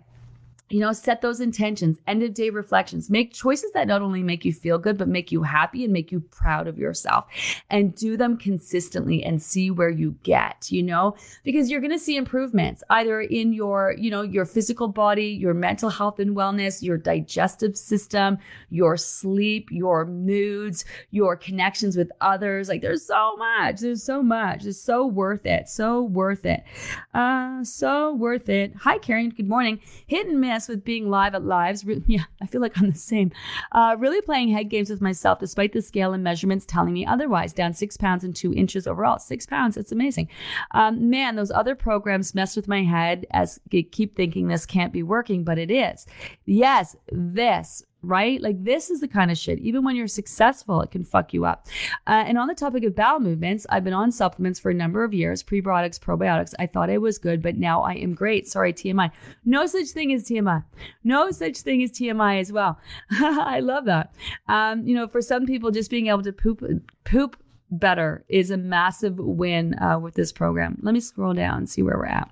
you 0.73 0.81
know, 0.81 0.93
set 0.93 1.21
those 1.21 1.41
intentions, 1.41 1.99
end 2.07 2.23
of 2.23 2.33
day 2.33 2.49
reflections, 2.49 3.11
make 3.11 3.31
choices 3.35 3.71
that 3.73 3.87
not 3.87 4.01
only 4.01 4.23
make 4.23 4.43
you 4.43 4.53
feel 4.55 4.79
good, 4.79 4.97
but 4.97 5.07
make 5.07 5.31
you 5.31 5.43
happy 5.43 5.85
and 5.85 5.93
make 5.93 6.11
you 6.11 6.21
proud 6.21 6.67
of 6.67 6.79
yourself 6.79 7.27
and 7.69 7.95
do 7.95 8.17
them 8.17 8.39
consistently 8.39 9.23
and 9.23 9.43
see 9.43 9.71
where 9.71 9.91
you 9.91 10.17
get, 10.23 10.73
you 10.73 10.83
know, 10.83 11.15
because 11.45 11.71
you're 11.71 11.81
going 11.81 11.93
to 11.93 11.99
see 11.99 12.17
improvements 12.17 12.83
either 12.89 13.21
in 13.21 13.53
your, 13.53 13.95
you 13.99 14.11
know, 14.11 14.23
your 14.23 14.47
physical 14.47 14.89
body, 14.89 15.27
your 15.27 15.53
mental 15.53 15.91
health 15.91 16.19
and 16.19 16.35
wellness, 16.35 16.83
your 16.83 16.97
digestive 16.97 17.77
system, 17.77 18.39
your 18.71 18.97
sleep, 18.97 19.69
your 19.71 20.07
moods, 20.07 20.87
your 21.11 21.37
connections 21.37 21.99
with 21.99 22.11
others. 22.23 22.71
Like 22.71 22.81
there's 22.81 23.05
so 23.05 23.37
much, 23.37 23.81
there's 23.81 24.03
so 24.03 24.23
much. 24.23 24.65
It's 24.65 24.81
so 24.81 25.05
worth 25.05 25.45
it. 25.45 25.69
So 25.69 26.03
worth 26.03 26.47
it. 26.47 26.65
Uh, 27.13 27.63
so 27.63 28.15
worth 28.15 28.49
it. 28.49 28.75
Hi, 28.77 28.97
Karen. 28.97 29.29
Good 29.29 29.49
morning. 29.49 29.79
Hit 30.07 30.27
and 30.27 30.41
miss 30.41 30.62
with 30.69 30.85
being 30.85 31.11
live 31.11 31.35
at 31.35 31.45
lives. 31.45 31.85
Re- 31.85 32.03
yeah, 32.07 32.25
I 32.41 32.47
feel 32.47 32.61
like 32.61 32.79
I'm 32.79 32.91
the 32.91 32.99
same. 32.99 33.33
Uh, 33.73 33.97
really 33.99 34.21
playing 34.21 34.49
head 34.49 34.69
games 34.69 34.91
with 34.91 35.01
myself 35.01 35.39
despite 35.39 35.73
the 35.73 35.83
scale 35.83 36.13
and 36.13 36.25
measurements 36.25 36.67
telling 36.67 36.93
me 36.93 37.07
otherwise. 37.07 37.53
Down 37.53 37.75
six 37.75 37.97
pounds 37.97 38.25
and 38.25 38.35
two 38.35 38.53
inches 38.55 38.87
overall. 38.87 39.19
Six 39.19 39.47
pounds. 39.47 39.77
It's 39.77 39.93
amazing. 39.93 40.29
Um, 40.73 41.11
man, 41.11 41.37
those 41.37 41.51
other 41.51 41.75
programs 41.75 42.35
mess 42.35 42.57
with 42.57 42.69
my 42.69 42.83
head 42.83 43.27
as 43.31 43.61
I 43.73 43.87
keep 43.91 44.17
thinking 44.17 44.49
this 44.49 44.67
can't 44.67 44.93
be 44.93 45.03
working, 45.03 45.45
but 45.45 45.59
it 45.59 45.71
is. 45.71 46.07
Yes, 46.45 46.97
this 47.11 47.85
right? 48.03 48.41
Like 48.41 48.63
this 48.65 48.91
is 48.91 49.01
the 49.01 49.09
kind 49.09 49.31
of 49.31 49.39
shit. 49.39 49.59
Even 49.61 49.85
when 49.85 49.97
you're 49.97 50.09
successful, 50.09 50.81
it 50.81 50.91
can 50.91 51.05
fuck 51.05 51.33
you 51.33 51.45
up. 51.45 51.67
Uh, 52.07 52.25
and 52.27 52.39
on 52.39 52.49
the 52.49 52.55
topic 52.55 52.85
of 52.85 52.95
bowel 52.95 53.21
movements, 53.21 53.67
I've 53.71 53.85
been 53.85 53.93
on 53.93 54.11
supplements 54.11 54.59
for 54.59 54.71
a 54.71 54.75
number 54.75 55.05
of 55.05 55.15
years, 55.15 55.43
prebiotics, 55.43 55.99
probiotics. 55.99 56.55
I 56.59 56.67
thought 56.67 56.91
I 56.91 56.99
was 56.99 57.19
good, 57.19 57.43
but 57.43 57.57
now 57.57 57.83
I 57.83 57.95
am 57.95 58.15
great. 58.15 58.49
Sorry, 58.49 58.73
TMI. 58.73 59.11
No 59.45 59.67
such 59.67 59.89
thing 59.89 60.13
as 60.13 60.25
TMI. 60.25 60.65
No 61.05 61.31
such 61.31 61.59
thing 61.59 61.83
as 61.83 61.93
TMI 61.93 62.41
as 62.41 62.53
well. 62.53 62.79
I 63.11 63.61
love 63.61 63.85
that. 63.87 64.15
Um, 64.49 64.87
you 64.87 64.95
know, 64.95 65.07
for 65.07 65.23
some 65.23 65.47
people, 65.47 65.71
just 65.71 65.91
being 65.91 66.09
able 66.09 66.23
to 66.23 66.33
poop 66.33 66.63
poop 67.05 67.37
better 67.71 68.25
is 68.29 68.51
a 68.51 68.57
massive 68.57 69.19
win 69.19 69.79
uh, 69.79 69.99
with 69.99 70.15
this 70.15 70.33
program. 70.33 70.79
Let 70.83 70.93
me 70.93 71.01
scroll 71.01 71.35
down 71.35 71.59
and 71.59 71.71
see 71.71 71.83
where 71.83 71.97
we're 71.97 72.07
at. 72.07 72.31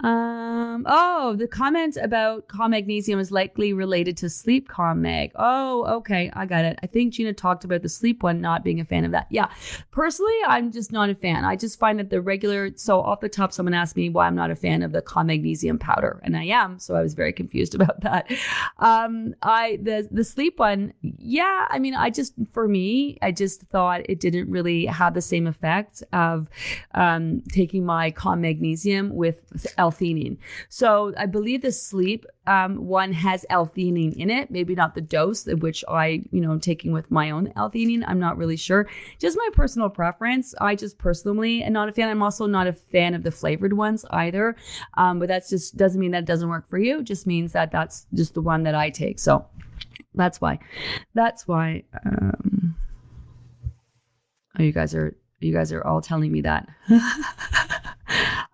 Um, 0.00 0.84
oh, 0.86 1.36
the 1.36 1.48
comment 1.48 1.96
about 2.00 2.48
calm 2.48 2.72
magnesium 2.72 3.18
is 3.18 3.30
likely 3.30 3.72
related 3.72 4.16
to 4.18 4.30
sleep 4.30 4.68
calm 4.68 5.02
mag. 5.02 5.32
Oh, 5.36 5.84
okay, 5.98 6.30
I 6.34 6.46
got 6.46 6.64
it. 6.64 6.78
I 6.82 6.86
think 6.86 7.14
Gina 7.14 7.32
talked 7.32 7.64
about 7.64 7.82
the 7.82 7.88
sleep 7.88 8.22
one 8.22 8.40
not 8.40 8.64
being 8.64 8.80
a 8.80 8.84
fan 8.84 9.04
of 9.04 9.12
that. 9.12 9.26
Yeah, 9.30 9.48
personally, 9.90 10.36
I'm 10.46 10.70
just 10.70 10.92
not 10.92 11.10
a 11.10 11.14
fan. 11.14 11.44
I 11.44 11.56
just 11.56 11.78
find 11.78 11.98
that 11.98 12.10
the 12.10 12.20
regular. 12.20 12.70
So 12.76 13.00
off 13.00 13.20
the 13.20 13.28
top, 13.28 13.52
someone 13.52 13.74
asked 13.74 13.96
me 13.96 14.08
why 14.08 14.26
I'm 14.26 14.34
not 14.34 14.50
a 14.50 14.56
fan 14.56 14.82
of 14.82 14.92
the 14.92 15.02
calm 15.02 15.28
magnesium 15.28 15.78
powder, 15.78 16.20
and 16.22 16.36
I 16.36 16.44
am. 16.44 16.78
So 16.78 16.94
I 16.94 17.02
was 17.02 17.14
very 17.14 17.32
confused 17.32 17.74
about 17.80 18.00
that. 18.02 18.30
Um, 18.78 19.34
I 19.42 19.78
the 19.82 20.08
the 20.10 20.24
sleep 20.24 20.58
one, 20.58 20.92
yeah. 21.18 21.66
I 21.70 21.78
mean, 21.78 21.94
I 21.94 22.10
just 22.10 22.34
for 22.52 22.68
me, 22.68 23.18
I 23.22 23.32
just 23.32 23.62
thought 23.62 24.02
it 24.08 24.20
didn't 24.20 24.50
really 24.50 24.86
have 24.86 25.14
the 25.14 25.22
same 25.22 25.46
effect 25.46 26.02
of 26.12 26.48
um, 26.94 27.42
taking 27.50 27.84
my 27.84 28.10
calm 28.10 28.40
magnesium 28.40 29.14
with 29.14 29.66
L-theanine. 29.78 30.38
So 30.68 31.12
I 31.16 31.26
believe 31.26 31.62
the 31.62 31.72
sleep 31.72 32.26
um, 32.46 32.86
one 32.86 33.12
has 33.12 33.44
L-theanine 33.50 34.14
in 34.16 34.30
it. 34.30 34.50
Maybe 34.50 34.74
not 34.74 34.94
the 34.94 35.00
dose 35.00 35.46
which 35.46 35.84
I, 35.88 36.22
you 36.30 36.40
know, 36.40 36.58
taking 36.58 36.92
with 36.92 37.10
my 37.10 37.30
own 37.30 37.52
L-theanine. 37.56 38.04
I'm 38.06 38.20
not 38.20 38.36
really 38.36 38.56
sure. 38.56 38.88
Just 39.18 39.36
my 39.36 39.48
personal 39.52 39.88
preference. 39.88 40.54
I 40.60 40.74
just 40.74 40.98
personally 40.98 41.62
am 41.62 41.72
not 41.72 41.88
a 41.88 41.92
fan. 41.92 42.08
I'm 42.08 42.22
also 42.22 42.46
not 42.46 42.66
a 42.66 42.72
fan 42.72 43.14
of 43.14 43.22
the 43.22 43.30
flavored 43.30 43.72
ones 43.72 44.04
either. 44.10 44.56
Um, 44.94 45.18
but 45.18 45.28
that's 45.28 45.50
just 45.50 45.76
doesn't 45.76 46.00
mean 46.00 46.12
that 46.12 46.24
doesn't 46.24 46.48
work 46.48 46.68
for 46.68 46.78
you. 46.78 47.00
It 47.00 47.04
just 47.04 47.26
means 47.26 47.52
that 47.52 47.70
that's 47.70 48.06
just 48.14 48.34
the 48.34 48.42
one 48.42 48.62
that 48.64 48.74
I 48.74 48.90
take. 48.90 49.18
So 49.18 49.46
that's 50.16 50.40
why. 50.40 50.58
That's 51.14 51.46
why. 51.46 51.84
Um, 52.04 52.74
oh, 54.58 54.62
you 54.62 54.72
guys 54.72 54.94
are 54.94 55.16
you 55.40 55.52
guys 55.52 55.72
are 55.72 55.84
all 55.84 56.00
telling 56.00 56.32
me 56.32 56.40
that. 56.42 56.68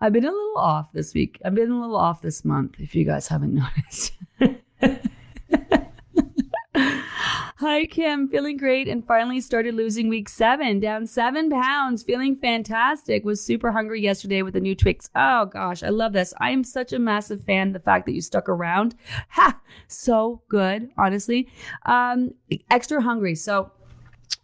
I've 0.01 0.11
been 0.11 0.25
a 0.25 0.31
little 0.31 0.57
off 0.57 0.91
this 0.91 1.13
week. 1.13 1.39
I've 1.45 1.55
been 1.55 1.71
a 1.71 1.79
little 1.79 1.95
off 1.95 2.21
this 2.21 2.43
month, 2.43 2.75
if 2.79 2.93
you 2.93 3.05
guys 3.05 3.29
haven't 3.29 3.53
noticed. 3.55 4.11
Hi, 7.63 7.85
Kim. 7.85 8.27
Feeling 8.27 8.57
great 8.57 8.89
and 8.89 9.07
finally 9.07 9.39
started 9.39 9.73
losing 9.73 10.09
week 10.09 10.27
seven, 10.27 10.81
down 10.81 11.07
seven 11.07 11.49
pounds. 11.49 12.03
Feeling 12.03 12.35
fantastic. 12.35 13.23
Was 13.23 13.41
super 13.41 13.71
hungry 13.71 14.01
yesterday 14.01 14.41
with 14.41 14.55
the 14.55 14.59
new 14.59 14.75
tweaks. 14.75 15.09
Oh 15.15 15.45
gosh, 15.45 15.81
I 15.81 15.87
love 15.87 16.11
this. 16.11 16.33
I 16.41 16.49
am 16.49 16.65
such 16.65 16.91
a 16.91 16.99
massive 16.99 17.41
fan 17.45 17.71
the 17.71 17.79
fact 17.79 18.05
that 18.05 18.11
you 18.11 18.19
stuck 18.19 18.49
around. 18.49 18.95
Ha! 19.29 19.61
So 19.87 20.41
good, 20.49 20.89
honestly. 20.97 21.47
Um, 21.85 22.33
extra 22.69 23.01
hungry. 23.01 23.33
So 23.33 23.71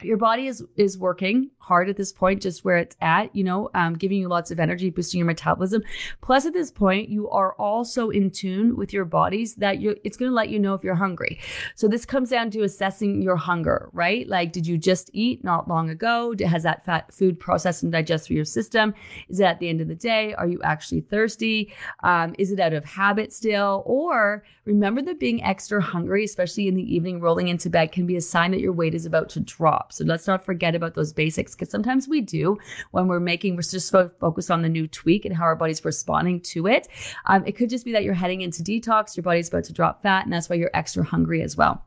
your 0.01 0.17
body 0.17 0.47
is 0.47 0.63
is 0.75 0.97
working 0.97 1.51
hard 1.69 1.87
at 1.87 1.97
this 1.97 2.11
point, 2.11 2.41
just 2.41 2.65
where 2.65 2.77
it's 2.77 2.97
at, 2.99 3.33
you 3.35 3.43
know, 3.43 3.69
um, 3.75 3.93
giving 3.93 4.17
you 4.17 4.27
lots 4.27 4.49
of 4.49 4.59
energy, 4.59 4.89
boosting 4.89 5.19
your 5.19 5.27
metabolism. 5.27 5.83
Plus, 6.19 6.47
at 6.47 6.53
this 6.53 6.71
point, 6.71 7.09
you 7.09 7.29
are 7.29 7.53
also 7.53 8.09
in 8.09 8.31
tune 8.31 8.75
with 8.75 8.91
your 8.91 9.05
bodies 9.05 9.53
that 9.55 9.79
you 9.79 9.95
it's 10.03 10.17
going 10.17 10.31
to 10.31 10.35
let 10.35 10.49
you 10.49 10.59
know 10.59 10.73
if 10.73 10.83
you're 10.83 10.95
hungry. 10.95 11.39
So 11.75 11.87
this 11.87 12.05
comes 12.05 12.31
down 12.31 12.49
to 12.51 12.63
assessing 12.63 13.21
your 13.21 13.35
hunger, 13.35 13.89
right? 13.93 14.27
Like, 14.27 14.51
did 14.51 14.65
you 14.65 14.77
just 14.77 15.11
eat 15.13 15.43
not 15.43 15.67
long 15.67 15.89
ago? 15.89 16.33
Has 16.39 16.63
that 16.63 16.83
fat 16.83 17.13
food 17.13 17.39
processed 17.39 17.83
and 17.83 17.91
digested 17.91 18.27
through 18.27 18.37
your 18.37 18.45
system? 18.45 18.93
Is 19.29 19.39
it 19.39 19.43
at 19.43 19.59
the 19.59 19.69
end 19.69 19.81
of 19.81 19.87
the 19.87 19.95
day? 19.95 20.33
Are 20.33 20.47
you 20.47 20.59
actually 20.63 21.01
thirsty? 21.01 21.71
Um, 22.03 22.33
is 22.39 22.51
it 22.51 22.59
out 22.59 22.73
of 22.73 22.83
habit 22.83 23.31
still? 23.31 23.83
Or 23.85 24.43
remember 24.65 25.01
that 25.03 25.19
being 25.19 25.43
extra 25.43 25.81
hungry, 25.81 26.23
especially 26.23 26.67
in 26.67 26.75
the 26.75 26.95
evening, 26.95 27.21
rolling 27.21 27.47
into 27.47 27.69
bed, 27.69 27.91
can 27.91 28.07
be 28.07 28.15
a 28.15 28.21
sign 28.21 28.51
that 28.51 28.59
your 28.59 28.73
weight 28.73 28.95
is 28.95 29.05
about 29.05 29.29
to 29.29 29.39
drop. 29.39 29.88
So 29.89 30.05
let's 30.05 30.27
not 30.27 30.45
forget 30.45 30.75
about 30.75 30.93
those 30.93 31.13
basics 31.13 31.55
because 31.55 31.69
sometimes 31.69 32.07
we 32.07 32.21
do 32.21 32.57
when 32.91 33.07
we're 33.07 33.19
making, 33.19 33.55
we're 33.55 33.63
just 33.63 33.91
focused 33.91 34.51
on 34.51 34.61
the 34.61 34.69
new 34.69 34.87
tweak 34.87 35.25
and 35.25 35.35
how 35.35 35.43
our 35.43 35.55
body's 35.55 35.83
responding 35.83 36.41
to 36.41 36.67
it. 36.67 36.87
Um, 37.25 37.43
it 37.45 37.53
could 37.53 37.69
just 37.69 37.85
be 37.85 37.91
that 37.93 38.03
you're 38.03 38.13
heading 38.13 38.41
into 38.41 38.63
detox, 38.63 39.17
your 39.17 39.23
body's 39.23 39.49
about 39.49 39.65
to 39.65 39.73
drop 39.73 40.01
fat, 40.01 40.25
and 40.25 40.33
that's 40.33 40.49
why 40.49 40.55
you're 40.55 40.71
extra 40.73 41.03
hungry 41.03 41.41
as 41.41 41.57
well. 41.57 41.83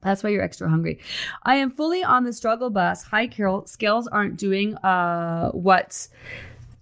That's 0.00 0.22
why 0.22 0.30
you're 0.30 0.42
extra 0.42 0.68
hungry. 0.68 1.00
I 1.42 1.56
am 1.56 1.70
fully 1.70 2.04
on 2.04 2.24
the 2.24 2.32
struggle 2.32 2.70
bus. 2.70 3.02
Hi, 3.04 3.26
Carol. 3.26 3.66
Scales 3.66 4.06
aren't 4.06 4.36
doing 4.36 4.76
uh, 4.76 5.50
what 5.50 6.06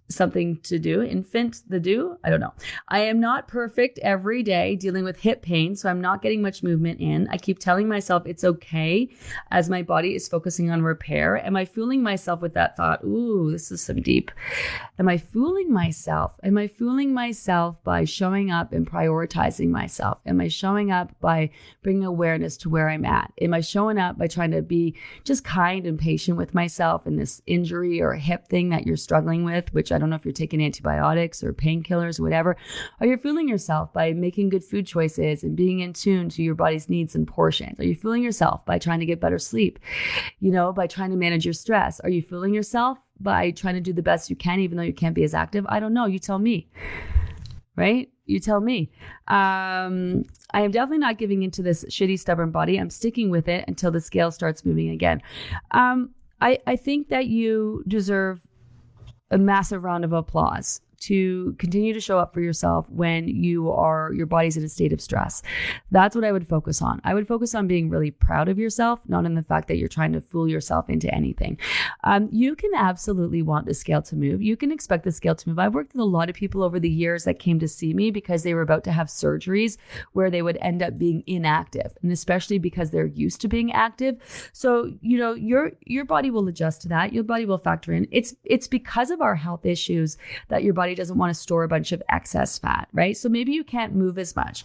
something 0.08 0.58
to 0.62 0.78
do. 0.78 1.02
Infant 1.02 1.62
the 1.68 1.80
do? 1.80 2.16
I 2.22 2.30
don't 2.30 2.40
know. 2.40 2.52
I 2.88 3.00
am 3.00 3.20
not 3.20 3.48
perfect 3.48 3.98
every 4.00 4.42
day 4.42 4.76
dealing 4.76 5.04
with 5.04 5.20
hip 5.20 5.42
pain, 5.42 5.74
so 5.74 5.88
I'm 5.88 6.00
not 6.00 6.22
getting 6.22 6.42
much 6.42 6.62
movement 6.62 7.00
in. 7.00 7.28
I 7.30 7.38
keep 7.38 7.58
telling 7.58 7.88
myself 7.88 8.26
it's 8.26 8.44
okay 8.44 9.08
as 9.50 9.68
my 9.68 9.82
body 9.82 10.14
is 10.14 10.28
focusing 10.28 10.70
on 10.70 10.82
repair. 10.82 11.44
Am 11.44 11.56
I 11.56 11.64
fooling 11.64 12.02
myself 12.02 12.40
with 12.40 12.54
that 12.54 12.76
thought? 12.76 13.04
Ooh, 13.04 13.50
this 13.50 13.70
is 13.70 13.82
some 13.82 14.00
deep. 14.00 14.30
Am 14.98 15.08
I 15.08 15.18
fooling 15.18 15.72
myself? 15.72 16.32
Am 16.42 16.56
I 16.56 16.68
fooling 16.68 17.12
myself 17.12 17.82
by 17.82 18.04
showing 18.04 18.50
up 18.50 18.72
and 18.72 18.90
prioritizing 18.90 19.68
myself? 19.68 20.20
Am 20.26 20.40
I 20.40 20.48
showing 20.48 20.90
up 20.90 21.18
by 21.20 21.50
bringing 21.82 22.04
awareness 22.04 22.56
to 22.58 22.70
where 22.70 22.88
I'm 22.88 23.04
at? 23.04 23.32
Am 23.40 23.52
I 23.52 23.60
showing 23.60 23.98
up 23.98 24.18
by 24.18 24.26
trying 24.26 24.52
to 24.52 24.62
be 24.62 24.94
just 25.24 25.44
kind 25.44 25.86
and 25.86 25.98
patient 25.98 26.36
with 26.36 26.54
myself 26.54 27.06
in 27.06 27.16
this 27.16 27.42
injury 27.46 28.00
or 28.00 28.14
hip 28.14 28.48
thing 28.48 28.70
that 28.70 28.86
you're 28.86 28.96
struggling 28.96 29.44
with, 29.44 29.72
which 29.74 29.92
I 29.96 29.98
don't 29.98 30.10
know 30.10 30.16
if 30.16 30.24
you're 30.24 30.32
taking 30.32 30.62
antibiotics 30.62 31.42
or 31.42 31.52
painkillers 31.52 32.20
or 32.20 32.22
whatever, 32.22 32.56
are 33.00 33.06
you 33.06 33.16
fueling 33.16 33.48
yourself 33.48 33.92
by 33.92 34.12
making 34.12 34.50
good 34.50 34.62
food 34.62 34.86
choices 34.86 35.42
and 35.42 35.56
being 35.56 35.80
in 35.80 35.92
tune 35.92 36.28
to 36.28 36.42
your 36.42 36.54
body's 36.54 36.88
needs 36.88 37.14
and 37.14 37.26
portions? 37.26 37.80
Are 37.80 37.84
you 37.84 37.94
fueling 37.94 38.22
yourself 38.22 38.64
by 38.66 38.78
trying 38.78 39.00
to 39.00 39.06
get 39.06 39.20
better 39.20 39.38
sleep? 39.38 39.78
You 40.38 40.52
know, 40.52 40.72
by 40.72 40.86
trying 40.86 41.10
to 41.10 41.16
manage 41.16 41.44
your 41.44 41.54
stress? 41.54 41.98
Are 42.00 42.10
you 42.10 42.22
fueling 42.22 42.54
yourself 42.54 42.98
by 43.18 43.50
trying 43.50 43.74
to 43.74 43.80
do 43.80 43.92
the 43.92 44.02
best 44.02 44.30
you 44.30 44.36
can, 44.36 44.60
even 44.60 44.76
though 44.76 44.84
you 44.84 44.92
can't 44.92 45.14
be 45.14 45.24
as 45.24 45.34
active? 45.34 45.64
I 45.68 45.80
don't 45.80 45.94
know. 45.94 46.06
You 46.06 46.18
tell 46.18 46.38
me. 46.38 46.68
Right? 47.74 48.10
You 48.26 48.40
tell 48.40 48.60
me. 48.60 48.90
Um, 49.28 50.24
I 50.52 50.62
am 50.62 50.70
definitely 50.70 50.98
not 50.98 51.18
giving 51.18 51.42
into 51.42 51.62
this 51.62 51.84
shitty, 51.86 52.18
stubborn 52.18 52.50
body. 52.50 52.78
I'm 52.78 52.90
sticking 52.90 53.30
with 53.30 53.48
it 53.48 53.64
until 53.68 53.90
the 53.90 54.00
scale 54.00 54.30
starts 54.30 54.64
moving 54.64 54.90
again. 54.90 55.22
Um, 55.70 56.10
I, 56.40 56.58
I 56.66 56.76
think 56.76 57.08
that 57.08 57.26
you 57.26 57.82
deserve 57.86 58.46
a 59.30 59.38
massive 59.38 59.84
round 59.84 60.04
of 60.04 60.12
applause 60.12 60.80
to 61.00 61.54
continue 61.58 61.92
to 61.92 62.00
show 62.00 62.18
up 62.18 62.32
for 62.32 62.40
yourself 62.40 62.88
when 62.90 63.28
you 63.28 63.70
are 63.70 64.12
your 64.12 64.26
body's 64.26 64.56
in 64.56 64.64
a 64.64 64.68
state 64.68 64.92
of 64.92 65.00
stress. 65.00 65.42
That's 65.90 66.14
what 66.14 66.24
I 66.24 66.32
would 66.32 66.46
focus 66.46 66.82
on. 66.82 67.00
I 67.04 67.14
would 67.14 67.28
focus 67.28 67.54
on 67.54 67.66
being 67.66 67.90
really 67.90 68.10
proud 68.10 68.48
of 68.48 68.58
yourself, 68.58 69.00
not 69.06 69.24
in 69.24 69.34
the 69.34 69.42
fact 69.42 69.68
that 69.68 69.76
you're 69.76 69.88
trying 69.88 70.12
to 70.12 70.20
fool 70.20 70.48
yourself 70.48 70.88
into 70.88 71.12
anything. 71.14 71.58
Um, 72.04 72.28
you 72.32 72.54
can 72.56 72.70
absolutely 72.74 73.42
want 73.42 73.66
the 73.66 73.74
scale 73.74 74.02
to 74.02 74.16
move. 74.16 74.42
You 74.42 74.56
can 74.56 74.72
expect 74.72 75.04
the 75.04 75.12
scale 75.12 75.34
to 75.34 75.48
move. 75.48 75.58
I've 75.58 75.74
worked 75.74 75.92
with 75.92 76.00
a 76.00 76.04
lot 76.04 76.28
of 76.30 76.36
people 76.36 76.62
over 76.62 76.78
the 76.80 76.90
years 76.90 77.24
that 77.24 77.38
came 77.38 77.58
to 77.60 77.68
see 77.68 77.94
me 77.94 78.10
because 78.10 78.42
they 78.42 78.54
were 78.54 78.62
about 78.62 78.84
to 78.84 78.92
have 78.92 79.08
surgeries 79.08 79.76
where 80.12 80.30
they 80.30 80.42
would 80.42 80.58
end 80.60 80.82
up 80.82 80.98
being 80.98 81.22
inactive, 81.26 81.96
and 82.02 82.12
especially 82.12 82.58
because 82.58 82.90
they're 82.90 83.06
used 83.06 83.40
to 83.40 83.48
being 83.48 83.72
active. 83.72 84.50
So 84.52 84.92
you 85.00 85.18
know 85.18 85.34
your 85.34 85.72
your 85.84 86.04
body 86.04 86.30
will 86.30 86.48
adjust 86.48 86.82
to 86.82 86.88
that. 86.88 87.12
Your 87.12 87.24
body 87.24 87.46
will 87.46 87.58
factor 87.58 87.92
in. 87.92 88.06
It's 88.10 88.34
it's 88.44 88.68
because 88.68 89.10
of 89.10 89.20
our 89.20 89.34
health 89.34 89.66
issues 89.66 90.16
that 90.48 90.62
your 90.62 90.74
body 90.74 90.85
body 90.86 90.94
doesn't 90.94 91.18
want 91.18 91.30
to 91.30 91.34
store 91.34 91.64
a 91.64 91.68
bunch 91.68 91.90
of 91.90 92.00
excess 92.08 92.58
fat, 92.58 92.86
right? 92.92 93.16
So 93.16 93.28
maybe 93.28 93.50
you 93.50 93.64
can't 93.64 93.92
move 93.92 94.20
as 94.20 94.36
much. 94.36 94.64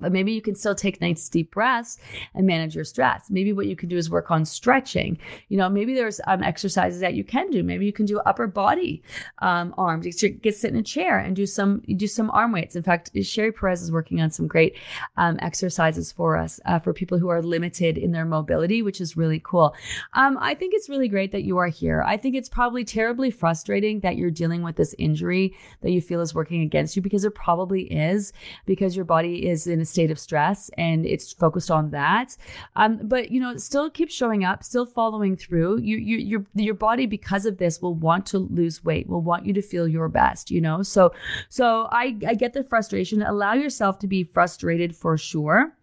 But 0.00 0.12
maybe 0.12 0.32
you 0.32 0.42
can 0.42 0.54
still 0.54 0.74
take 0.74 1.00
nice 1.00 1.28
deep 1.28 1.50
breaths 1.50 1.98
and 2.34 2.46
manage 2.46 2.74
your 2.74 2.84
stress. 2.84 3.30
Maybe 3.30 3.52
what 3.52 3.66
you 3.66 3.76
can 3.76 3.88
do 3.88 3.96
is 3.96 4.10
work 4.10 4.30
on 4.30 4.44
stretching. 4.44 5.18
You 5.48 5.58
know, 5.58 5.68
maybe 5.68 5.94
there's 5.94 6.20
um, 6.26 6.42
exercises 6.42 7.00
that 7.00 7.14
you 7.14 7.24
can 7.24 7.50
do. 7.50 7.62
Maybe 7.62 7.86
you 7.86 7.92
can 7.92 8.06
do 8.06 8.20
upper 8.20 8.46
body 8.46 9.02
um, 9.40 9.74
arms. 9.76 10.06
Get, 10.06 10.42
get 10.42 10.56
sit 10.56 10.72
in 10.72 10.78
a 10.78 10.82
chair 10.82 11.18
and 11.18 11.34
do 11.34 11.46
some 11.46 11.82
do 11.96 12.06
some 12.06 12.30
arm 12.30 12.52
weights. 12.52 12.76
In 12.76 12.82
fact, 12.82 13.10
Sherry 13.22 13.52
Perez 13.52 13.82
is 13.82 13.92
working 13.92 14.20
on 14.20 14.30
some 14.30 14.46
great 14.46 14.76
um, 15.16 15.38
exercises 15.40 16.12
for 16.12 16.36
us 16.36 16.60
uh, 16.66 16.78
for 16.78 16.92
people 16.92 17.18
who 17.18 17.28
are 17.28 17.42
limited 17.42 17.98
in 17.98 18.12
their 18.12 18.24
mobility, 18.24 18.82
which 18.82 19.00
is 19.00 19.16
really 19.16 19.40
cool. 19.44 19.74
Um, 20.12 20.38
I 20.40 20.54
think 20.54 20.74
it's 20.74 20.88
really 20.88 21.08
great 21.08 21.32
that 21.32 21.42
you 21.42 21.58
are 21.58 21.68
here. 21.68 22.02
I 22.06 22.16
think 22.16 22.34
it's 22.34 22.48
probably 22.48 22.84
terribly 22.84 23.30
frustrating 23.30 24.00
that 24.00 24.16
you're 24.16 24.30
dealing 24.30 24.62
with 24.62 24.76
this 24.76 24.94
injury 24.98 25.56
that 25.82 25.90
you 25.90 26.00
feel 26.00 26.20
is 26.20 26.34
working 26.34 26.62
against 26.62 26.96
you 26.96 27.02
because 27.02 27.24
it 27.24 27.34
probably 27.34 27.82
is 27.82 28.32
because 28.66 28.96
your 28.96 29.04
body 29.04 29.48
is 29.48 29.66
in 29.66 29.80
a 29.80 29.84
state 29.88 30.10
of 30.10 30.18
stress 30.18 30.70
and 30.78 31.06
it's 31.06 31.32
focused 31.32 31.70
on 31.70 31.90
that. 31.90 32.36
Um, 32.76 33.00
but 33.02 33.30
you 33.30 33.40
know, 33.40 33.56
still 33.56 33.90
keep 33.90 34.10
showing 34.10 34.44
up, 34.44 34.62
still 34.62 34.86
following 34.86 35.36
through. 35.36 35.78
You, 35.80 35.96
you, 35.96 36.18
your, 36.18 36.46
your 36.54 36.74
body 36.74 37.06
because 37.06 37.46
of 37.46 37.58
this 37.58 37.80
will 37.80 37.94
want 37.94 38.26
to 38.26 38.38
lose 38.38 38.84
weight, 38.84 39.08
will 39.08 39.22
want 39.22 39.46
you 39.46 39.52
to 39.54 39.62
feel 39.62 39.88
your 39.88 40.08
best. 40.08 40.50
You 40.50 40.60
know, 40.60 40.82
so, 40.82 41.12
so 41.48 41.88
I, 41.90 42.16
I 42.26 42.34
get 42.34 42.52
the 42.52 42.64
frustration. 42.64 43.22
Allow 43.22 43.54
yourself 43.54 43.98
to 44.00 44.06
be 44.06 44.24
frustrated 44.24 44.94
for 44.94 45.16
sure 45.16 45.77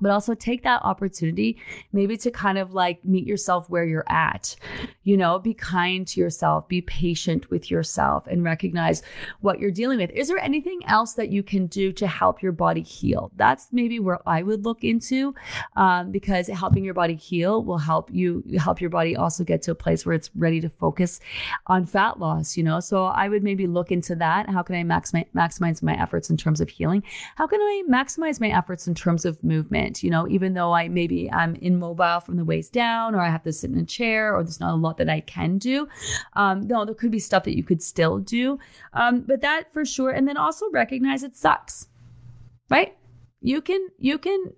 but 0.00 0.10
also 0.10 0.34
take 0.34 0.62
that 0.64 0.82
opportunity 0.82 1.56
maybe 1.92 2.16
to 2.16 2.30
kind 2.30 2.58
of 2.58 2.74
like 2.74 3.04
meet 3.04 3.26
yourself 3.26 3.70
where 3.70 3.84
you're 3.84 4.08
at. 4.08 4.56
You 5.04 5.16
know, 5.16 5.38
be 5.38 5.54
kind 5.54 6.06
to 6.08 6.20
yourself, 6.20 6.66
be 6.68 6.80
patient 6.80 7.50
with 7.50 7.70
yourself, 7.70 8.26
and 8.26 8.42
recognize 8.42 9.02
what 9.40 9.60
you're 9.60 9.70
dealing 9.70 9.98
with. 9.98 10.10
Is 10.10 10.28
there 10.28 10.38
anything 10.38 10.80
else 10.86 11.14
that 11.14 11.28
you 11.28 11.42
can 11.42 11.66
do 11.66 11.92
to 11.92 12.06
help 12.06 12.42
your 12.42 12.52
body 12.52 12.82
heal? 12.82 13.30
That's 13.36 13.68
maybe 13.70 14.00
where 14.00 14.18
I 14.28 14.42
would 14.42 14.64
look 14.64 14.82
into 14.82 15.34
um, 15.76 16.10
because 16.10 16.48
helping 16.48 16.84
your 16.84 16.94
body 16.94 17.14
heal 17.14 17.62
will 17.62 17.78
help 17.78 18.10
you 18.12 18.42
help 18.58 18.80
your 18.80 18.90
body 18.90 19.14
also 19.14 19.44
get 19.44 19.62
to 19.62 19.70
a 19.70 19.76
place 19.76 20.04
where 20.04 20.14
it's 20.14 20.30
ready 20.34 20.60
to 20.60 20.68
focus 20.68 21.20
on 21.68 21.84
fat 21.86 22.18
loss, 22.18 22.56
you 22.56 22.64
know? 22.64 22.80
So 22.80 23.04
I 23.04 23.28
would 23.28 23.44
maybe 23.44 23.66
look 23.66 23.92
into 23.92 24.16
that. 24.16 24.48
How 24.48 24.62
can 24.62 24.74
I 24.74 24.82
maximize, 24.82 25.26
maximize 25.34 25.82
my 25.82 25.94
efforts 26.00 26.30
in 26.30 26.36
terms 26.36 26.60
of 26.60 26.68
healing? 26.68 27.02
How 27.36 27.46
can 27.46 27.60
I 27.60 27.82
maximize 27.88 28.40
my 28.40 28.48
efforts 28.48 28.88
in 28.88 28.94
terms 28.94 29.24
of 29.24 29.42
movement? 29.44 29.73
Movement. 29.74 30.02
You 30.02 30.10
know, 30.10 30.28
even 30.28 30.54
though 30.54 30.72
I 30.72 30.88
maybe 30.88 31.30
I'm 31.30 31.54
immobile 31.56 32.20
from 32.20 32.36
the 32.36 32.44
waist 32.44 32.72
down, 32.72 33.14
or 33.14 33.20
I 33.20 33.28
have 33.28 33.42
to 33.44 33.52
sit 33.52 33.70
in 33.70 33.78
a 33.78 33.84
chair, 33.84 34.34
or 34.34 34.42
there's 34.42 34.60
not 34.60 34.74
a 34.74 34.76
lot 34.76 34.96
that 34.98 35.08
I 35.08 35.20
can 35.20 35.58
do. 35.58 35.88
Um, 36.34 36.66
no, 36.66 36.84
there 36.84 36.94
could 36.94 37.10
be 37.10 37.18
stuff 37.18 37.44
that 37.44 37.56
you 37.56 37.62
could 37.62 37.82
still 37.82 38.18
do. 38.18 38.58
Um, 38.92 39.22
but 39.26 39.40
that 39.40 39.72
for 39.72 39.84
sure. 39.84 40.10
And 40.10 40.26
then 40.26 40.36
also 40.36 40.66
recognize 40.72 41.22
it 41.22 41.36
sucks, 41.36 41.88
right? 42.70 42.96
You 43.40 43.60
can, 43.60 43.88
you 43.98 44.18
can, 44.18 44.52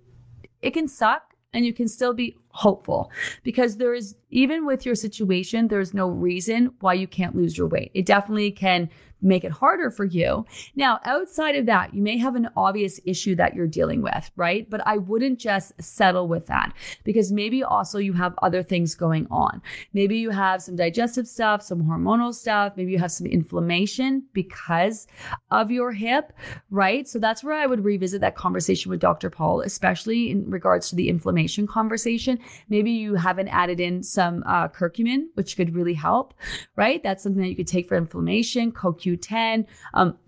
it 0.62 0.73
can 0.73 0.87
suck 0.89 1.35
and 1.53 1.64
you 1.64 1.73
can 1.73 1.89
still 1.89 2.14
be 2.14 2.37
hopeful 2.51 3.11
because 3.43 3.77
there 3.77 3.95
is 3.95 4.17
even 4.31 4.64
with 4.64 4.87
your 4.87 4.95
situation 4.95 5.69
there's 5.69 5.93
no 5.93 6.09
reason 6.09 6.71
why 6.81 6.95
you 6.95 7.07
can't 7.07 7.37
lose 7.37 7.59
your 7.59 7.67
weight 7.67 7.91
it 7.93 8.07
definitely 8.07 8.51
can 8.51 8.89
make 9.23 9.45
it 9.45 9.53
harder 9.53 9.91
for 9.91 10.05
you. 10.05 10.45
Now, 10.75 11.01
outside 11.05 11.57
of 11.57 11.67
that, 11.67 11.95
you 11.95 12.03
may 12.03 12.19
have 12.19 12.35
an 12.35 12.49
obvious 12.57 13.01
issue 13.05 13.35
that 13.37 13.55
you're 13.55 13.67
dealing 13.67 14.03
with, 14.03 14.31
right? 14.37 14.69
But 14.69 14.87
I 14.87 14.99
wouldn't 14.99 15.39
just 15.39 15.73
settle 15.83 16.29
with 16.29 16.47
that 16.47 16.75
because 17.05 17.33
maybe 17.33 17.62
also 17.62 17.99
you 17.99 18.12
have 18.14 18.35
other 18.43 18.62
things 18.62 18.95
going 18.95 19.27
on. 19.31 19.62
Maybe 19.93 20.19
you 20.19 20.31
have 20.31 20.62
some 20.62 20.77
digestive 20.77 21.27
stuff, 21.27 21.62
some 21.62 21.83
hormonal 21.83 22.35
stuff, 22.35 22.75
maybe 22.77 22.93
you 22.93 22.99
have 22.99 23.12
some 23.12 23.27
inflammation 23.27 24.25
because 24.33 25.07
of 25.51 25.71
your 25.71 25.93
hip, 25.93 26.33
right? 26.71 27.09
So 27.09 27.19
that's 27.19 27.43
where 27.43 27.55
I 27.55 27.67
would 27.67 27.85
revisit 27.85 28.21
that 28.21 28.37
conversation 28.37 28.91
with 28.91 29.01
Dr. 29.01 29.31
Paul, 29.31 29.61
especially 29.62 30.31
in 30.31 30.51
regards 30.51 30.91
to 30.91 30.97
the 30.97 31.09
inflammation 31.09 31.67
conversation. 31.67 32.39
Maybe 32.69 32.91
you 32.91 33.14
haven't 33.14 33.49
added 33.49 33.81
in 33.81 34.03
some 34.03 34.43
uh, 34.47 34.69
curcumin, 34.69 35.27
which 35.35 35.57
could 35.57 35.75
really 35.75 35.95
help, 35.95 36.35
right? 36.77 37.03
That's 37.03 37.23
something 37.23 37.43
that 37.43 37.49
you 37.49 37.57
could 37.57 37.67
take 37.67 37.89
for 37.89 37.97
inflammation, 37.97 38.73
Q10. 39.07 39.67
Um, 39.95 40.19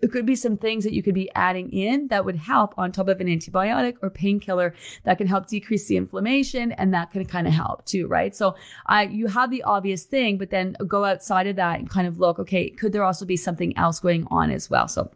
it 0.00 0.12
could 0.12 0.26
be 0.26 0.36
some 0.36 0.56
things 0.56 0.84
that 0.84 0.92
you 0.92 1.02
could 1.02 1.14
be 1.14 1.30
adding 1.34 1.72
in 1.72 2.08
that 2.08 2.24
would 2.24 2.36
help 2.36 2.74
on 2.78 2.92
top 2.92 3.08
of 3.08 3.20
an 3.20 3.26
antibiotic 3.26 3.96
or 4.02 4.10
painkiller 4.10 4.74
that 5.04 5.18
can 5.18 5.26
help 5.26 5.48
decrease 5.48 5.86
the 5.86 5.96
inflammation 5.96 6.72
and 6.72 6.94
that 6.94 7.10
can 7.10 7.24
kind 7.24 7.46
of 7.46 7.52
help 7.52 7.84
too, 7.84 8.06
right? 8.06 8.34
So 8.34 8.54
I 8.86 9.04
you 9.04 9.26
have 9.26 9.50
the 9.50 9.62
obvious 9.64 10.04
thing, 10.04 10.38
but 10.38 10.50
then 10.50 10.76
go 10.86 11.04
outside 11.04 11.46
of 11.46 11.56
that 11.56 11.80
and 11.80 11.90
kind 11.90 12.06
of 12.06 12.18
look, 12.18 12.38
okay, 12.38 12.70
could 12.70 12.92
there 12.92 13.04
also 13.04 13.24
be 13.24 13.36
something 13.36 13.76
else 13.76 13.98
going 14.00 14.26
on 14.30 14.50
as 14.50 14.70
well? 14.70 14.88
So 14.88 15.10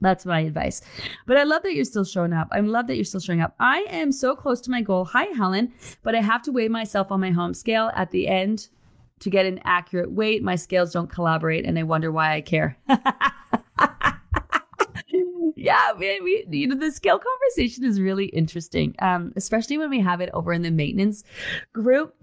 that's 0.00 0.26
my 0.26 0.40
advice. 0.40 0.82
But 1.26 1.38
I 1.38 1.44
love 1.44 1.62
that 1.62 1.74
you're 1.74 1.84
still 1.84 2.04
showing 2.04 2.32
up. 2.32 2.48
I 2.52 2.60
love 2.60 2.86
that 2.88 2.96
you're 2.96 3.04
still 3.04 3.20
showing 3.20 3.40
up. 3.40 3.54
I 3.58 3.86
am 3.88 4.12
so 4.12 4.36
close 4.36 4.60
to 4.62 4.70
my 4.70 4.82
goal. 4.82 5.06
Hi, 5.06 5.24
Helen, 5.24 5.72
but 6.02 6.14
I 6.14 6.20
have 6.20 6.42
to 6.42 6.52
weigh 6.52 6.68
myself 6.68 7.10
on 7.10 7.20
my 7.20 7.30
home 7.30 7.54
scale 7.54 7.90
at 7.94 8.10
the 8.10 8.28
end 8.28 8.68
to 9.22 9.30
get 9.30 9.46
an 9.46 9.60
accurate 9.64 10.10
weight. 10.10 10.42
My 10.42 10.56
scales 10.56 10.92
don't 10.92 11.10
collaborate 11.10 11.64
and 11.64 11.76
they 11.76 11.84
wonder 11.84 12.10
why 12.12 12.34
I 12.34 12.40
care. 12.40 12.76
yeah, 15.56 15.92
man, 15.98 16.24
we 16.24 16.44
you 16.50 16.66
know 16.66 16.76
the 16.76 16.90
scale 16.90 17.20
conversation 17.20 17.84
is 17.84 18.00
really 18.00 18.26
interesting, 18.26 18.94
um, 18.98 19.32
especially 19.36 19.78
when 19.78 19.90
we 19.90 20.00
have 20.00 20.20
it 20.20 20.30
over 20.34 20.52
in 20.52 20.62
the 20.62 20.70
maintenance 20.70 21.24
group 21.72 22.14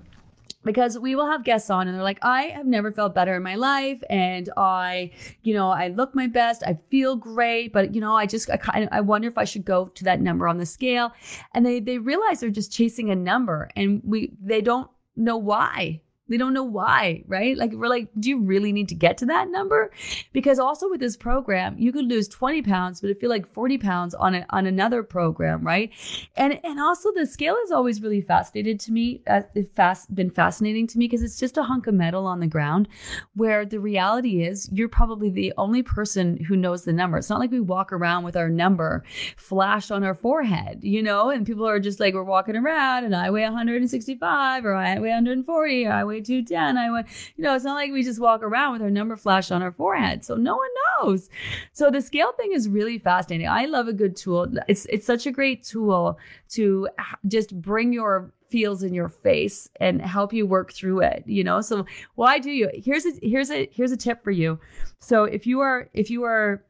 because 0.65 0.99
we 0.99 1.15
will 1.15 1.25
have 1.25 1.45
guests 1.45 1.69
on 1.69 1.87
and 1.87 1.95
they're 1.95 2.03
like 2.03 2.19
i 2.21 2.43
have 2.43 2.65
never 2.65 2.91
felt 2.91 3.15
better 3.15 3.35
in 3.35 3.43
my 3.43 3.55
life 3.55 4.03
and 4.09 4.49
i 4.57 5.09
you 5.41 5.53
know 5.53 5.69
i 5.69 5.87
look 5.87 6.13
my 6.13 6.27
best 6.27 6.63
i 6.63 6.77
feel 6.89 7.15
great 7.15 7.71
but 7.71 7.95
you 7.95 8.01
know 8.01 8.15
i 8.15 8.25
just 8.25 8.49
i 8.49 8.57
kind 8.57 8.83
of 8.83 8.89
i 8.91 8.99
wonder 8.99 9.27
if 9.27 9.37
i 9.37 9.45
should 9.45 9.63
go 9.63 9.87
to 9.87 10.03
that 10.03 10.19
number 10.19 10.47
on 10.47 10.57
the 10.57 10.65
scale 10.65 11.13
and 11.53 11.65
they 11.65 11.79
they 11.79 11.97
realize 11.97 12.41
they're 12.41 12.49
just 12.49 12.73
chasing 12.73 13.09
a 13.09 13.15
number 13.15 13.69
and 13.77 14.01
we 14.03 14.33
they 14.41 14.59
don't 14.59 14.89
know 15.15 15.37
why 15.37 16.01
They 16.29 16.37
don't 16.37 16.53
know 16.53 16.63
why, 16.63 17.23
right? 17.27 17.57
Like 17.57 17.73
we're 17.73 17.87
like, 17.87 18.09
do 18.19 18.29
you 18.29 18.39
really 18.39 18.71
need 18.71 18.89
to 18.89 18.95
get 18.95 19.17
to 19.19 19.25
that 19.27 19.49
number? 19.49 19.91
Because 20.31 20.59
also 20.59 20.89
with 20.89 20.99
this 20.99 21.17
program, 21.17 21.75
you 21.77 21.91
could 21.91 22.05
lose 22.05 22.27
20 22.27 22.61
pounds, 22.61 23.01
but 23.01 23.09
if 23.09 23.21
you're 23.21 23.29
like 23.29 23.47
40 23.47 23.77
pounds 23.77 24.13
on 24.13 24.35
a, 24.35 24.45
on 24.49 24.65
another 24.65 25.03
program, 25.03 25.65
right? 25.65 25.91
And 26.35 26.59
and 26.63 26.79
also 26.79 27.11
the 27.13 27.25
scale 27.25 27.57
has 27.61 27.71
always 27.71 28.01
really 28.01 28.21
fascinated 28.21 28.79
to 28.81 28.91
me. 28.91 29.21
Uh, 29.27 29.41
fast 29.73 30.13
been 30.13 30.29
fascinating 30.29 30.87
to 30.87 30.97
me 30.97 31.05
because 31.05 31.23
it's 31.23 31.39
just 31.39 31.57
a 31.57 31.63
hunk 31.63 31.87
of 31.87 31.93
metal 31.93 32.25
on 32.25 32.39
the 32.39 32.47
ground, 32.47 32.87
where 33.35 33.65
the 33.65 33.79
reality 33.79 34.43
is 34.43 34.69
you're 34.71 34.89
probably 34.89 35.29
the 35.29 35.53
only 35.57 35.83
person 35.83 36.37
who 36.45 36.55
knows 36.55 36.83
the 36.83 36.93
number. 36.93 37.17
It's 37.17 37.29
not 37.29 37.39
like 37.39 37.51
we 37.51 37.59
walk 37.59 37.91
around 37.91 38.23
with 38.23 38.35
our 38.35 38.49
number 38.49 39.03
flashed 39.35 39.91
on 39.91 40.03
our 40.03 40.13
forehead, 40.13 40.79
you 40.83 41.01
know, 41.01 41.29
and 41.29 41.45
people 41.45 41.67
are 41.67 41.79
just 41.79 41.99
like 41.99 42.13
we're 42.13 42.23
walking 42.23 42.55
around 42.55 43.05
and 43.05 43.15
I 43.15 43.29
weigh 43.29 43.43
165 43.43 44.65
or 44.65 44.73
I 44.75 44.99
weigh 44.99 45.09
140 45.09 45.85
or 45.85 45.91
I 45.91 46.03
weigh 46.03 46.18
210. 46.21 46.77
I 46.77 46.91
weigh, 46.91 47.03
you 47.35 47.43
know, 47.43 47.55
it's 47.55 47.65
not 47.65 47.75
like 47.75 47.91
we 47.91 48.03
just 48.03 48.19
walk 48.19 48.43
around 48.43 48.73
with 48.73 48.81
our 48.81 48.89
number 48.89 49.15
flashed 49.15 49.51
on 49.51 49.61
our 49.61 49.71
forehead. 49.71 50.23
So 50.25 50.35
no 50.35 50.57
one 50.57 50.69
knows. 51.01 51.29
So 51.73 51.89
the 51.89 52.01
scale 52.01 52.33
thing 52.33 52.51
is 52.53 52.69
really 52.69 52.99
fascinating. 52.99 53.47
I 53.47 53.65
love 53.65 53.87
a 53.87 53.93
good 53.93 54.15
tool. 54.15 54.47
It's 54.67 54.85
it's 54.85 55.05
such 55.05 55.25
a 55.25 55.31
great 55.31 55.63
tool 55.63 56.17
to 56.49 56.89
just 57.27 57.59
bring 57.61 57.93
your 57.93 58.31
feels 58.49 58.83
in 58.83 58.93
your 58.93 59.09
face 59.09 59.69
and 59.79 60.01
help 60.01 60.33
you 60.33 60.45
work 60.45 60.73
through 60.73 61.01
it 61.01 61.23
you 61.27 61.43
know 61.43 61.61
so 61.61 61.85
why 62.15 62.39
do 62.39 62.49
you 62.49 62.67
here's 62.73 63.05
a 63.05 63.11
here's 63.21 63.51
a 63.51 63.69
here's 63.71 63.91
a 63.91 63.97
tip 63.97 64.23
for 64.23 64.31
you 64.31 64.59
so 64.97 65.23
if 65.23 65.45
you 65.45 65.59
are 65.59 65.87
if 65.93 66.09
you 66.09 66.23
are 66.23 66.63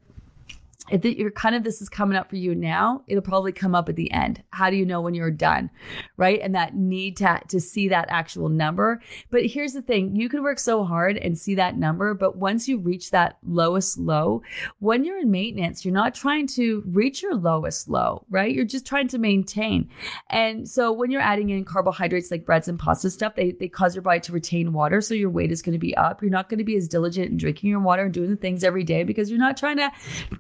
if 0.92 1.06
you're 1.06 1.32
kind 1.32 1.56
of 1.56 1.64
this 1.64 1.82
is 1.82 1.90
coming 1.90 2.18
up 2.18 2.30
for 2.30 2.36
you 2.36 2.56
now, 2.56 3.04
it'll 3.08 3.22
probably 3.22 3.52
come 3.52 3.76
up 3.76 3.90
at 3.90 3.96
the 3.96 4.12
end. 4.12 4.44
How 4.52 4.70
do 4.70 4.76
you 4.76 4.86
know 4.86 5.02
when 5.02 5.14
you're 5.14 5.32
done? 5.32 5.70
Right. 6.18 6.40
And 6.42 6.56
that 6.56 6.76
need 6.76 7.18
to, 7.18 7.40
to 7.50 7.60
see 7.60 7.90
that 7.90 8.08
actual 8.10 8.50
number. 8.50 9.02
But 9.30 9.46
here's 9.46 9.74
the 9.74 9.82
thing 9.82 10.16
you 10.16 10.30
can 10.30 10.44
work 10.44 10.60
so 10.60 10.84
hard 10.84 11.18
and 11.18 11.38
see 11.38 11.56
that 11.56 11.78
number. 11.78 12.14
But 12.14 12.38
once 12.38 12.68
you 12.68 12.80
reach 12.80 13.12
that 13.12 13.38
lowest 13.46 13.98
low, 13.98 14.42
when 14.80 15.04
you're 15.04 15.20
in 15.20 15.32
maintenance, 15.32 15.86
you're 15.86 15.94
not 15.94 16.16
trying 16.16 16.48
to 16.48 16.84
reach 16.88 17.22
your 17.22 17.36
lowest 17.36 17.88
low, 17.88 18.26
right? 18.30 18.54
You're 18.54 18.66
just 18.66 18.86
trying 18.86 19.08
to 19.10 19.18
maintain. 19.18 19.90
And 20.30 20.68
so 20.68 20.92
when 20.92 21.12
you're 21.12 21.22
adding 21.22 21.50
in 21.50 21.66
carbohydrates 21.66 22.32
like 22.32 22.46
breads 22.46 22.68
and 22.68 22.80
pasta 22.80 23.10
stuff, 23.10 23.36
they, 23.36 23.52
they 23.52 23.68
cause 23.68 23.96
your 23.96 24.02
body 24.02 24.20
to 24.22 24.32
retain 24.32 24.74
water. 24.74 25.02
So 25.02 25.14
your 25.14 25.30
weight 25.30 25.52
is 25.52 25.62
going 25.62 25.74
to 25.74 25.80
be 25.80 25.96
up. 25.96 26.22
You're 26.22 26.32
not 26.32 26.50
going 26.50 26.58
to 26.58 26.64
be 26.64 26.76
as 26.76 26.88
diligent 26.88 27.32
in 27.32 27.38
drinking 27.38 27.70
your 27.70 27.80
water 27.80 28.04
and 28.04 28.14
doing 28.14 28.30
the 28.30 28.36
things 28.36 28.64
every 28.64 28.84
day 28.84 29.04
because 29.04 29.30
you're 29.30 29.40
not 29.40 29.58
trying 29.58 29.78
to 29.78 29.92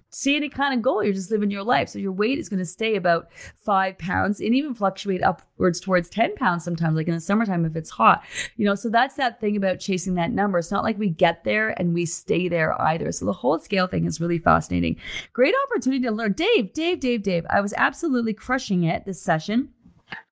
see 0.09 0.38
any 0.39 0.49
kind 0.49 0.73
of 0.73 0.81
goal. 0.81 1.03
You're 1.03 1.13
just 1.13 1.31
living 1.31 1.51
your 1.51 1.63
life. 1.63 1.89
So 1.89 1.99
your 1.99 2.11
weight 2.13 2.39
is 2.39 2.49
going 2.49 2.59
to 2.59 2.65
stay 2.65 2.95
about 2.95 3.31
five 3.55 3.97
pounds 3.97 4.39
and 4.39 4.55
even 4.55 4.73
fluctuate 4.73 5.21
upwards 5.21 5.79
towards 5.79 6.09
10 6.09 6.35
pounds 6.35 6.63
sometimes, 6.63 6.95
like 6.95 7.07
in 7.07 7.13
the 7.13 7.19
summertime 7.19 7.65
if 7.65 7.75
it's 7.75 7.89
hot. 7.89 8.23
You 8.55 8.65
know, 8.65 8.75
so 8.75 8.89
that's 8.89 9.15
that 9.15 9.41
thing 9.41 9.57
about 9.57 9.79
chasing 9.79 10.15
that 10.15 10.31
number. 10.31 10.57
It's 10.57 10.71
not 10.71 10.83
like 10.83 10.97
we 10.97 11.09
get 11.09 11.43
there 11.43 11.69
and 11.79 11.93
we 11.93 12.05
stay 12.05 12.47
there 12.47 12.79
either. 12.81 13.11
So 13.11 13.25
the 13.25 13.33
whole 13.33 13.59
scale 13.59 13.87
thing 13.87 14.05
is 14.05 14.21
really 14.21 14.39
fascinating. 14.39 14.95
Great 15.33 15.53
opportunity 15.65 16.03
to 16.03 16.11
learn. 16.11 16.33
Dave, 16.33 16.73
Dave, 16.73 16.99
Dave, 16.99 17.23
Dave. 17.23 17.45
I 17.49 17.59
was 17.61 17.73
absolutely 17.75 18.33
crushing 18.33 18.85
it 18.85 19.05
this 19.05 19.21
session. 19.21 19.69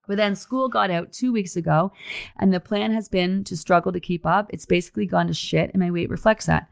But 0.08 0.16
then 0.16 0.36
school 0.36 0.70
got 0.70 0.89
out 0.89 1.12
two 1.12 1.34
weeks 1.34 1.58
ago, 1.58 1.91
and 2.39 2.53
the 2.53 2.62
plan 2.62 2.93
has 2.93 3.10
been 3.10 3.43
to 3.43 3.58
struggle 3.58 3.91
to 3.91 3.99
keep 3.99 4.26
up. 4.26 4.49
It's 4.53 4.66
basically 4.66 5.05
gone 5.05 5.28
to 5.28 5.34
shit, 5.34 5.70
and 5.74 5.82
my 5.82 5.91
weight 5.91 6.10
reflects 6.10 6.45
that. 6.45 6.70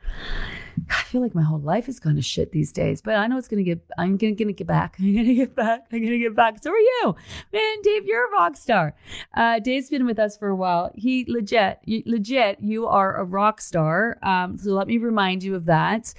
I 0.89 1.03
feel 1.03 1.21
like 1.21 1.35
my 1.35 1.43
whole 1.43 1.59
life 1.59 1.87
is 1.87 1.99
going 1.99 2.15
to 2.15 2.21
shit 2.21 2.51
these 2.51 2.71
days, 2.71 3.01
but 3.01 3.15
I 3.15 3.27
know 3.27 3.37
it's 3.37 3.47
going 3.47 3.63
to 3.63 3.63
get, 3.63 3.81
I'm 3.97 4.17
going 4.17 4.35
to 4.37 4.53
get 4.53 4.67
back. 4.67 4.95
I'm 4.99 5.13
going 5.13 5.25
to 5.25 5.35
get 5.35 5.55
back. 5.55 5.85
I'm 5.91 5.99
going 5.99 6.11
to 6.11 6.19
get 6.19 6.35
back. 6.35 6.61
So 6.61 6.71
are 6.71 6.77
you. 6.77 7.15
Man, 7.53 7.81
Dave, 7.83 8.05
you're 8.05 8.27
a 8.27 8.31
rock 8.31 8.57
star. 8.57 8.95
Uh, 9.33 9.59
Dave's 9.59 9.89
been 9.89 10.05
with 10.05 10.19
us 10.19 10.37
for 10.37 10.47
a 10.49 10.55
while. 10.55 10.91
He 10.95 11.25
legit, 11.27 11.79
you, 11.85 12.03
legit, 12.05 12.59
you 12.61 12.87
are 12.87 13.15
a 13.17 13.23
rock 13.23 13.61
star. 13.61 14.17
Um, 14.23 14.57
so 14.57 14.71
let 14.71 14.87
me 14.87 14.97
remind 14.97 15.43
you 15.43 15.55
of 15.55 15.65
that. 15.65 16.13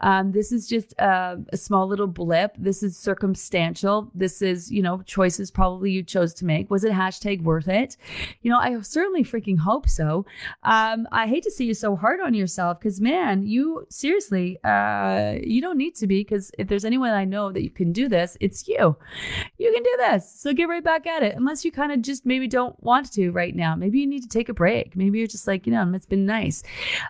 Um, 0.00 0.32
this 0.32 0.52
is 0.52 0.66
just 0.66 0.92
a, 0.98 1.38
a 1.52 1.56
small 1.56 1.86
little 1.86 2.06
blip. 2.06 2.54
This 2.58 2.82
is 2.82 2.96
circumstantial. 2.96 4.10
This 4.14 4.42
is, 4.42 4.70
you 4.70 4.82
know, 4.82 5.02
choices 5.02 5.50
probably 5.50 5.90
you 5.90 6.02
chose 6.02 6.34
to 6.34 6.44
make. 6.44 6.70
Was 6.70 6.84
it 6.84 6.92
hashtag 6.92 7.42
worth 7.42 7.68
it? 7.68 7.96
You 8.42 8.50
know, 8.50 8.58
I 8.58 8.80
certainly 8.80 9.24
freaking 9.24 9.58
hope 9.58 9.88
so. 9.88 10.26
Um, 10.62 11.06
I 11.12 11.26
hate 11.26 11.42
to 11.44 11.50
see 11.50 11.64
you 11.64 11.74
so 11.74 11.96
hard 11.96 12.20
on 12.20 12.34
yourself 12.34 12.80
because, 12.80 13.00
man, 13.00 13.46
you 13.46 13.86
seriously, 14.00 14.58
uh, 14.64 15.34
you 15.42 15.60
don't 15.60 15.76
need 15.76 15.94
to 15.96 16.06
be 16.06 16.20
because 16.20 16.50
if 16.58 16.68
there's 16.68 16.84
anyone 16.84 17.10
I 17.10 17.24
know 17.24 17.52
that 17.52 17.62
you 17.62 17.70
can 17.70 17.92
do 17.92 18.08
this, 18.08 18.36
it's 18.40 18.66
you. 18.66 18.96
You 19.58 19.72
can 19.72 19.82
do 19.82 19.94
this. 19.98 20.32
So 20.40 20.52
get 20.52 20.68
right 20.68 20.82
back 20.82 21.06
at 21.06 21.22
it. 21.22 21.36
Unless 21.36 21.64
you 21.64 21.72
kind 21.72 21.92
of 21.92 22.02
just 22.02 22.24
maybe 22.24 22.48
don't 22.48 22.80
want 22.82 23.12
to 23.12 23.30
right 23.30 23.54
now. 23.54 23.76
Maybe 23.76 24.00
you 24.00 24.06
need 24.06 24.22
to 24.22 24.28
take 24.28 24.48
a 24.48 24.54
break. 24.54 24.96
Maybe 24.96 25.18
you're 25.18 25.28
just 25.28 25.46
like, 25.46 25.66
you 25.66 25.72
know, 25.72 25.90
it's 25.94 26.06
been 26.06 26.26
nice. 26.26 26.62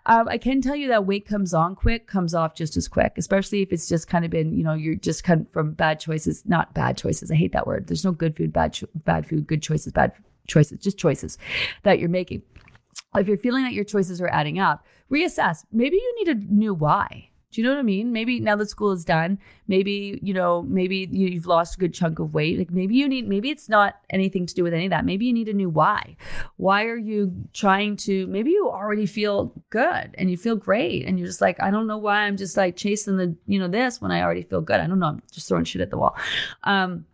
Um, 0.06 0.28
I 0.28 0.38
can 0.38 0.60
tell 0.60 0.76
you 0.76 0.88
that 0.88 1.06
weight 1.06 1.26
comes 1.26 1.54
on 1.54 1.74
quick, 1.74 2.06
comes 2.06 2.34
off 2.34 2.54
just 2.54 2.76
as 2.76 2.88
quick, 2.88 3.14
especially 3.16 3.62
if 3.62 3.72
it's 3.72 3.88
just 3.88 4.08
kind 4.08 4.24
of 4.24 4.30
been, 4.30 4.52
you 4.52 4.64
know, 4.64 4.74
you're 4.74 4.96
just 4.96 5.24
kind 5.24 5.42
of 5.42 5.52
from 5.52 5.72
bad 5.72 6.00
choices, 6.00 6.42
not 6.46 6.74
bad 6.74 6.96
choices. 6.96 7.30
I 7.30 7.36
hate 7.36 7.52
that 7.52 7.66
word. 7.66 7.86
There's 7.86 8.04
no 8.04 8.12
good 8.12 8.36
food, 8.36 8.52
bad, 8.52 8.72
cho- 8.72 8.88
bad 8.94 9.26
food, 9.26 9.46
good 9.46 9.62
choices, 9.62 9.92
bad 9.92 10.12
choices, 10.46 10.80
just 10.80 10.98
choices 10.98 11.38
that 11.84 12.00
you're 12.00 12.08
making 12.08 12.42
if 13.16 13.26
you're 13.26 13.36
feeling 13.36 13.64
that 13.64 13.72
your 13.72 13.84
choices 13.84 14.20
are 14.20 14.28
adding 14.28 14.58
up, 14.58 14.84
reassess. 15.10 15.64
Maybe 15.72 15.96
you 15.96 16.14
need 16.18 16.28
a 16.28 16.34
new 16.34 16.74
why. 16.74 17.30
Do 17.52 17.60
you 17.60 17.66
know 17.66 17.74
what 17.74 17.80
I 17.80 17.82
mean? 17.82 18.12
Maybe 18.12 18.38
now 18.38 18.54
that 18.54 18.70
school 18.70 18.92
is 18.92 19.04
done, 19.04 19.36
maybe, 19.66 20.20
you 20.22 20.32
know, 20.32 20.62
maybe 20.62 21.08
you've 21.10 21.46
lost 21.46 21.74
a 21.74 21.78
good 21.78 21.92
chunk 21.92 22.20
of 22.20 22.32
weight. 22.32 22.56
Like 22.56 22.70
maybe 22.70 22.94
you 22.94 23.08
need, 23.08 23.26
maybe 23.26 23.50
it's 23.50 23.68
not 23.68 23.96
anything 24.08 24.46
to 24.46 24.54
do 24.54 24.62
with 24.62 24.72
any 24.72 24.86
of 24.86 24.90
that. 24.90 25.04
Maybe 25.04 25.26
you 25.26 25.32
need 25.32 25.48
a 25.48 25.52
new 25.52 25.68
why. 25.68 26.16
Why 26.58 26.84
are 26.84 26.96
you 26.96 27.34
trying 27.52 27.96
to, 27.96 28.28
maybe 28.28 28.52
you 28.52 28.70
already 28.70 29.04
feel 29.04 29.52
good 29.70 30.14
and 30.14 30.30
you 30.30 30.36
feel 30.36 30.54
great 30.54 31.04
and 31.06 31.18
you're 31.18 31.26
just 31.26 31.40
like, 31.40 31.60
I 31.60 31.72
don't 31.72 31.88
know 31.88 31.98
why 31.98 32.20
I'm 32.20 32.36
just 32.36 32.56
like 32.56 32.76
chasing 32.76 33.16
the, 33.16 33.34
you 33.48 33.58
know, 33.58 33.66
this 33.66 34.00
when 34.00 34.12
I 34.12 34.22
already 34.22 34.42
feel 34.42 34.60
good. 34.60 34.78
I 34.78 34.86
don't 34.86 35.00
know. 35.00 35.06
I'm 35.06 35.22
just 35.32 35.48
throwing 35.48 35.64
shit 35.64 35.82
at 35.82 35.90
the 35.90 35.98
wall. 35.98 36.16
Um, 36.62 37.04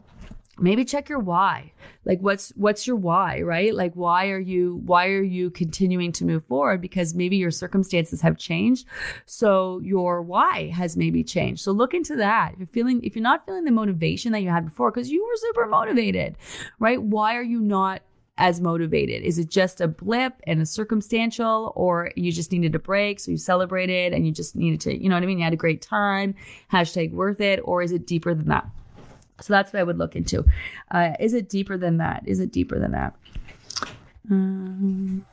maybe 0.59 0.85
check 0.85 1.09
your 1.09 1.19
why. 1.19 1.73
Like 2.05 2.21
what's 2.21 2.51
what's 2.51 2.87
your 2.87 2.97
why 2.97 3.41
right? 3.41 3.75
Like 3.75 3.95
why 3.95 4.29
are 4.29 4.39
you 4.39 4.81
why 4.85 5.09
are 5.09 5.23
you 5.23 5.51
continuing 5.51 6.13
to 6.13 6.25
move 6.25 6.45
forward? 6.47 6.81
Because 6.81 7.15
maybe 7.15 7.37
your 7.37 7.51
circumstances 7.51 8.21
have 8.21 8.39
changed. 8.39 8.87
So 9.25 9.81
your 9.83 10.23
why 10.23 10.71
has 10.71 10.97
maybe 10.97 11.25
changed. 11.25 11.63
So 11.63 11.73
look 11.73 11.95
into 11.95 12.17
that. 12.17 12.53
If 12.53 12.59
you're 12.59 12.67
feeling 12.67 13.03
if 13.03 13.17
you're 13.17 13.23
not 13.23 13.45
feeling 13.45 13.65
the 13.65 13.73
motivation 13.73 14.33
that 14.33 14.43
you 14.43 14.51
had 14.51 14.67
before 14.67 14.91
because 14.91 15.11
you 15.11 15.25
were 15.25 15.37
super 15.37 15.67
motivated 15.67 16.37
right? 16.79 17.01
Why 17.03 17.37
are 17.37 17.43
you 17.43 17.61
not 17.61 18.03
as 18.39 18.61
motivated? 18.61 19.23
Is 19.23 19.39
it 19.39 19.49
just 19.49 19.81
a 19.81 19.89
blip 19.89 20.35
and 20.47 20.61
a 20.61 20.67
circumstantial, 20.67 21.73
or 21.75 22.11
you 22.17 22.31
just 22.33 22.53
needed 22.53 22.75
a 22.75 22.79
break, 22.79 23.19
so 23.19 23.31
you 23.31 23.39
celebrated 23.39 24.13
and 24.13 24.27
you 24.27 24.33
just 24.33 24.55
needed 24.55 24.81
to, 24.83 25.03
you 25.03 25.09
know 25.09 25.17
what 25.17 25.23
I 25.23 25.27
mean? 25.27 25.39
You 25.39 25.45
had 25.45 25.53
a 25.53 25.57
great 25.57 25.81
time, 25.81 26.35
hashtag 26.71 27.13
worth 27.13 27.41
it, 27.41 27.61
or 27.65 27.83
is 27.83 27.93
it 27.93 28.07
deeper 28.07 28.35
than 28.35 28.49
that? 28.49 28.69
So 29.41 29.53
that's 29.53 29.73
what 29.73 29.81
I 29.81 29.83
would 29.83 29.99
look 29.99 30.17
into. 30.17 30.45
Uh, 30.91 31.13
is 31.21 31.35
it 31.35 31.49
deeper 31.49 31.77
than 31.77 31.99
that? 31.99 32.23
Is 32.27 32.41
it 32.41 32.53
deeper 32.53 32.79
than 32.79 32.93
that? 32.93 33.15
Um, 34.31 35.25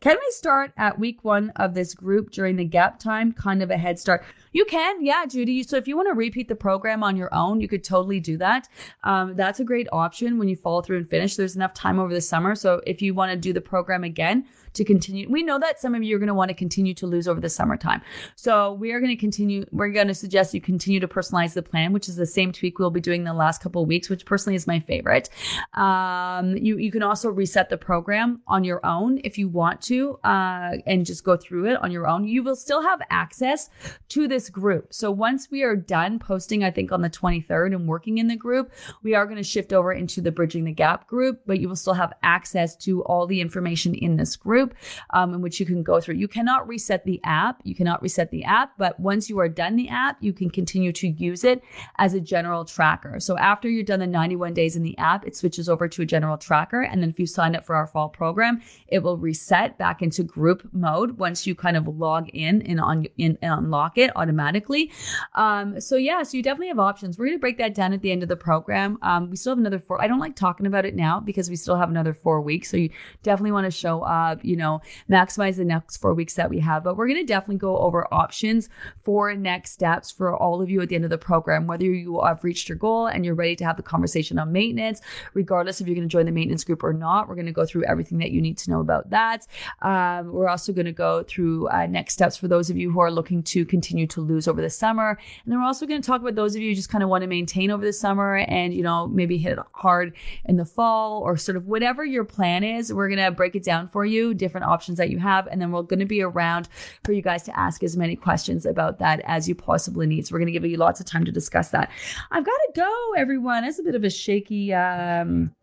can 0.00 0.16
we 0.16 0.30
start 0.30 0.72
at 0.76 0.98
week 0.98 1.24
one 1.24 1.50
of 1.56 1.74
this 1.74 1.92
group 1.92 2.30
during 2.30 2.56
the 2.56 2.64
gap 2.64 3.00
time? 3.00 3.32
Kind 3.32 3.62
of 3.62 3.70
a 3.70 3.76
head 3.76 3.98
start. 3.98 4.24
You 4.52 4.64
can, 4.64 5.04
yeah, 5.04 5.26
Judy. 5.26 5.62
So 5.64 5.76
if 5.76 5.88
you 5.88 5.96
want 5.96 6.08
to 6.08 6.14
repeat 6.14 6.46
the 6.46 6.54
program 6.54 7.02
on 7.02 7.16
your 7.16 7.34
own, 7.34 7.60
you 7.60 7.66
could 7.68 7.82
totally 7.82 8.20
do 8.20 8.36
that. 8.38 8.68
Um, 9.02 9.34
that's 9.34 9.58
a 9.58 9.64
great 9.64 9.88
option 9.90 10.38
when 10.38 10.48
you 10.48 10.54
follow 10.54 10.82
through 10.82 10.98
and 10.98 11.10
finish. 11.10 11.34
There's 11.34 11.56
enough 11.56 11.74
time 11.74 11.98
over 11.98 12.14
the 12.14 12.20
summer. 12.20 12.54
So 12.54 12.80
if 12.86 13.02
you 13.02 13.12
want 13.12 13.32
to 13.32 13.36
do 13.36 13.52
the 13.52 13.60
program 13.60 14.04
again, 14.04 14.46
to 14.78 14.84
continue. 14.84 15.28
We 15.28 15.42
know 15.42 15.58
that 15.58 15.80
some 15.80 15.94
of 15.94 16.02
you 16.02 16.16
are 16.16 16.18
going 16.18 16.28
to 16.28 16.34
want 16.34 16.48
to 16.48 16.54
continue 16.54 16.94
to 16.94 17.06
lose 17.06 17.28
over 17.28 17.40
the 17.40 17.48
summertime. 17.48 18.00
So 18.36 18.72
we 18.72 18.92
are 18.92 19.00
going 19.00 19.10
to 19.10 19.20
continue. 19.20 19.66
We're 19.70 19.90
going 19.90 20.08
to 20.08 20.14
suggest 20.14 20.54
you 20.54 20.60
continue 20.60 21.00
to 21.00 21.08
personalize 21.08 21.52
the 21.54 21.62
plan, 21.62 21.92
which 21.92 22.08
is 22.08 22.16
the 22.16 22.26
same 22.26 22.52
tweak 22.52 22.78
we'll 22.78 22.90
be 22.90 23.00
doing 23.00 23.24
the 23.24 23.34
last 23.34 23.62
couple 23.62 23.82
of 23.82 23.88
weeks, 23.88 24.08
which 24.08 24.24
personally 24.24 24.54
is 24.54 24.66
my 24.66 24.80
favorite. 24.80 25.28
Um, 25.74 26.56
you, 26.56 26.78
you 26.78 26.90
can 26.90 27.02
also 27.02 27.28
reset 27.28 27.68
the 27.68 27.76
program 27.76 28.40
on 28.46 28.64
your 28.64 28.84
own 28.86 29.20
if 29.24 29.36
you 29.36 29.48
want 29.48 29.82
to 29.82 30.18
uh, 30.24 30.76
and 30.86 31.04
just 31.04 31.24
go 31.24 31.36
through 31.36 31.66
it 31.66 31.82
on 31.82 31.90
your 31.90 32.06
own. 32.06 32.26
You 32.26 32.42
will 32.42 32.56
still 32.56 32.82
have 32.82 33.00
access 33.10 33.68
to 34.10 34.28
this 34.28 34.48
group. 34.48 34.94
So 34.94 35.10
once 35.10 35.50
we 35.50 35.62
are 35.62 35.76
done 35.76 36.18
posting, 36.18 36.64
I 36.64 36.70
think 36.70 36.92
on 36.92 37.02
the 37.02 37.10
23rd 37.10 37.74
and 37.74 37.86
working 37.88 38.18
in 38.18 38.28
the 38.28 38.36
group, 38.36 38.72
we 39.02 39.14
are 39.14 39.26
going 39.26 39.36
to 39.36 39.42
shift 39.42 39.72
over 39.72 39.92
into 39.92 40.20
the 40.20 40.32
Bridging 40.32 40.64
the 40.64 40.72
Gap 40.72 41.06
group, 41.06 41.42
but 41.46 41.60
you 41.60 41.68
will 41.68 41.76
still 41.76 41.94
have 41.94 42.12
access 42.22 42.76
to 42.76 43.02
all 43.04 43.26
the 43.26 43.40
information 43.40 43.94
in 43.94 44.16
this 44.16 44.36
group 44.36 44.67
group 44.68 44.78
um, 45.10 45.34
in 45.34 45.40
which 45.40 45.60
you 45.60 45.66
can 45.66 45.82
go 45.82 46.00
through. 46.00 46.16
You 46.16 46.28
cannot 46.28 46.68
reset 46.68 47.04
the 47.04 47.20
app. 47.24 47.60
You 47.64 47.74
cannot 47.74 48.02
reset 48.02 48.30
the 48.30 48.44
app, 48.44 48.72
but 48.78 48.98
once 49.00 49.28
you 49.28 49.38
are 49.40 49.48
done 49.48 49.76
the 49.76 49.88
app, 49.88 50.16
you 50.20 50.32
can 50.32 50.50
continue 50.50 50.92
to 50.92 51.08
use 51.08 51.44
it 51.44 51.62
as 51.98 52.14
a 52.14 52.20
general 52.20 52.64
tracker. 52.64 53.20
So 53.20 53.36
after 53.38 53.68
you're 53.68 53.84
done 53.84 54.00
the 54.00 54.06
91 54.06 54.54
days 54.54 54.76
in 54.76 54.82
the 54.82 54.96
app, 54.98 55.26
it 55.26 55.36
switches 55.36 55.68
over 55.68 55.88
to 55.88 56.02
a 56.02 56.06
general 56.06 56.36
tracker. 56.36 56.82
And 56.82 57.02
then 57.02 57.10
if 57.10 57.18
you 57.18 57.26
sign 57.26 57.56
up 57.56 57.64
for 57.64 57.74
our 57.74 57.86
fall 57.86 58.08
program, 58.08 58.62
it 58.88 59.00
will 59.00 59.16
reset 59.16 59.78
back 59.78 60.02
into 60.02 60.22
group 60.22 60.68
mode 60.72 61.18
once 61.18 61.46
you 61.46 61.54
kind 61.54 61.76
of 61.76 61.86
log 61.88 62.28
in 62.30 62.62
and, 62.62 62.80
on, 62.80 63.06
in, 63.16 63.38
and 63.42 63.52
unlock 63.52 63.98
it 63.98 64.10
automatically. 64.16 64.90
Um, 65.34 65.80
so 65.80 65.96
yeah, 65.96 66.22
so 66.22 66.36
you 66.36 66.42
definitely 66.42 66.68
have 66.68 66.78
options. 66.78 67.18
We're 67.18 67.26
going 67.26 67.38
to 67.38 67.40
break 67.40 67.58
that 67.58 67.74
down 67.74 67.92
at 67.92 68.02
the 68.02 68.12
end 68.12 68.22
of 68.22 68.28
the 68.28 68.36
program. 68.36 68.98
Um, 69.02 69.30
we 69.30 69.36
still 69.36 69.52
have 69.52 69.58
another 69.58 69.78
four. 69.78 70.02
I 70.02 70.06
don't 70.06 70.18
like 70.18 70.36
talking 70.36 70.66
about 70.66 70.84
it 70.84 70.94
now 70.94 71.20
because 71.20 71.50
we 71.50 71.56
still 71.56 71.76
have 71.76 71.90
another 71.90 72.12
four 72.12 72.40
weeks. 72.40 72.70
So 72.70 72.76
you 72.76 72.90
definitely 73.22 73.52
want 73.52 73.64
to 73.64 73.70
show 73.70 74.02
up 74.02 74.44
you 74.48 74.56
know, 74.56 74.80
maximize 75.10 75.56
the 75.56 75.64
next 75.64 75.98
four 75.98 76.14
weeks 76.14 76.34
that 76.34 76.50
we 76.50 76.60
have. 76.60 76.82
But 76.82 76.96
we're 76.96 77.06
going 77.06 77.20
to 77.20 77.26
definitely 77.26 77.58
go 77.58 77.78
over 77.78 78.12
options 78.12 78.68
for 79.02 79.34
next 79.34 79.72
steps 79.72 80.10
for 80.10 80.34
all 80.34 80.62
of 80.62 80.70
you 80.70 80.80
at 80.80 80.88
the 80.88 80.94
end 80.94 81.04
of 81.04 81.10
the 81.10 81.18
program, 81.18 81.66
whether 81.66 81.84
you 81.84 82.20
have 82.24 82.42
reached 82.42 82.68
your 82.68 82.78
goal 82.78 83.06
and 83.06 83.24
you're 83.24 83.34
ready 83.34 83.54
to 83.56 83.64
have 83.64 83.76
the 83.76 83.82
conversation 83.82 84.38
on 84.38 84.52
maintenance, 84.52 85.00
regardless 85.34 85.80
if 85.80 85.86
you're 85.86 85.94
going 85.94 86.08
to 86.08 86.12
join 86.12 86.26
the 86.26 86.32
maintenance 86.32 86.64
group 86.64 86.82
or 86.82 86.92
not. 86.92 87.28
We're 87.28 87.34
going 87.34 87.46
to 87.46 87.52
go 87.52 87.66
through 87.66 87.84
everything 87.84 88.18
that 88.18 88.30
you 88.30 88.40
need 88.40 88.58
to 88.58 88.70
know 88.70 88.80
about 88.80 89.10
that. 89.10 89.46
Um, 89.82 90.32
we're 90.32 90.48
also 90.48 90.72
going 90.72 90.86
to 90.86 90.92
go 90.92 91.22
through 91.22 91.68
uh, 91.68 91.86
next 91.86 92.14
steps 92.14 92.36
for 92.36 92.48
those 92.48 92.70
of 92.70 92.76
you 92.76 92.90
who 92.90 93.00
are 93.00 93.10
looking 93.10 93.42
to 93.44 93.64
continue 93.64 94.06
to 94.08 94.20
lose 94.20 94.48
over 94.48 94.62
the 94.62 94.70
summer. 94.70 95.10
And 95.44 95.52
then 95.52 95.60
we're 95.60 95.66
also 95.66 95.86
going 95.86 96.00
to 96.00 96.06
talk 96.06 96.20
about 96.20 96.34
those 96.34 96.54
of 96.54 96.62
you 96.62 96.70
who 96.70 96.74
just 96.74 96.88
kind 96.88 97.04
of 97.04 97.10
want 97.10 97.22
to 97.22 97.28
maintain 97.28 97.70
over 97.70 97.84
the 97.84 97.92
summer 97.92 98.36
and, 98.36 98.72
you 98.72 98.82
know, 98.82 99.06
maybe 99.06 99.38
hit 99.38 99.58
hard 99.72 100.14
in 100.46 100.56
the 100.56 100.64
fall 100.64 101.20
or 101.20 101.36
sort 101.36 101.56
of 101.56 101.66
whatever 101.66 102.04
your 102.04 102.24
plan 102.24 102.64
is. 102.64 102.92
We're 102.92 103.08
going 103.08 103.24
to 103.24 103.30
break 103.30 103.54
it 103.54 103.62
down 103.62 103.88
for 103.88 104.04
you, 104.04 104.34
different 104.38 104.66
options 104.66 104.98
that 104.98 105.10
you 105.10 105.18
have. 105.18 105.46
And 105.48 105.60
then 105.60 105.72
we're 105.72 105.82
going 105.82 106.00
to 106.00 106.06
be 106.06 106.22
around 106.22 106.68
for 107.04 107.12
you 107.12 107.22
guys 107.22 107.42
to 107.44 107.58
ask 107.58 107.82
as 107.82 107.96
many 107.96 108.16
questions 108.16 108.64
about 108.64 108.98
that 109.00 109.20
as 109.24 109.48
you 109.48 109.54
possibly 109.54 110.06
need. 110.06 110.26
So 110.26 110.32
we're 110.34 110.40
going 110.40 110.52
to 110.52 110.52
give 110.52 110.64
you 110.64 110.76
lots 110.76 111.00
of 111.00 111.06
time 111.06 111.24
to 111.24 111.32
discuss 111.32 111.70
that. 111.70 111.90
I've 112.30 112.44
got 112.44 112.52
to 112.52 112.72
go, 112.74 113.12
everyone. 113.16 113.64
It's 113.64 113.78
a 113.78 113.82
bit 113.82 113.94
of 113.94 114.04
a 114.04 114.10
shaky, 114.10 114.72
um, 114.72 115.54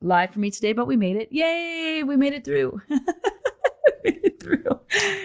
live 0.00 0.30
for 0.30 0.40
me 0.40 0.50
today, 0.50 0.72
but 0.72 0.86
we 0.86 0.96
made 0.96 1.16
it. 1.16 1.28
Yay! 1.32 2.02
We 2.02 2.16
made 2.16 2.32
it 2.32 2.44
through. 2.44 2.80
made 4.04 4.20
it 4.22 4.42
through. 4.42 4.64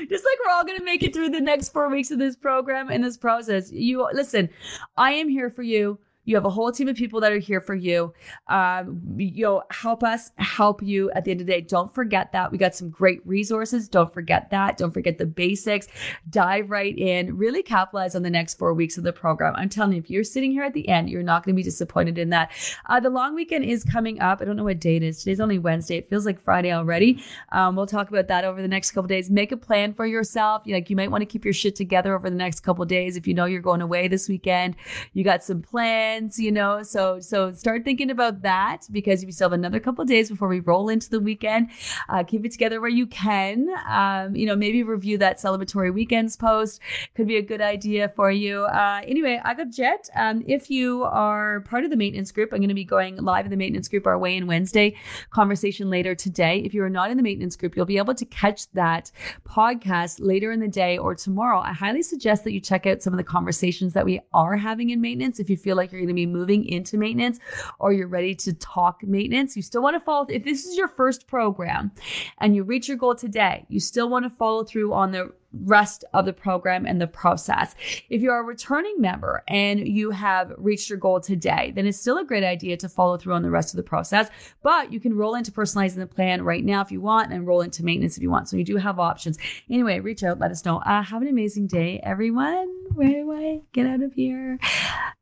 Just 0.09 0.25
like 0.25 0.37
we're 0.45 0.53
all 0.53 0.65
going 0.65 0.79
to 0.79 0.85
make 0.85 1.03
it 1.03 1.13
through 1.13 1.29
the 1.29 1.41
next 1.41 1.69
four 1.69 1.89
weeks 1.89 2.11
of 2.11 2.19
this 2.19 2.35
program 2.35 2.89
and 2.89 3.03
this 3.03 3.17
process. 3.17 3.71
You 3.71 4.07
listen, 4.13 4.49
I 4.95 5.11
am 5.11 5.29
here 5.29 5.49
for 5.49 5.63
you. 5.63 5.99
You 6.27 6.35
have 6.35 6.43
a 6.43 6.49
whole 6.49 6.73
team 6.73 6.89
of 6.89 6.97
people 6.97 7.21
that 7.21 7.31
are 7.31 7.39
here 7.39 7.61
for 7.61 7.73
you. 7.73 8.13
Um, 8.49 9.01
you 9.17 9.45
know, 9.45 9.63
help 9.71 10.03
us 10.03 10.31
help 10.35 10.83
you 10.83 11.09
at 11.11 11.23
the 11.23 11.31
end 11.31 11.39
of 11.39 11.47
the 11.47 11.53
day. 11.53 11.61
Don't 11.61 11.93
forget 11.93 12.33
that. 12.33 12.51
We 12.51 12.57
got 12.57 12.75
some 12.75 12.89
great 12.89 13.25
resources. 13.25 13.87
Don't 13.87 14.13
forget 14.13 14.49
that. 14.51 14.75
Don't 14.77 14.91
forget 14.91 15.17
the 15.17 15.25
basics. 15.25 15.87
Dive 16.29 16.69
right 16.69 16.97
in. 16.97 17.37
Really 17.37 17.63
capitalize 17.63 18.13
on 18.13 18.23
the 18.23 18.29
next 18.29 18.55
four 18.55 18.73
weeks 18.73 18.97
of 18.97 19.05
the 19.05 19.13
program. 19.13 19.55
I'm 19.55 19.69
telling 19.69 19.93
you, 19.93 19.99
if 19.99 20.09
you're 20.09 20.25
sitting 20.25 20.51
here 20.51 20.63
at 20.63 20.73
the 20.73 20.89
end, 20.89 21.09
you're 21.09 21.23
not 21.23 21.45
going 21.45 21.55
to 21.55 21.57
be 21.57 21.63
disappointed 21.63 22.17
in 22.17 22.29
that. 22.31 22.51
Uh, 22.87 22.99
the 22.99 23.09
long 23.09 23.33
weekend 23.33 23.63
is 23.63 23.85
coming 23.85 24.19
up. 24.19 24.41
I 24.41 24.45
don't 24.45 24.57
know 24.57 24.65
what 24.65 24.81
date 24.81 25.03
it 25.03 25.07
is. 25.07 25.19
Today's 25.19 25.39
only 25.39 25.59
Wednesday. 25.59 25.95
It 25.95 26.09
feels 26.09 26.25
like 26.25 26.41
Friday 26.41 26.73
already. 26.73 27.23
Um, 27.53 27.77
we'll 27.77 27.85
talk 27.85 28.09
about 28.09 28.27
that 28.27 28.43
over 28.43 28.61
the 28.61 28.67
next 28.67 28.91
couple 28.91 29.07
days. 29.07 29.29
Make 29.29 29.53
a 29.53 29.57
plan 29.57 29.93
for 29.93 30.05
yourself. 30.05 30.63
You, 30.65 30.75
like 30.75 30.89
you 30.89 30.97
might 30.97 31.09
want 31.09 31.21
to 31.21 31.25
keep 31.25 31.45
your 31.45 31.53
shit 31.53 31.77
together 31.77 32.13
over 32.13 32.29
the 32.29 32.35
next 32.35 32.59
couple 32.59 32.83
days. 32.83 33.15
If 33.15 33.27
you 33.27 33.33
know 33.33 33.45
you're 33.45 33.61
going 33.61 33.81
away 33.81 34.09
this 34.09 34.27
weekend, 34.27 34.75
you 35.13 35.23
got 35.23 35.41
some 35.41 35.61
plans 35.61 36.16
you 36.37 36.51
know. 36.51 36.83
So 36.83 37.19
so 37.19 37.51
start 37.51 37.83
thinking 37.83 38.09
about 38.11 38.41
that 38.41 38.87
because 38.91 39.25
we 39.25 39.31
still 39.31 39.49
have 39.49 39.53
another 39.53 39.79
couple 39.79 40.03
days 40.05 40.29
before 40.29 40.47
we 40.47 40.59
roll 40.59 40.89
into 40.89 41.09
the 41.09 41.19
weekend. 41.19 41.69
Uh, 42.09 42.23
keep 42.23 42.45
it 42.45 42.51
together 42.51 42.81
where 42.81 42.89
you 42.89 43.07
can. 43.07 43.67
Um, 43.87 44.35
you 44.35 44.45
know, 44.45 44.55
maybe 44.55 44.83
review 44.83 45.17
that 45.19 45.37
celebratory 45.37 45.93
weekends 45.93 46.35
post 46.35 46.81
could 47.15 47.27
be 47.27 47.37
a 47.37 47.41
good 47.41 47.61
idea 47.61 48.09
for 48.09 48.31
you. 48.31 48.63
Uh, 48.63 49.01
anyway, 49.05 49.41
I 49.43 49.53
got 49.53 49.69
jet. 49.69 50.09
Um, 50.15 50.43
if 50.47 50.69
you 50.69 51.03
are 51.03 51.61
part 51.61 51.83
of 51.83 51.89
the 51.89 51.97
maintenance 51.97 52.31
group, 52.31 52.51
I'm 52.51 52.59
going 52.59 52.69
to 52.69 52.75
be 52.75 52.83
going 52.83 53.17
live 53.17 53.45
in 53.45 53.51
the 53.51 53.57
maintenance 53.57 53.87
group 53.87 54.07
our 54.07 54.17
weigh 54.17 54.35
in 54.35 54.47
Wednesday 54.47 54.95
conversation 55.29 55.89
later 55.89 56.15
today. 56.15 56.59
If 56.59 56.73
you 56.73 56.83
are 56.83 56.89
not 56.89 57.11
in 57.11 57.17
the 57.17 57.23
maintenance 57.23 57.55
group, 57.55 57.75
you'll 57.75 57.85
be 57.85 57.97
able 57.97 58.15
to 58.15 58.25
catch 58.25 58.71
that 58.71 59.11
podcast 59.47 60.17
later 60.19 60.51
in 60.51 60.59
the 60.59 60.67
day 60.67 60.97
or 60.97 61.15
tomorrow. 61.15 61.59
I 61.59 61.73
highly 61.73 62.01
suggest 62.01 62.43
that 62.43 62.53
you 62.53 62.59
check 62.59 62.85
out 62.85 63.01
some 63.01 63.13
of 63.13 63.17
the 63.17 63.23
conversations 63.23 63.93
that 63.93 64.05
we 64.05 64.19
are 64.33 64.57
having 64.57 64.89
in 64.89 65.01
maintenance 65.01 65.39
if 65.39 65.49
you 65.49 65.57
feel 65.57 65.75
like 65.75 65.91
you're 65.91 66.01
going 66.07 66.15
to 66.15 66.21
be 66.21 66.25
moving 66.25 66.65
into 66.65 66.97
maintenance 66.97 67.39
or 67.79 67.93
you're 67.93 68.07
ready 68.07 68.33
to 68.35 68.53
talk 68.53 69.03
maintenance, 69.03 69.55
you 69.55 69.61
still 69.61 69.81
want 69.81 69.95
to 69.95 69.99
follow. 69.99 70.25
If 70.29 70.43
this 70.43 70.65
is 70.65 70.77
your 70.77 70.87
first 70.87 71.27
program 71.27 71.91
and 72.39 72.55
you 72.55 72.63
reach 72.63 72.87
your 72.87 72.97
goal 72.97 73.15
today, 73.15 73.65
you 73.69 73.79
still 73.79 74.09
want 74.09 74.25
to 74.25 74.29
follow 74.29 74.63
through 74.63 74.93
on 74.93 75.11
the 75.11 75.31
rest 75.63 76.03
of 76.13 76.25
the 76.25 76.33
program 76.33 76.85
and 76.85 77.01
the 77.01 77.07
process. 77.07 77.75
If 78.09 78.21
you're 78.21 78.39
a 78.39 78.43
returning 78.43 78.95
member 78.99 79.43
and 79.47 79.87
you 79.87 80.11
have 80.11 80.53
reached 80.57 80.89
your 80.89 80.97
goal 80.97 81.19
today, 81.19 81.71
then 81.75 81.85
it's 81.85 81.99
still 81.99 82.17
a 82.17 82.25
great 82.25 82.43
idea 82.43 82.77
to 82.77 82.89
follow 82.89 83.17
through 83.17 83.33
on 83.33 83.43
the 83.43 83.49
rest 83.49 83.73
of 83.73 83.77
the 83.77 83.83
process. 83.83 84.29
But 84.61 84.91
you 84.91 84.99
can 84.99 85.15
roll 85.15 85.35
into 85.35 85.51
personalizing 85.51 85.97
the 85.97 86.07
plan 86.07 86.41
right 86.43 86.63
now 86.63 86.81
if 86.81 86.91
you 86.91 87.01
want 87.01 87.31
and 87.31 87.47
roll 87.47 87.61
into 87.61 87.83
maintenance 87.83 88.17
if 88.17 88.23
you 88.23 88.29
want. 88.29 88.49
So 88.49 88.57
you 88.57 88.63
do 88.63 88.77
have 88.77 88.99
options. 88.99 89.37
Anyway, 89.69 89.99
reach 89.99 90.23
out, 90.23 90.39
let 90.39 90.51
us 90.51 90.65
know. 90.65 90.77
Uh, 90.79 91.03
have 91.03 91.21
an 91.21 91.27
amazing 91.27 91.67
day, 91.67 91.99
everyone. 92.03 92.73
Where 92.93 93.09
do 93.09 93.31
I 93.31 93.61
get 93.73 93.87
out 93.87 94.01
of 94.01 94.13
here? 94.13 94.59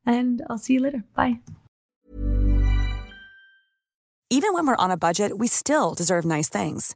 And 0.06 0.44
I'll 0.50 0.58
see 0.58 0.74
you 0.74 0.82
later. 0.82 1.04
Bye. 1.16 1.40
Even 4.30 4.54
when 4.54 4.66
we're 4.66 4.76
on 4.76 4.92
a 4.92 4.98
budget, 4.98 5.38
we 5.38 5.48
still 5.48 5.94
deserve 5.94 6.26
nice 6.26 6.50
things. 6.50 6.96